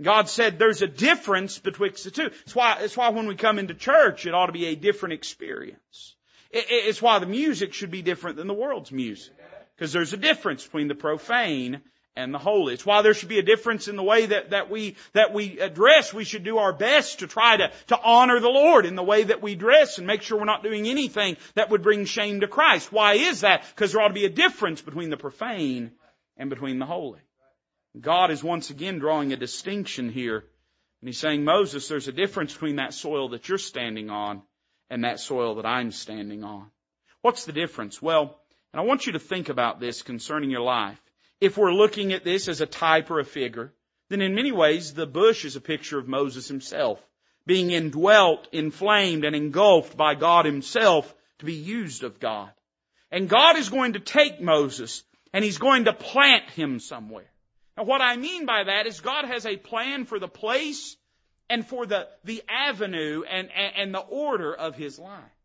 God 0.00 0.26
said 0.26 0.58
there's 0.58 0.80
a 0.80 0.86
difference 0.86 1.58
betwixt 1.58 2.04
the 2.04 2.10
two. 2.10 2.30
It's 2.44 2.54
why, 2.54 2.78
it's 2.80 2.96
why 2.96 3.10
when 3.10 3.26
we 3.26 3.34
come 3.34 3.58
into 3.58 3.74
church, 3.74 4.24
it 4.24 4.32
ought 4.32 4.46
to 4.46 4.52
be 4.52 4.68
a 4.68 4.74
different 4.74 5.12
experience. 5.12 6.16
It, 6.50 6.64
it's 6.70 7.02
why 7.02 7.18
the 7.18 7.26
music 7.26 7.74
should 7.74 7.90
be 7.90 8.00
different 8.00 8.38
than 8.38 8.46
the 8.46 8.54
world's 8.54 8.90
music. 8.90 9.34
Because 9.76 9.92
there's 9.92 10.14
a 10.14 10.16
difference 10.16 10.64
between 10.64 10.88
the 10.88 10.94
profane 10.94 11.82
and 12.14 12.32
the 12.32 12.38
holy. 12.38 12.74
It's 12.74 12.84
why 12.84 13.02
there 13.02 13.14
should 13.14 13.28
be 13.28 13.38
a 13.38 13.42
difference 13.42 13.88
in 13.88 13.96
the 13.96 14.02
way 14.02 14.26
that, 14.26 14.50
that 14.50 14.70
we, 14.70 14.96
that 15.14 15.32
we 15.32 15.56
dress. 15.70 16.12
We 16.12 16.24
should 16.24 16.44
do 16.44 16.58
our 16.58 16.72
best 16.72 17.20
to 17.20 17.26
try 17.26 17.56
to, 17.56 17.72
to 17.88 18.00
honor 18.02 18.38
the 18.38 18.48
Lord 18.48 18.84
in 18.84 18.96
the 18.96 19.02
way 19.02 19.24
that 19.24 19.42
we 19.42 19.54
dress 19.54 19.98
and 19.98 20.06
make 20.06 20.22
sure 20.22 20.38
we're 20.38 20.44
not 20.44 20.62
doing 20.62 20.86
anything 20.86 21.36
that 21.54 21.70
would 21.70 21.82
bring 21.82 22.04
shame 22.04 22.40
to 22.40 22.48
Christ. 22.48 22.92
Why 22.92 23.14
is 23.14 23.40
that? 23.40 23.64
Because 23.74 23.92
there 23.92 24.02
ought 24.02 24.08
to 24.08 24.14
be 24.14 24.26
a 24.26 24.30
difference 24.30 24.82
between 24.82 25.10
the 25.10 25.16
profane 25.16 25.92
and 26.36 26.50
between 26.50 26.78
the 26.78 26.86
holy. 26.86 27.20
God 27.98 28.30
is 28.30 28.42
once 28.42 28.70
again 28.70 28.98
drawing 28.98 29.32
a 29.32 29.36
distinction 29.36 30.10
here. 30.10 30.38
And 30.38 31.08
he's 31.08 31.18
saying, 31.18 31.44
Moses, 31.44 31.88
there's 31.88 32.08
a 32.08 32.12
difference 32.12 32.52
between 32.52 32.76
that 32.76 32.94
soil 32.94 33.30
that 33.30 33.48
you're 33.48 33.58
standing 33.58 34.08
on 34.10 34.42
and 34.88 35.04
that 35.04 35.20
soil 35.20 35.56
that 35.56 35.66
I'm 35.66 35.90
standing 35.90 36.44
on. 36.44 36.70
What's 37.22 37.44
the 37.44 37.52
difference? 37.52 38.00
Well, 38.00 38.38
and 38.72 38.80
I 38.80 38.84
want 38.84 39.06
you 39.06 39.12
to 39.12 39.18
think 39.18 39.48
about 39.48 39.80
this 39.80 40.02
concerning 40.02 40.50
your 40.50 40.60
life 40.60 41.01
if 41.42 41.58
we're 41.58 41.72
looking 41.72 42.12
at 42.12 42.22
this 42.22 42.46
as 42.46 42.60
a 42.60 42.66
type 42.66 43.10
or 43.10 43.18
a 43.18 43.24
figure, 43.24 43.72
then 44.08 44.22
in 44.22 44.36
many 44.36 44.52
ways 44.52 44.94
the 44.94 45.08
bush 45.08 45.44
is 45.44 45.56
a 45.56 45.60
picture 45.60 45.98
of 45.98 46.06
Moses 46.06 46.46
himself, 46.46 47.04
being 47.44 47.72
indwelt, 47.72 48.46
inflamed, 48.52 49.24
and 49.24 49.34
engulfed 49.34 49.96
by 49.96 50.14
God 50.14 50.44
himself 50.46 51.12
to 51.40 51.44
be 51.44 51.54
used 51.54 52.04
of 52.04 52.20
God. 52.20 52.52
And 53.10 53.28
God 53.28 53.56
is 53.56 53.70
going 53.70 53.94
to 53.94 53.98
take 53.98 54.40
Moses 54.40 55.02
and 55.32 55.44
he's 55.44 55.58
going 55.58 55.86
to 55.86 55.92
plant 55.92 56.48
him 56.50 56.78
somewhere. 56.78 57.28
Now 57.76 57.82
what 57.82 58.00
I 58.00 58.16
mean 58.16 58.46
by 58.46 58.62
that 58.62 58.86
is 58.86 59.00
God 59.00 59.24
has 59.24 59.44
a 59.44 59.56
plan 59.56 60.04
for 60.04 60.20
the 60.20 60.28
place 60.28 60.96
and 61.50 61.66
for 61.66 61.86
the, 61.86 62.06
the 62.22 62.44
avenue 62.48 63.24
and, 63.28 63.48
and, 63.50 63.72
and 63.76 63.94
the 63.94 63.98
order 63.98 64.54
of 64.54 64.76
his 64.76 64.96
life. 64.96 65.36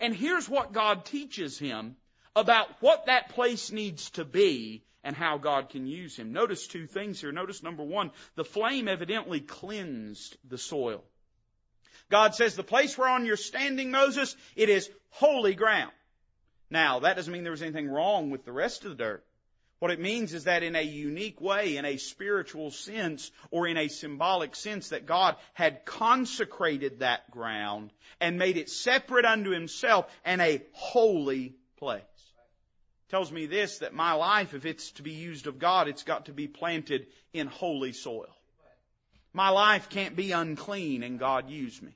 And 0.00 0.14
here's 0.14 0.50
what 0.50 0.74
God 0.74 1.06
teaches 1.06 1.58
him 1.58 1.96
about 2.36 2.68
what 2.80 3.06
that 3.06 3.30
place 3.30 3.72
needs 3.72 4.10
to 4.10 4.24
be 4.24 4.84
and 5.02 5.16
how 5.16 5.38
God 5.38 5.70
can 5.70 5.86
use 5.86 6.16
him. 6.16 6.32
Notice 6.32 6.66
two 6.66 6.86
things 6.86 7.20
here. 7.20 7.32
Notice 7.32 7.62
number 7.62 7.82
one, 7.82 8.10
the 8.34 8.44
flame 8.44 8.88
evidently 8.88 9.40
cleansed 9.40 10.36
the 10.46 10.58
soil. 10.58 11.02
God 12.10 12.34
says 12.34 12.54
the 12.54 12.62
place 12.62 12.96
whereon 12.96 13.24
you're 13.24 13.36
standing, 13.36 13.90
Moses, 13.90 14.36
it 14.54 14.68
is 14.68 14.90
holy 15.10 15.54
ground. 15.54 15.92
Now, 16.70 17.00
that 17.00 17.16
doesn't 17.16 17.32
mean 17.32 17.42
there 17.42 17.52
was 17.52 17.62
anything 17.62 17.88
wrong 17.88 18.30
with 18.30 18.44
the 18.44 18.52
rest 18.52 18.84
of 18.84 18.90
the 18.90 18.96
dirt. 18.96 19.24
What 19.78 19.90
it 19.90 20.00
means 20.00 20.34
is 20.34 20.44
that 20.44 20.62
in 20.62 20.74
a 20.74 20.82
unique 20.82 21.40
way, 21.40 21.76
in 21.76 21.84
a 21.84 21.98
spiritual 21.98 22.70
sense, 22.70 23.30
or 23.50 23.66
in 23.66 23.76
a 23.76 23.88
symbolic 23.88 24.54
sense, 24.56 24.88
that 24.88 25.06
God 25.06 25.36
had 25.54 25.84
consecrated 25.84 27.00
that 27.00 27.30
ground 27.30 27.92
and 28.20 28.38
made 28.38 28.56
it 28.56 28.70
separate 28.70 29.24
unto 29.24 29.50
himself 29.50 30.06
and 30.24 30.40
a 30.40 30.62
holy 30.72 31.54
place 31.76 32.02
tells 33.08 33.30
me 33.30 33.46
this, 33.46 33.78
that 33.78 33.94
my 33.94 34.12
life, 34.12 34.54
if 34.54 34.66
it's 34.66 34.92
to 34.92 35.02
be 35.02 35.12
used 35.12 35.46
of 35.46 35.58
God, 35.58 35.88
it's 35.88 36.02
got 36.02 36.26
to 36.26 36.32
be 36.32 36.48
planted 36.48 37.06
in 37.32 37.46
holy 37.46 37.92
soil. 37.92 38.34
My 39.32 39.50
life 39.50 39.90
can't 39.90 40.16
be 40.16 40.32
unclean 40.32 41.02
and 41.02 41.18
God 41.18 41.50
use 41.50 41.80
me. 41.80 41.94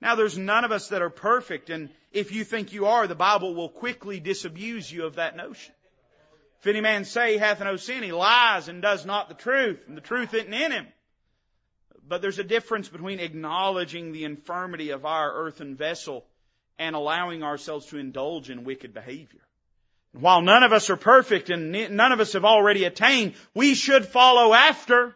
Now 0.00 0.14
there's 0.14 0.38
none 0.38 0.64
of 0.64 0.72
us 0.72 0.88
that 0.88 1.02
are 1.02 1.10
perfect 1.10 1.70
and 1.70 1.90
if 2.12 2.30
you 2.30 2.44
think 2.44 2.72
you 2.72 2.86
are, 2.86 3.08
the 3.08 3.16
Bible 3.16 3.54
will 3.54 3.68
quickly 3.68 4.20
disabuse 4.20 4.90
you 4.90 5.04
of 5.04 5.16
that 5.16 5.36
notion. 5.36 5.74
If 6.60 6.68
any 6.68 6.80
man 6.80 7.04
say 7.04 7.32
he 7.32 7.38
hath 7.38 7.60
no 7.60 7.76
sin, 7.76 8.04
he 8.04 8.12
lies 8.12 8.68
and 8.68 8.80
does 8.80 9.04
not 9.04 9.28
the 9.28 9.34
truth, 9.34 9.80
and 9.86 9.96
the 9.96 10.00
truth 10.00 10.32
isn't 10.32 10.54
in 10.54 10.72
him. 10.72 10.86
But 12.06 12.22
there's 12.22 12.38
a 12.38 12.44
difference 12.44 12.88
between 12.88 13.18
acknowledging 13.18 14.12
the 14.12 14.24
infirmity 14.24 14.90
of 14.90 15.04
our 15.04 15.30
earthen 15.34 15.74
vessel 15.74 16.24
and 16.78 16.94
allowing 16.94 17.42
ourselves 17.42 17.86
to 17.86 17.98
indulge 17.98 18.48
in 18.48 18.64
wicked 18.64 18.94
behavior. 18.94 19.40
While 20.18 20.42
none 20.42 20.62
of 20.62 20.72
us 20.72 20.90
are 20.90 20.96
perfect 20.96 21.50
and 21.50 21.72
none 21.72 22.12
of 22.12 22.20
us 22.20 22.34
have 22.34 22.44
already 22.44 22.84
attained, 22.84 23.34
we 23.52 23.74
should 23.74 24.06
follow 24.06 24.54
after. 24.54 25.14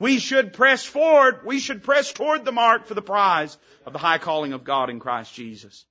We 0.00 0.18
should 0.18 0.54
press 0.54 0.84
forward. 0.84 1.44
We 1.44 1.60
should 1.60 1.84
press 1.84 2.12
toward 2.12 2.44
the 2.44 2.52
mark 2.52 2.86
for 2.86 2.94
the 2.94 3.02
prize 3.02 3.56
of 3.86 3.92
the 3.92 3.98
high 3.98 4.18
calling 4.18 4.52
of 4.52 4.64
God 4.64 4.90
in 4.90 4.98
Christ 4.98 5.34
Jesus. 5.34 5.84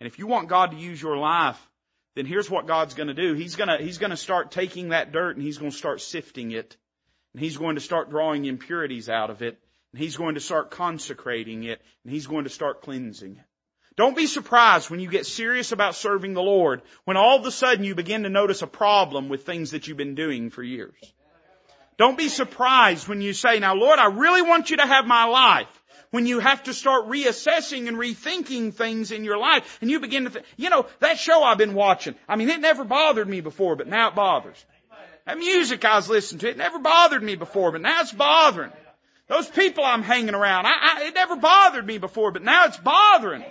And 0.00 0.06
if 0.06 0.18
you 0.18 0.26
want 0.26 0.48
God 0.48 0.70
to 0.70 0.76
use 0.76 1.02
your 1.02 1.18
life, 1.18 1.60
then 2.14 2.24
here's 2.24 2.48
what 2.48 2.66
God's 2.66 2.94
going 2.94 3.08
to 3.08 3.14
do. 3.14 3.34
He's 3.34 3.56
going 3.56 3.68
to, 3.68 3.76
He's 3.76 3.98
going 3.98 4.10
to 4.10 4.16
start 4.16 4.52
taking 4.52 4.88
that 4.88 5.12
dirt 5.12 5.36
and 5.36 5.44
He's 5.44 5.58
going 5.58 5.72
to 5.72 5.76
start 5.76 6.00
sifting 6.00 6.52
it. 6.52 6.76
And 7.34 7.42
He's 7.42 7.58
going 7.58 7.74
to 7.74 7.80
start 7.80 8.10
drawing 8.10 8.46
impurities 8.46 9.10
out 9.10 9.28
of 9.28 9.42
it. 9.42 9.58
And 9.92 10.00
He's 10.00 10.16
going 10.16 10.36
to 10.36 10.40
start 10.40 10.70
consecrating 10.70 11.64
it. 11.64 11.82
And 12.04 12.12
He's 12.12 12.26
going 12.26 12.44
to 12.44 12.50
start 12.50 12.80
cleansing 12.80 13.36
it. 13.36 13.44
Don't 13.98 14.14
be 14.14 14.28
surprised 14.28 14.90
when 14.90 15.00
you 15.00 15.10
get 15.10 15.26
serious 15.26 15.72
about 15.72 15.96
serving 15.96 16.32
the 16.32 16.40
Lord 16.40 16.82
when 17.04 17.16
all 17.16 17.36
of 17.36 17.44
a 17.44 17.50
sudden 17.50 17.82
you 17.82 17.96
begin 17.96 18.22
to 18.22 18.28
notice 18.28 18.62
a 18.62 18.68
problem 18.68 19.28
with 19.28 19.44
things 19.44 19.72
that 19.72 19.88
you've 19.88 19.96
been 19.96 20.14
doing 20.14 20.50
for 20.50 20.62
years. 20.62 20.94
Don't 21.96 22.16
be 22.16 22.28
surprised 22.28 23.08
when 23.08 23.20
you 23.20 23.32
say, 23.32 23.58
now 23.58 23.74
Lord, 23.74 23.98
I 23.98 24.06
really 24.06 24.42
want 24.42 24.70
you 24.70 24.76
to 24.76 24.86
have 24.86 25.04
my 25.04 25.24
life. 25.24 25.66
When 26.12 26.26
you 26.26 26.38
have 26.38 26.62
to 26.62 26.74
start 26.74 27.08
reassessing 27.08 27.88
and 27.88 27.96
rethinking 27.96 28.72
things 28.72 29.10
in 29.10 29.24
your 29.24 29.36
life 29.36 29.78
and 29.80 29.90
you 29.90 29.98
begin 29.98 30.24
to 30.24 30.30
think, 30.30 30.46
you 30.56 30.70
know, 30.70 30.86
that 31.00 31.18
show 31.18 31.42
I've 31.42 31.58
been 31.58 31.74
watching, 31.74 32.14
I 32.28 32.36
mean, 32.36 32.50
it 32.50 32.60
never 32.60 32.84
bothered 32.84 33.28
me 33.28 33.40
before, 33.40 33.74
but 33.74 33.88
now 33.88 34.10
it 34.10 34.14
bothers. 34.14 34.64
That 35.26 35.38
music 35.38 35.84
I 35.84 35.96
was 35.96 36.08
listening 36.08 36.38
to, 36.38 36.50
it 36.50 36.56
never 36.56 36.78
bothered 36.78 37.22
me 37.22 37.34
before, 37.34 37.72
but 37.72 37.80
now 37.80 38.00
it's 38.02 38.12
bothering. 38.12 38.70
Those 39.26 39.48
people 39.48 39.84
I'm 39.84 40.02
hanging 40.02 40.34
around, 40.34 40.66
I, 40.66 40.70
I, 40.70 41.04
it 41.08 41.14
never 41.14 41.36
bothered 41.36 41.86
me 41.86 41.98
before, 41.98 42.30
but 42.30 42.42
now 42.42 42.64
it's 42.64 42.78
bothering. 42.78 43.44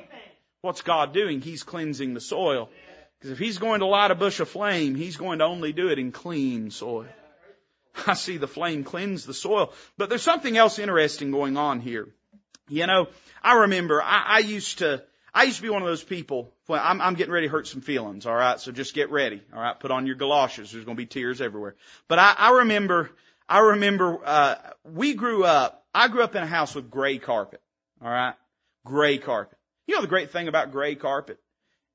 What's 0.68 0.82
God 0.82 1.14
doing? 1.14 1.40
He's 1.40 1.64
cleansing 1.64 2.14
the 2.14 2.20
soil. 2.20 2.70
Because 3.18 3.32
if 3.32 3.40
He's 3.40 3.58
going 3.58 3.80
to 3.80 3.86
light 3.86 4.12
a 4.12 4.16
bush 4.16 4.42
of 4.42 4.50
flame, 4.50 4.96
He's 4.96 5.16
going 5.16 5.40
to 5.40 5.46
only 5.46 5.72
do 5.72 5.88
it 5.88 5.98
in 5.98 6.12
clean 6.12 6.72
soil. 6.72 7.06
I 8.06 8.16
see 8.16 8.36
the 8.36 8.50
flame 8.50 8.84
cleanse 8.84 9.26
the 9.26 9.34
soil. 9.34 9.72
But 9.98 10.10
there's 10.10 10.24
something 10.24 10.58
else 10.58 10.78
interesting 10.78 11.32
going 11.32 11.56
on 11.56 11.80
here. 11.80 12.10
You 12.68 12.86
know, 12.86 13.08
I 13.42 13.60
remember 13.60 14.02
I, 14.04 14.24
I 14.28 14.40
used 14.40 14.80
to, 14.80 15.06
I 15.34 15.44
used 15.44 15.56
to 15.56 15.64
be 15.64 15.70
one 15.70 15.84
of 15.84 15.88
those 15.88 16.04
people. 16.04 16.52
Well, 16.68 16.82
I'm, 16.84 17.00
I'm 17.00 17.14
getting 17.14 17.32
ready 17.32 17.48
to 17.48 17.52
hurt 17.52 17.68
some 17.68 17.80
feelings. 17.80 18.26
All 18.26 18.36
right, 18.36 18.60
so 18.60 18.74
just 18.74 18.94
get 18.94 19.10
ready. 19.10 19.42
All 19.54 19.62
right, 19.62 19.80
put 19.80 19.92
on 19.92 20.06
your 20.06 20.18
galoshes. 20.18 20.74
There's 20.74 20.84
going 20.84 20.98
to 20.98 21.02
be 21.02 21.08
tears 21.08 21.40
everywhere. 21.40 21.76
But 22.10 22.20
I, 22.20 22.36
I 22.38 22.52
remember, 22.58 23.10
I 23.48 23.60
remember 23.60 24.20
uh, 24.22 24.56
we 24.84 25.14
grew 25.14 25.46
up. 25.46 25.86
I 25.96 26.10
grew 26.10 26.24
up 26.24 26.36
in 26.36 26.44
a 26.44 26.48
house 26.48 26.76
with 26.76 26.92
gray 26.92 27.20
carpet. 27.20 27.62
All 28.02 28.10
right, 28.10 28.36
gray 28.84 29.18
carpet. 29.18 29.57
You 29.88 29.96
know 29.96 30.02
the 30.02 30.08
great 30.08 30.32
thing 30.32 30.48
about 30.48 30.72
gray 30.72 30.96
carpet? 30.96 31.40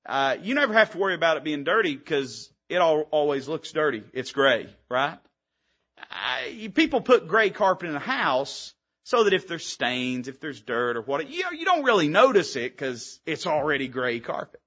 Uh, 0.04 0.36
you 0.42 0.54
never 0.54 0.72
have 0.72 0.90
to 0.92 0.98
worry 0.98 1.14
about 1.14 1.36
it 1.36 1.44
being 1.44 1.62
dirty 1.62 1.94
because 1.94 2.50
it 2.68 2.76
all, 2.76 3.02
always 3.10 3.46
looks 3.48 3.70
dirty. 3.70 4.02
It's 4.12 4.32
gray, 4.32 4.68
right? 4.88 5.18
Uh, 5.98 6.68
people 6.74 7.00
put 7.00 7.28
gray 7.28 7.50
carpet 7.50 7.90
in 7.90 7.94
a 7.94 8.00
house 8.00 8.74
so 9.04 9.24
that 9.24 9.34
if 9.34 9.46
there's 9.46 9.66
stains, 9.66 10.26
if 10.26 10.40
there's 10.40 10.60
dirt 10.60 10.96
or 10.96 11.02
what, 11.02 11.28
you 11.28 11.42
know, 11.42 11.50
you 11.50 11.64
don't 11.64 11.84
really 11.84 12.08
notice 12.08 12.56
it 12.56 12.72
because 12.72 13.20
it's 13.26 13.46
already 13.46 13.88
gray 13.88 14.20
carpet. 14.20 14.60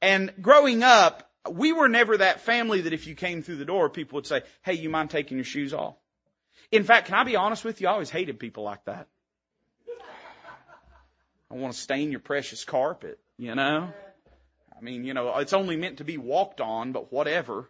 And 0.00 0.32
growing 0.40 0.82
up, 0.82 1.28
we 1.50 1.72
were 1.72 1.88
never 1.88 2.16
that 2.18 2.42
family 2.42 2.82
that 2.82 2.92
if 2.92 3.06
you 3.06 3.14
came 3.14 3.42
through 3.42 3.56
the 3.56 3.64
door, 3.64 3.88
people 3.88 4.16
would 4.16 4.26
say, 4.26 4.42
hey, 4.62 4.74
you 4.74 4.90
mind 4.90 5.10
taking 5.10 5.38
your 5.38 5.44
shoes 5.44 5.72
off? 5.72 5.96
In 6.70 6.84
fact, 6.84 7.06
can 7.06 7.14
I 7.16 7.24
be 7.24 7.36
honest 7.36 7.64
with 7.64 7.80
you? 7.80 7.88
I 7.88 7.92
always 7.92 8.10
hated 8.10 8.38
people 8.38 8.62
like 8.64 8.84
that. 8.84 9.08
I 11.50 11.54
want 11.54 11.72
to 11.72 11.80
stain 11.80 12.10
your 12.10 12.20
precious 12.20 12.64
carpet, 12.64 13.18
you 13.38 13.54
know? 13.54 13.92
I 14.76 14.80
mean, 14.82 15.04
you 15.04 15.14
know, 15.14 15.36
it's 15.38 15.52
only 15.52 15.76
meant 15.76 15.98
to 15.98 16.04
be 16.04 16.18
walked 16.18 16.60
on, 16.60 16.92
but 16.92 17.12
whatever. 17.12 17.68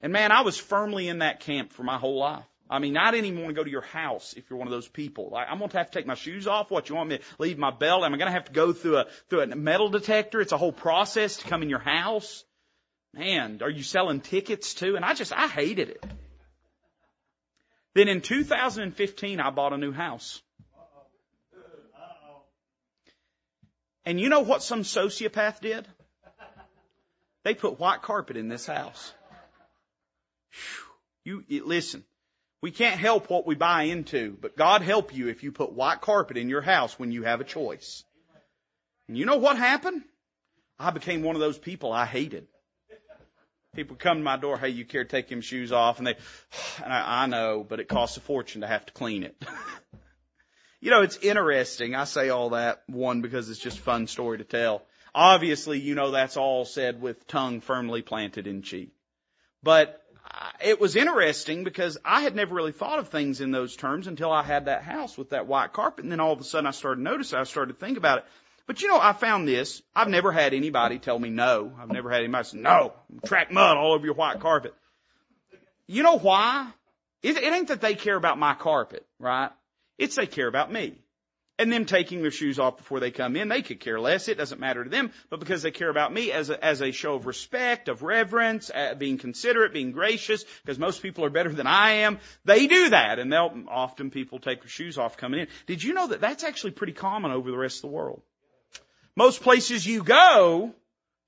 And 0.00 0.12
man, 0.12 0.32
I 0.32 0.42
was 0.42 0.58
firmly 0.58 1.08
in 1.08 1.20
that 1.20 1.40
camp 1.40 1.72
for 1.72 1.82
my 1.82 1.98
whole 1.98 2.18
life. 2.18 2.44
I 2.68 2.80
mean, 2.80 2.96
I 2.96 3.12
didn't 3.12 3.26
even 3.26 3.42
want 3.42 3.50
to 3.50 3.54
go 3.54 3.62
to 3.62 3.70
your 3.70 3.82
house 3.82 4.34
if 4.36 4.50
you're 4.50 4.58
one 4.58 4.66
of 4.66 4.72
those 4.72 4.88
people. 4.88 5.30
Like, 5.30 5.46
I'm 5.48 5.58
going 5.58 5.70
to 5.70 5.78
have 5.78 5.90
to 5.90 5.98
take 5.98 6.06
my 6.06 6.16
shoes 6.16 6.48
off. 6.48 6.70
What, 6.70 6.88
you 6.88 6.96
want 6.96 7.10
me 7.10 7.18
to 7.18 7.24
leave 7.38 7.58
my 7.58 7.70
belt? 7.70 8.02
Am 8.02 8.12
I 8.12 8.16
going 8.16 8.26
to 8.26 8.32
have 8.32 8.46
to 8.46 8.52
go 8.52 8.72
through 8.72 8.98
a, 8.98 9.06
through 9.30 9.42
a 9.42 9.46
metal 9.46 9.88
detector? 9.88 10.40
It's 10.40 10.52
a 10.52 10.58
whole 10.58 10.72
process 10.72 11.36
to 11.36 11.46
come 11.46 11.62
in 11.62 11.70
your 11.70 11.78
house. 11.78 12.44
Man, 13.14 13.60
are 13.62 13.70
you 13.70 13.84
selling 13.84 14.20
tickets 14.20 14.74
too? 14.74 14.96
And 14.96 15.04
I 15.04 15.14
just, 15.14 15.32
I 15.32 15.46
hated 15.46 15.90
it. 15.90 16.04
Then 17.94 18.08
in 18.08 18.20
2015, 18.20 19.40
I 19.40 19.50
bought 19.50 19.72
a 19.72 19.78
new 19.78 19.92
house. 19.92 20.42
And 24.06 24.20
you 24.20 24.28
know 24.28 24.40
what 24.40 24.62
some 24.62 24.84
sociopath 24.84 25.60
did? 25.60 25.86
They 27.42 27.54
put 27.54 27.80
white 27.80 28.02
carpet 28.02 28.36
in 28.36 28.48
this 28.48 28.64
house. 28.64 29.12
You, 31.24 31.44
listen, 31.48 32.04
we 32.62 32.70
can't 32.70 32.98
help 32.98 33.28
what 33.28 33.46
we 33.46 33.56
buy 33.56 33.82
into, 33.84 34.38
but 34.40 34.56
God 34.56 34.82
help 34.82 35.12
you 35.12 35.28
if 35.28 35.42
you 35.42 35.50
put 35.50 35.72
white 35.72 36.00
carpet 36.00 36.36
in 36.36 36.48
your 36.48 36.62
house 36.62 36.96
when 36.98 37.10
you 37.10 37.24
have 37.24 37.40
a 37.40 37.44
choice. 37.44 38.04
And 39.08 39.18
you 39.18 39.26
know 39.26 39.36
what 39.36 39.58
happened? 39.58 40.02
I 40.78 40.92
became 40.92 41.22
one 41.22 41.34
of 41.34 41.40
those 41.40 41.58
people 41.58 41.92
I 41.92 42.06
hated. 42.06 42.46
People 43.74 43.96
come 43.96 44.18
to 44.18 44.24
my 44.24 44.36
door, 44.36 44.56
hey, 44.56 44.70
you 44.70 44.84
care 44.84 45.04
to 45.04 45.10
take 45.10 45.28
them 45.28 45.40
shoes 45.40 45.72
off? 45.72 45.98
And 45.98 46.06
they, 46.06 46.16
and 46.82 46.92
I, 46.92 47.24
I 47.24 47.26
know, 47.26 47.66
but 47.68 47.80
it 47.80 47.88
costs 47.88 48.16
a 48.16 48.20
fortune 48.20 48.60
to 48.60 48.68
have 48.68 48.86
to 48.86 48.92
clean 48.92 49.24
it. 49.24 49.36
you 50.80 50.90
know, 50.90 51.02
it's 51.02 51.16
interesting. 51.18 51.94
I 51.94 52.04
say 52.04 52.28
all 52.28 52.50
that, 52.50 52.82
one, 52.86 53.22
because 53.22 53.48
it's 53.48 53.58
just 53.58 53.78
a 53.78 53.82
fun 53.82 54.06
story 54.06 54.38
to 54.38 54.44
tell. 54.44 54.82
Obviously, 55.14 55.80
you 55.80 55.94
know 55.94 56.10
that's 56.10 56.36
all 56.36 56.64
said 56.64 57.00
with 57.00 57.26
tongue 57.26 57.60
firmly 57.60 58.02
planted 58.02 58.46
in 58.46 58.62
cheek. 58.62 58.90
But 59.62 60.02
uh, 60.30 60.50
it 60.62 60.80
was 60.80 60.94
interesting 60.94 61.64
because 61.64 61.96
I 62.04 62.20
had 62.20 62.36
never 62.36 62.54
really 62.54 62.72
thought 62.72 62.98
of 62.98 63.08
things 63.08 63.40
in 63.40 63.50
those 63.50 63.76
terms 63.76 64.06
until 64.06 64.30
I 64.30 64.42
had 64.42 64.66
that 64.66 64.82
house 64.82 65.16
with 65.16 65.30
that 65.30 65.46
white 65.46 65.72
carpet. 65.72 66.04
And 66.04 66.12
then 66.12 66.20
all 66.20 66.32
of 66.32 66.40
a 66.40 66.44
sudden 66.44 66.66
I 66.66 66.72
started 66.72 67.02
notice, 67.02 67.32
I 67.32 67.44
started 67.44 67.72
to 67.72 67.78
think 67.78 67.96
about 67.96 68.18
it. 68.18 68.24
But 68.66 68.82
you 68.82 68.88
know, 68.88 68.98
I 69.00 69.12
found 69.12 69.48
this. 69.48 69.80
I've 69.94 70.08
never 70.08 70.32
had 70.32 70.52
anybody 70.52 70.98
tell 70.98 71.18
me 71.18 71.30
no. 71.30 71.72
I've 71.80 71.90
never 71.90 72.10
had 72.10 72.22
anybody 72.22 72.48
say, 72.48 72.58
no, 72.58 72.92
track 73.24 73.50
mud 73.50 73.76
all 73.76 73.92
over 73.92 74.04
your 74.04 74.16
white 74.16 74.40
carpet. 74.40 74.74
You 75.86 76.02
know 76.02 76.18
why? 76.18 76.70
It, 77.22 77.36
it 77.36 77.52
ain't 77.52 77.68
that 77.68 77.80
they 77.80 77.94
care 77.94 78.16
about 78.16 78.38
my 78.38 78.54
carpet, 78.54 79.06
right? 79.18 79.50
It's 79.98 80.16
they 80.16 80.26
care 80.26 80.48
about 80.48 80.72
me 80.72 80.96
and 81.58 81.72
them 81.72 81.86
taking 81.86 82.22
their 82.22 82.30
shoes 82.30 82.58
off 82.58 82.76
before 82.76 83.00
they 83.00 83.10
come 83.10 83.36
in. 83.36 83.48
They 83.48 83.62
could 83.62 83.80
care 83.80 83.98
less. 83.98 84.28
It 84.28 84.36
doesn't 84.36 84.60
matter 84.60 84.84
to 84.84 84.90
them, 84.90 85.10
but 85.30 85.40
because 85.40 85.62
they 85.62 85.70
care 85.70 85.88
about 85.88 86.12
me 86.12 86.32
as 86.32 86.50
a, 86.50 86.62
as 86.62 86.82
a 86.82 86.90
show 86.90 87.14
of 87.14 87.26
respect, 87.26 87.88
of 87.88 88.02
reverence, 88.02 88.70
uh, 88.74 88.94
being 88.94 89.18
considerate, 89.18 89.72
being 89.72 89.92
gracious, 89.92 90.44
because 90.62 90.78
most 90.78 91.02
people 91.02 91.24
are 91.24 91.30
better 91.30 91.52
than 91.52 91.66
I 91.66 91.90
am, 91.92 92.18
they 92.44 92.66
do 92.66 92.90
that. 92.90 93.18
And 93.18 93.32
they'll, 93.32 93.64
often 93.68 94.10
people 94.10 94.38
take 94.38 94.60
their 94.60 94.68
shoes 94.68 94.98
off 94.98 95.16
coming 95.16 95.40
in. 95.40 95.48
Did 95.66 95.82
you 95.82 95.94
know 95.94 96.08
that 96.08 96.20
that's 96.20 96.44
actually 96.44 96.72
pretty 96.72 96.92
common 96.92 97.30
over 97.30 97.50
the 97.50 97.58
rest 97.58 97.78
of 97.78 97.82
the 97.82 97.96
world? 97.96 98.22
Most 99.16 99.42
places 99.42 99.86
you 99.86 100.02
go, 100.02 100.74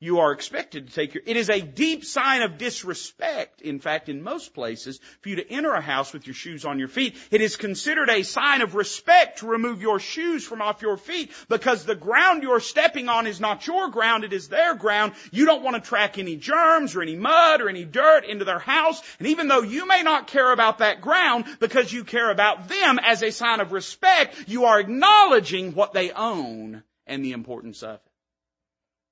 you 0.01 0.21
are 0.21 0.33
expected 0.33 0.87
to 0.87 0.95
take 0.95 1.15
your, 1.15 1.23
it 1.27 1.37
is 1.37 1.51
a 1.51 1.61
deep 1.61 2.05
sign 2.05 2.43
of 2.43 2.57
disrespect, 2.57 3.61
in 3.63 3.81
fact, 3.81 4.09
in 4.09 4.23
most 4.23 4.55
places, 4.55 5.01
for 5.21 5.29
you 5.29 5.37
to 5.37 5.51
enter 5.51 5.73
a 5.73 5.81
house 5.81 6.13
with 6.13 6.27
your 6.27 6.35
shoes 6.35 6.65
on 6.65 6.79
your 6.79 6.87
feet. 6.87 7.17
It 7.33 7.41
is 7.41 7.57
considered 7.57 8.09
a 8.09 8.23
sign 8.23 8.63
of 8.63 8.77
respect 8.77 9.41
to 9.41 9.49
remove 9.49 9.83
your 9.83 9.99
shoes 9.99 10.45
from 10.45 10.63
off 10.63 10.83
your 10.83 10.97
feet 10.97 11.33
because 11.49 11.85
the 11.85 11.97
ground 11.97 12.45
you're 12.45 12.61
stepping 12.61 13.09
on 13.09 13.27
is 13.27 13.41
not 13.41 13.67
your 13.67 13.89
ground, 13.89 14.23
it 14.23 14.33
is 14.33 14.49
their 14.49 14.77
ground. 14.77 15.15
You 15.33 15.47
don't 15.47 15.65
want 15.65 15.83
to 15.83 15.89
track 15.89 16.17
any 16.17 16.37
germs 16.37 16.95
or 16.95 17.03
any 17.03 17.17
mud 17.17 17.61
or 17.61 17.69
any 17.69 17.85
dirt 17.85 18.25
into 18.25 18.45
their 18.45 18.61
house. 18.61 19.03
And 19.19 19.29
even 19.29 19.49
though 19.49 19.63
you 19.63 19.87
may 19.87 20.03
not 20.05 20.29
care 20.29 20.53
about 20.53 20.79
that 20.79 21.01
ground 21.01 21.47
because 21.59 21.93
you 21.93 22.05
care 22.05 22.31
about 22.31 22.69
them 22.69 23.01
as 23.03 23.23
a 23.23 23.33
sign 23.33 23.61
of 23.61 23.73
respect, 23.73 24.37
you 24.47 24.67
are 24.67 24.79
acknowledging 24.79 25.75
what 25.75 25.93
they 25.93 26.13
own 26.13 26.85
and 27.07 27.25
the 27.25 27.33
importance 27.33 27.83
of 27.83 27.97
it. 27.97 28.08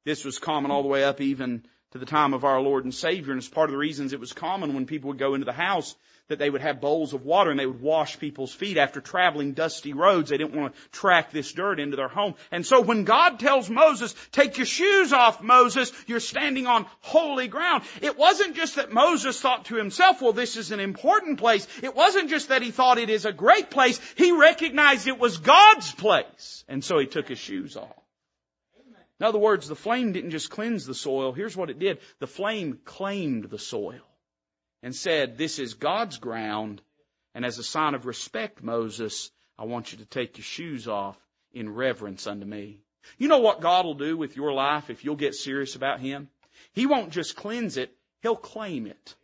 This 0.06 0.24
was 0.24 0.38
common 0.38 0.70
all 0.70 0.82
the 0.82 0.88
way 0.88 1.02
up 1.02 1.20
even 1.20 1.64
to 1.90 1.98
the 1.98 2.06
time 2.06 2.32
of 2.32 2.44
our 2.44 2.60
Lord 2.60 2.84
and 2.84 2.94
Savior, 2.94 3.32
and 3.32 3.40
it's 3.40 3.48
part 3.48 3.68
of 3.68 3.72
the 3.72 3.78
reasons 3.78 4.12
it 4.12 4.20
was 4.20 4.32
common 4.32 4.72
when 4.72 4.86
people 4.86 5.08
would 5.08 5.18
go 5.18 5.34
into 5.34 5.44
the 5.44 5.52
house 5.52 5.96
that 6.28 6.38
they 6.38 6.48
would 6.48 6.60
have 6.60 6.80
bowls 6.80 7.12
of 7.12 7.24
water 7.24 7.50
and 7.50 7.58
they 7.58 7.66
would 7.66 7.80
wash 7.80 8.20
people's 8.20 8.54
feet 8.54 8.76
after 8.76 9.00
traveling 9.00 9.52
dusty 9.52 9.94
roads. 9.94 10.30
They 10.30 10.36
didn't 10.38 10.54
want 10.54 10.74
to 10.74 10.80
track 10.90 11.32
this 11.32 11.50
dirt 11.52 11.80
into 11.80 11.96
their 11.96 12.06
home. 12.06 12.36
And 12.52 12.64
so 12.64 12.80
when 12.80 13.02
God 13.02 13.40
tells 13.40 13.68
Moses, 13.68 14.14
take 14.30 14.58
your 14.58 14.66
shoes 14.66 15.12
off, 15.12 15.42
Moses, 15.42 15.90
you're 16.06 16.20
standing 16.20 16.68
on 16.68 16.86
holy 17.00 17.48
ground. 17.48 17.82
It 18.00 18.16
wasn't 18.16 18.54
just 18.54 18.76
that 18.76 18.92
Moses 18.92 19.40
thought 19.40 19.64
to 19.66 19.74
himself, 19.74 20.22
well, 20.22 20.32
this 20.32 20.56
is 20.56 20.70
an 20.70 20.80
important 20.80 21.40
place. 21.40 21.66
It 21.82 21.96
wasn't 21.96 22.30
just 22.30 22.50
that 22.50 22.62
he 22.62 22.70
thought 22.70 22.98
it 22.98 23.10
is 23.10 23.24
a 23.24 23.32
great 23.32 23.70
place. 23.70 24.00
He 24.16 24.30
recognized 24.30 25.08
it 25.08 25.18
was 25.18 25.38
God's 25.38 25.92
place. 25.92 26.64
And 26.68 26.84
so 26.84 27.00
he 27.00 27.06
took 27.06 27.28
his 27.28 27.38
shoes 27.38 27.76
off. 27.76 28.05
In 29.18 29.26
other 29.26 29.38
words, 29.38 29.66
the 29.66 29.74
flame 29.74 30.12
didn't 30.12 30.30
just 30.30 30.50
cleanse 30.50 30.84
the 30.84 30.94
soil. 30.94 31.32
Here's 31.32 31.56
what 31.56 31.70
it 31.70 31.78
did. 31.78 31.98
The 32.18 32.26
flame 32.26 32.80
claimed 32.84 33.44
the 33.44 33.58
soil 33.58 34.02
and 34.82 34.94
said, 34.94 35.38
this 35.38 35.58
is 35.58 35.74
God's 35.74 36.18
ground. 36.18 36.82
And 37.34 37.44
as 37.44 37.58
a 37.58 37.62
sign 37.62 37.94
of 37.94 38.06
respect, 38.06 38.62
Moses, 38.62 39.30
I 39.58 39.64
want 39.64 39.92
you 39.92 39.98
to 39.98 40.04
take 40.04 40.36
your 40.36 40.44
shoes 40.44 40.86
off 40.86 41.16
in 41.52 41.74
reverence 41.74 42.26
unto 42.26 42.44
me. 42.44 42.80
You 43.18 43.28
know 43.28 43.38
what 43.38 43.60
God 43.60 43.86
will 43.86 43.94
do 43.94 44.16
with 44.16 44.36
your 44.36 44.52
life 44.52 44.90
if 44.90 45.04
you'll 45.04 45.16
get 45.16 45.34
serious 45.34 45.76
about 45.76 46.00
Him? 46.00 46.28
He 46.72 46.86
won't 46.86 47.10
just 47.10 47.36
cleanse 47.36 47.76
it, 47.76 47.94
He'll 48.22 48.36
claim 48.36 48.86
it. 48.86 49.14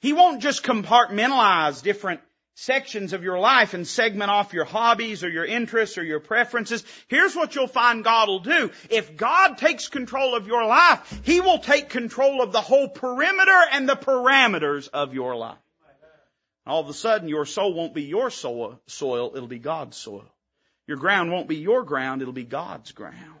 He 0.00 0.12
won't 0.12 0.42
just 0.42 0.62
compartmentalize 0.62 1.82
different 1.82 2.20
sections 2.56 3.12
of 3.12 3.22
your 3.22 3.38
life 3.38 3.74
and 3.74 3.86
segment 3.86 4.30
off 4.30 4.54
your 4.54 4.64
hobbies 4.64 5.22
or 5.22 5.28
your 5.28 5.44
interests 5.44 5.98
or 5.98 6.02
your 6.02 6.20
preferences. 6.20 6.82
Here's 7.06 7.36
what 7.36 7.54
you'll 7.54 7.68
find 7.68 8.02
God 8.02 8.28
will 8.28 8.40
do. 8.40 8.70
If 8.88 9.14
God 9.14 9.58
takes 9.58 9.88
control 9.88 10.34
of 10.34 10.46
your 10.46 10.64
life, 10.64 11.20
He 11.22 11.40
will 11.40 11.58
take 11.58 11.90
control 11.90 12.42
of 12.42 12.52
the 12.52 12.62
whole 12.62 12.88
perimeter 12.88 13.60
and 13.72 13.86
the 13.86 13.94
parameters 13.94 14.88
of 14.88 15.12
your 15.12 15.36
life. 15.36 15.58
All 16.66 16.80
of 16.80 16.88
a 16.88 16.94
sudden, 16.94 17.28
your 17.28 17.44
soul 17.44 17.74
won't 17.74 17.94
be 17.94 18.04
your 18.04 18.30
soil, 18.30 18.80
it'll 18.88 19.46
be 19.46 19.58
God's 19.58 19.96
soil. 19.96 20.24
Your 20.86 20.96
ground 20.96 21.30
won't 21.30 21.48
be 21.48 21.56
your 21.56 21.84
ground, 21.84 22.22
it'll 22.22 22.32
be 22.32 22.42
God's 22.42 22.90
ground. 22.92 23.34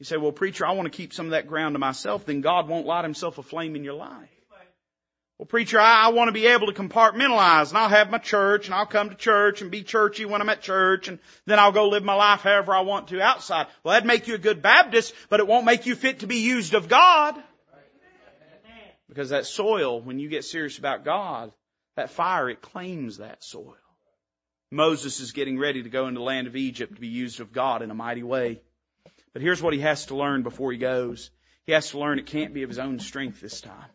You 0.00 0.04
say, 0.04 0.16
well 0.16 0.32
preacher, 0.32 0.66
I 0.66 0.72
want 0.72 0.92
to 0.92 0.96
keep 0.96 1.14
some 1.14 1.26
of 1.26 1.30
that 1.30 1.46
ground 1.46 1.76
to 1.76 1.78
myself, 1.78 2.26
then 2.26 2.40
God 2.40 2.68
won't 2.68 2.86
light 2.86 3.04
Himself 3.04 3.38
a 3.38 3.44
flame 3.44 3.76
in 3.76 3.84
your 3.84 3.94
life. 3.94 4.28
Well, 5.38 5.46
preacher, 5.46 5.80
I, 5.80 6.04
I 6.04 6.08
want 6.08 6.28
to 6.28 6.32
be 6.32 6.46
able 6.46 6.68
to 6.68 6.72
compartmentalize 6.72 7.70
and 7.70 7.78
I'll 7.78 7.88
have 7.88 8.10
my 8.10 8.18
church 8.18 8.66
and 8.66 8.74
I'll 8.74 8.86
come 8.86 9.10
to 9.10 9.16
church 9.16 9.62
and 9.62 9.70
be 9.70 9.82
churchy 9.82 10.24
when 10.24 10.40
I'm 10.40 10.48
at 10.48 10.62
church 10.62 11.08
and 11.08 11.18
then 11.44 11.58
I'll 11.58 11.72
go 11.72 11.88
live 11.88 12.04
my 12.04 12.14
life 12.14 12.42
however 12.42 12.72
I 12.72 12.82
want 12.82 13.08
to 13.08 13.20
outside. 13.20 13.66
Well, 13.82 13.94
that'd 13.94 14.06
make 14.06 14.28
you 14.28 14.36
a 14.36 14.38
good 14.38 14.62
Baptist, 14.62 15.12
but 15.28 15.40
it 15.40 15.48
won't 15.48 15.66
make 15.66 15.86
you 15.86 15.96
fit 15.96 16.20
to 16.20 16.28
be 16.28 16.36
used 16.36 16.74
of 16.74 16.88
God. 16.88 17.34
Because 19.08 19.30
that 19.30 19.46
soil, 19.46 20.00
when 20.00 20.18
you 20.18 20.28
get 20.28 20.44
serious 20.44 20.78
about 20.78 21.04
God, 21.04 21.52
that 21.96 22.10
fire, 22.10 22.48
it 22.48 22.62
claims 22.62 23.18
that 23.18 23.44
soil. 23.44 23.76
Moses 24.70 25.20
is 25.20 25.32
getting 25.32 25.58
ready 25.58 25.82
to 25.82 25.88
go 25.88 26.08
into 26.08 26.18
the 26.18 26.24
land 26.24 26.46
of 26.46 26.56
Egypt 26.56 26.94
to 26.94 27.00
be 27.00 27.08
used 27.08 27.40
of 27.40 27.52
God 27.52 27.82
in 27.82 27.90
a 27.90 27.94
mighty 27.94 28.22
way. 28.22 28.60
But 29.32 29.42
here's 29.42 29.62
what 29.62 29.74
he 29.74 29.80
has 29.80 30.06
to 30.06 30.16
learn 30.16 30.42
before 30.42 30.72
he 30.72 30.78
goes. 30.78 31.30
He 31.64 31.72
has 31.72 31.90
to 31.90 31.98
learn 31.98 32.18
it 32.18 32.26
can't 32.26 32.54
be 32.54 32.62
of 32.62 32.70
his 32.70 32.78
own 32.78 32.98
strength 32.98 33.40
this 33.40 33.60
time. 33.60 33.90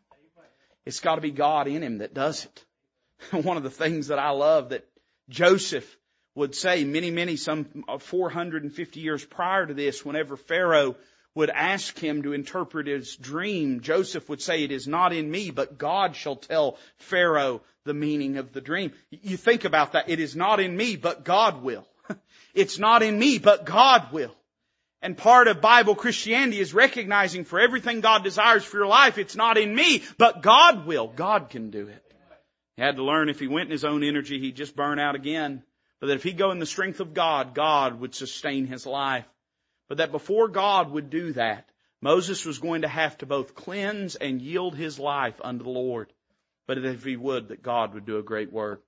It's 0.89 1.01
got 1.01 1.15
to 1.15 1.21
be 1.21 1.29
God 1.29 1.67
in 1.67 1.83
him 1.83 1.99
that 1.99 2.15
does 2.15 2.45
it. 2.45 3.43
One 3.45 3.57
of 3.57 3.63
the 3.63 3.69
things 3.69 4.07
that 4.07 4.17
I 4.17 4.31
love 4.31 4.69
that 4.69 4.87
Joseph 5.29 5.85
would 6.33 6.55
say 6.55 6.83
many, 6.83 7.11
many, 7.11 7.35
some 7.35 7.85
uh, 7.87 7.99
450 7.99 8.99
years 8.99 9.23
prior 9.23 9.67
to 9.67 9.75
this, 9.75 10.03
whenever 10.03 10.35
Pharaoh 10.35 10.95
would 11.35 11.51
ask 11.51 11.99
him 11.99 12.23
to 12.23 12.33
interpret 12.33 12.87
his 12.87 13.15
dream, 13.15 13.81
Joseph 13.81 14.27
would 14.29 14.41
say, 14.41 14.63
it 14.63 14.71
is 14.71 14.87
not 14.87 15.13
in 15.13 15.29
me, 15.29 15.51
but 15.51 15.77
God 15.77 16.15
shall 16.15 16.35
tell 16.35 16.79
Pharaoh 16.97 17.61
the 17.83 17.93
meaning 17.93 18.37
of 18.37 18.51
the 18.51 18.59
dream. 18.59 18.91
You 19.11 19.37
think 19.37 19.65
about 19.65 19.91
that. 19.91 20.09
It 20.09 20.19
is 20.19 20.35
not 20.35 20.59
in 20.59 20.75
me, 20.75 20.95
but 20.95 21.23
God 21.23 21.61
will. 21.61 21.87
It's 22.55 22.79
not 22.79 23.03
in 23.03 23.19
me, 23.19 23.37
but 23.37 23.63
God 23.63 24.11
will. 24.11 24.35
And 25.02 25.18
part 25.18 25.47
of 25.47 25.62
Bible 25.62 25.95
Christianity 25.95 26.60
is 26.60 26.74
recognizing 26.74 27.45
for 27.45 27.60
everything 27.60 28.02
God 28.02 28.24
desires 28.24 28.66
for 28.66 28.78
your 28.78 28.88
life, 28.88 29.18
it's 29.18 29.36
not 29.36 29.58
in 29.58 29.74
me, 29.74 30.04
but 30.18 30.41
God 30.41 30.86
will. 30.86 31.08
God 31.08 31.50
can 31.50 31.70
do 31.70 31.88
it. 31.88 32.04
He 32.76 32.82
had 32.82 32.97
to 32.97 33.04
learn 33.04 33.30
if 33.30 33.39
he 33.39 33.47
went 33.47 33.68
in 33.68 33.72
his 33.72 33.86
own 33.86 34.04
energy, 34.04 34.39
he'd 34.39 34.56
just 34.56 34.76
burn 34.76 35.00
out 35.00 35.16
again. 35.16 35.64
But 36.00 36.08
that 36.08 36.16
if 36.16 36.24
he 36.24 36.32
go 36.32 36.52
in 36.52 36.60
the 36.60 36.66
strength 36.66 37.00
of 37.02 37.14
God, 37.14 37.54
God 37.54 38.00
would 38.00 38.16
sustain 38.16 38.68
his 38.68 38.86
life. 38.86 39.26
But 39.89 39.97
that 39.97 40.12
before 40.12 40.47
God 40.47 40.91
would 40.91 41.10
do 41.10 41.34
that, 41.34 41.70
Moses 42.02 42.45
was 42.45 42.60
going 42.60 42.84
to 42.84 42.88
have 42.88 43.18
to 43.18 43.26
both 43.26 43.56
cleanse 43.56 44.16
and 44.16 44.41
yield 44.41 44.76
his 44.76 44.97
life 45.00 45.36
unto 45.43 45.64
the 45.64 45.70
Lord. 45.70 46.12
But 46.68 46.78
if 46.78 47.04
he 47.04 47.18
would, 47.18 47.50
that 47.50 47.64
God 47.64 47.93
would 47.93 48.06
do 48.06 48.18
a 48.18 48.24
great 48.24 48.52
work. 48.52 48.84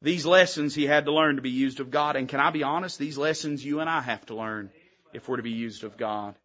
These 0.00 0.24
lessons 0.24 0.74
he 0.74 0.86
had 0.86 1.06
to 1.06 1.12
learn 1.12 1.36
to 1.36 1.42
be 1.42 1.50
used 1.50 1.80
of 1.80 1.90
God. 1.90 2.16
And 2.16 2.28
can 2.28 2.40
I 2.40 2.50
be 2.50 2.62
honest? 2.62 2.98
These 2.98 3.18
lessons 3.18 3.64
you 3.64 3.80
and 3.80 3.90
I 3.90 4.00
have 4.00 4.24
to 4.26 4.34
learn 4.34 4.70
if 5.16 5.28
we're 5.28 5.38
to 5.38 5.42
be 5.42 5.50
used 5.50 5.82
of 5.82 5.96
God. 5.96 6.36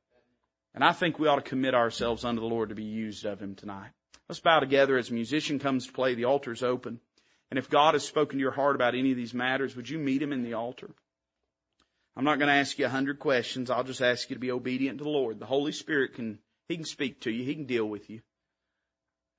And 0.74 0.84
I 0.84 0.94
think 0.94 1.20
we 1.20 1.28
ought 1.28 1.36
to 1.36 1.42
commit 1.42 1.76
ourselves 1.76 2.24
unto 2.24 2.40
the 2.40 2.48
Lord 2.48 2.70
to 2.70 2.76
be 2.76 2.84
used 2.84 3.26
of 3.26 3.42
Him 3.42 3.56
tonight. 3.56 3.92
Let's 4.30 4.40
bow 4.40 4.62
together 4.62 4.98
as 4.98 5.10
a 5.10 5.14
musician 5.14 5.60
comes 5.60 5.88
to 5.88 5.92
play. 5.92 6.16
The 6.16 6.26
altar's 6.26 6.64
open. 6.64 7.02
And 7.50 7.58
if 7.58 7.70
God 7.70 7.96
has 7.96 8.08
spoken 8.08 8.38
to 8.38 8.42
your 8.42 8.52
heart 8.52 8.76
about 8.76 8.96
any 8.96 9.12
of 9.12 9.18
these 9.18 9.34
matters, 9.34 9.76
would 9.76 9.90
you 9.90 10.00
meet 10.00 10.22
Him 10.22 10.32
in 10.32 10.42
the 10.42 10.54
altar? 10.54 10.90
I'm 12.16 12.24
not 12.24 12.40
going 12.40 12.48
to 12.48 12.56
ask 12.56 12.80
you 12.80 12.86
a 12.86 12.90
hundred 12.90 13.20
questions. 13.20 13.70
I'll 13.70 13.84
just 13.84 14.02
ask 14.02 14.30
you 14.30 14.38
to 14.38 14.40
be 14.40 14.52
obedient 14.52 15.00
to 15.00 15.04
the 15.04 15.10
Lord. 15.10 15.40
The 15.40 15.46
Holy 15.46 15.74
Spirit 15.74 16.16
can, 16.16 16.40
He 16.70 16.78
can 16.78 16.86
speak 16.86 17.22
to 17.22 17.32
you. 17.32 17.44
He 17.44 17.56
can 17.56 17.66
deal 17.66 17.86
with 17.86 18.10
you. 18.10 18.22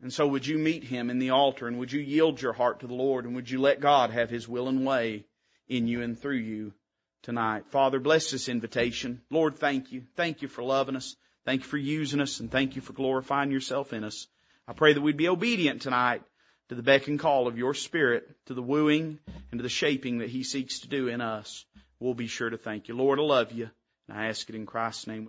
And 0.03 0.12
so 0.12 0.26
would 0.26 0.47
you 0.47 0.59
meet 0.59 0.85
Him 0.85 1.09
in 1.09 1.18
the 1.18 1.30
altar 1.30 1.66
and 1.66 1.78
would 1.78 1.93
you 1.93 2.01
yield 2.01 2.43
your 2.43 2.53
heart 2.53 2.80
to 2.80 2.87
the 2.87 2.95
Lord 2.95 3.24
and 3.24 3.35
would 3.35 3.49
you 3.49 3.61
let 3.61 3.80
God 3.80 4.11
have 4.11 4.28
His 4.28 4.47
will 4.47 4.68
and 4.68 4.85
way 4.85 5.24
in 5.68 5.87
you 5.87 6.03
and 6.03 6.18
through 6.18 6.37
you 6.37 6.74
tonight? 7.23 7.64
Father, 7.70 7.99
bless 7.99 8.31
this 8.31 8.49
invitation. 8.49 9.23
Lord, 9.31 9.57
thank 9.57 9.93
you. 9.93 10.03
Thank 10.16 10.43
you 10.43 10.49
for 10.49 10.62
loving 10.62 10.97
us. 10.97 11.16
Thank 11.45 11.62
you 11.62 11.68
for 11.68 11.77
using 11.77 12.20
us 12.20 12.41
and 12.41 12.51
thank 12.51 12.77
you 12.77 12.83
for 12.83 12.93
glorifying 12.93 13.51
yourself 13.51 13.93
in 13.93 14.05
us. 14.05 14.27
I 14.68 14.73
pray 14.75 14.93
that 14.93 15.01
we'd 15.01 15.16
be 15.16 15.29
obedient 15.29 15.83
tonight 15.83 16.23
to 16.68 16.75
the 16.75 16.83
beck 16.83 17.09
and 17.09 17.18
call 17.18 17.49
of 17.49 17.59
your 17.59 17.75
Spirit, 17.75 18.29
to 18.47 18.55
the 18.55 18.62
wooing 18.62 19.18
and 19.51 19.59
to 19.59 19.62
the 19.62 19.68
shaping 19.68 20.18
that 20.18 20.31
He 20.31 20.45
seeks 20.45 20.81
to 20.81 20.89
do 20.89 21.09
in 21.09 21.20
us. 21.20 21.64
We'll 21.99 22.14
be 22.14 22.29
sure 22.29 22.51
to 22.51 22.59
thank 22.59 22.89
you. 22.89 22.97
Lord, 22.97 23.18
I 23.18 23.23
love 23.23 23.53
you. 23.53 23.70
And 24.09 24.18
I 24.18 24.27
ask 24.27 24.49
it 24.49 24.55
in 24.55 24.66
Christ's 24.66 25.07
name. 25.07 25.29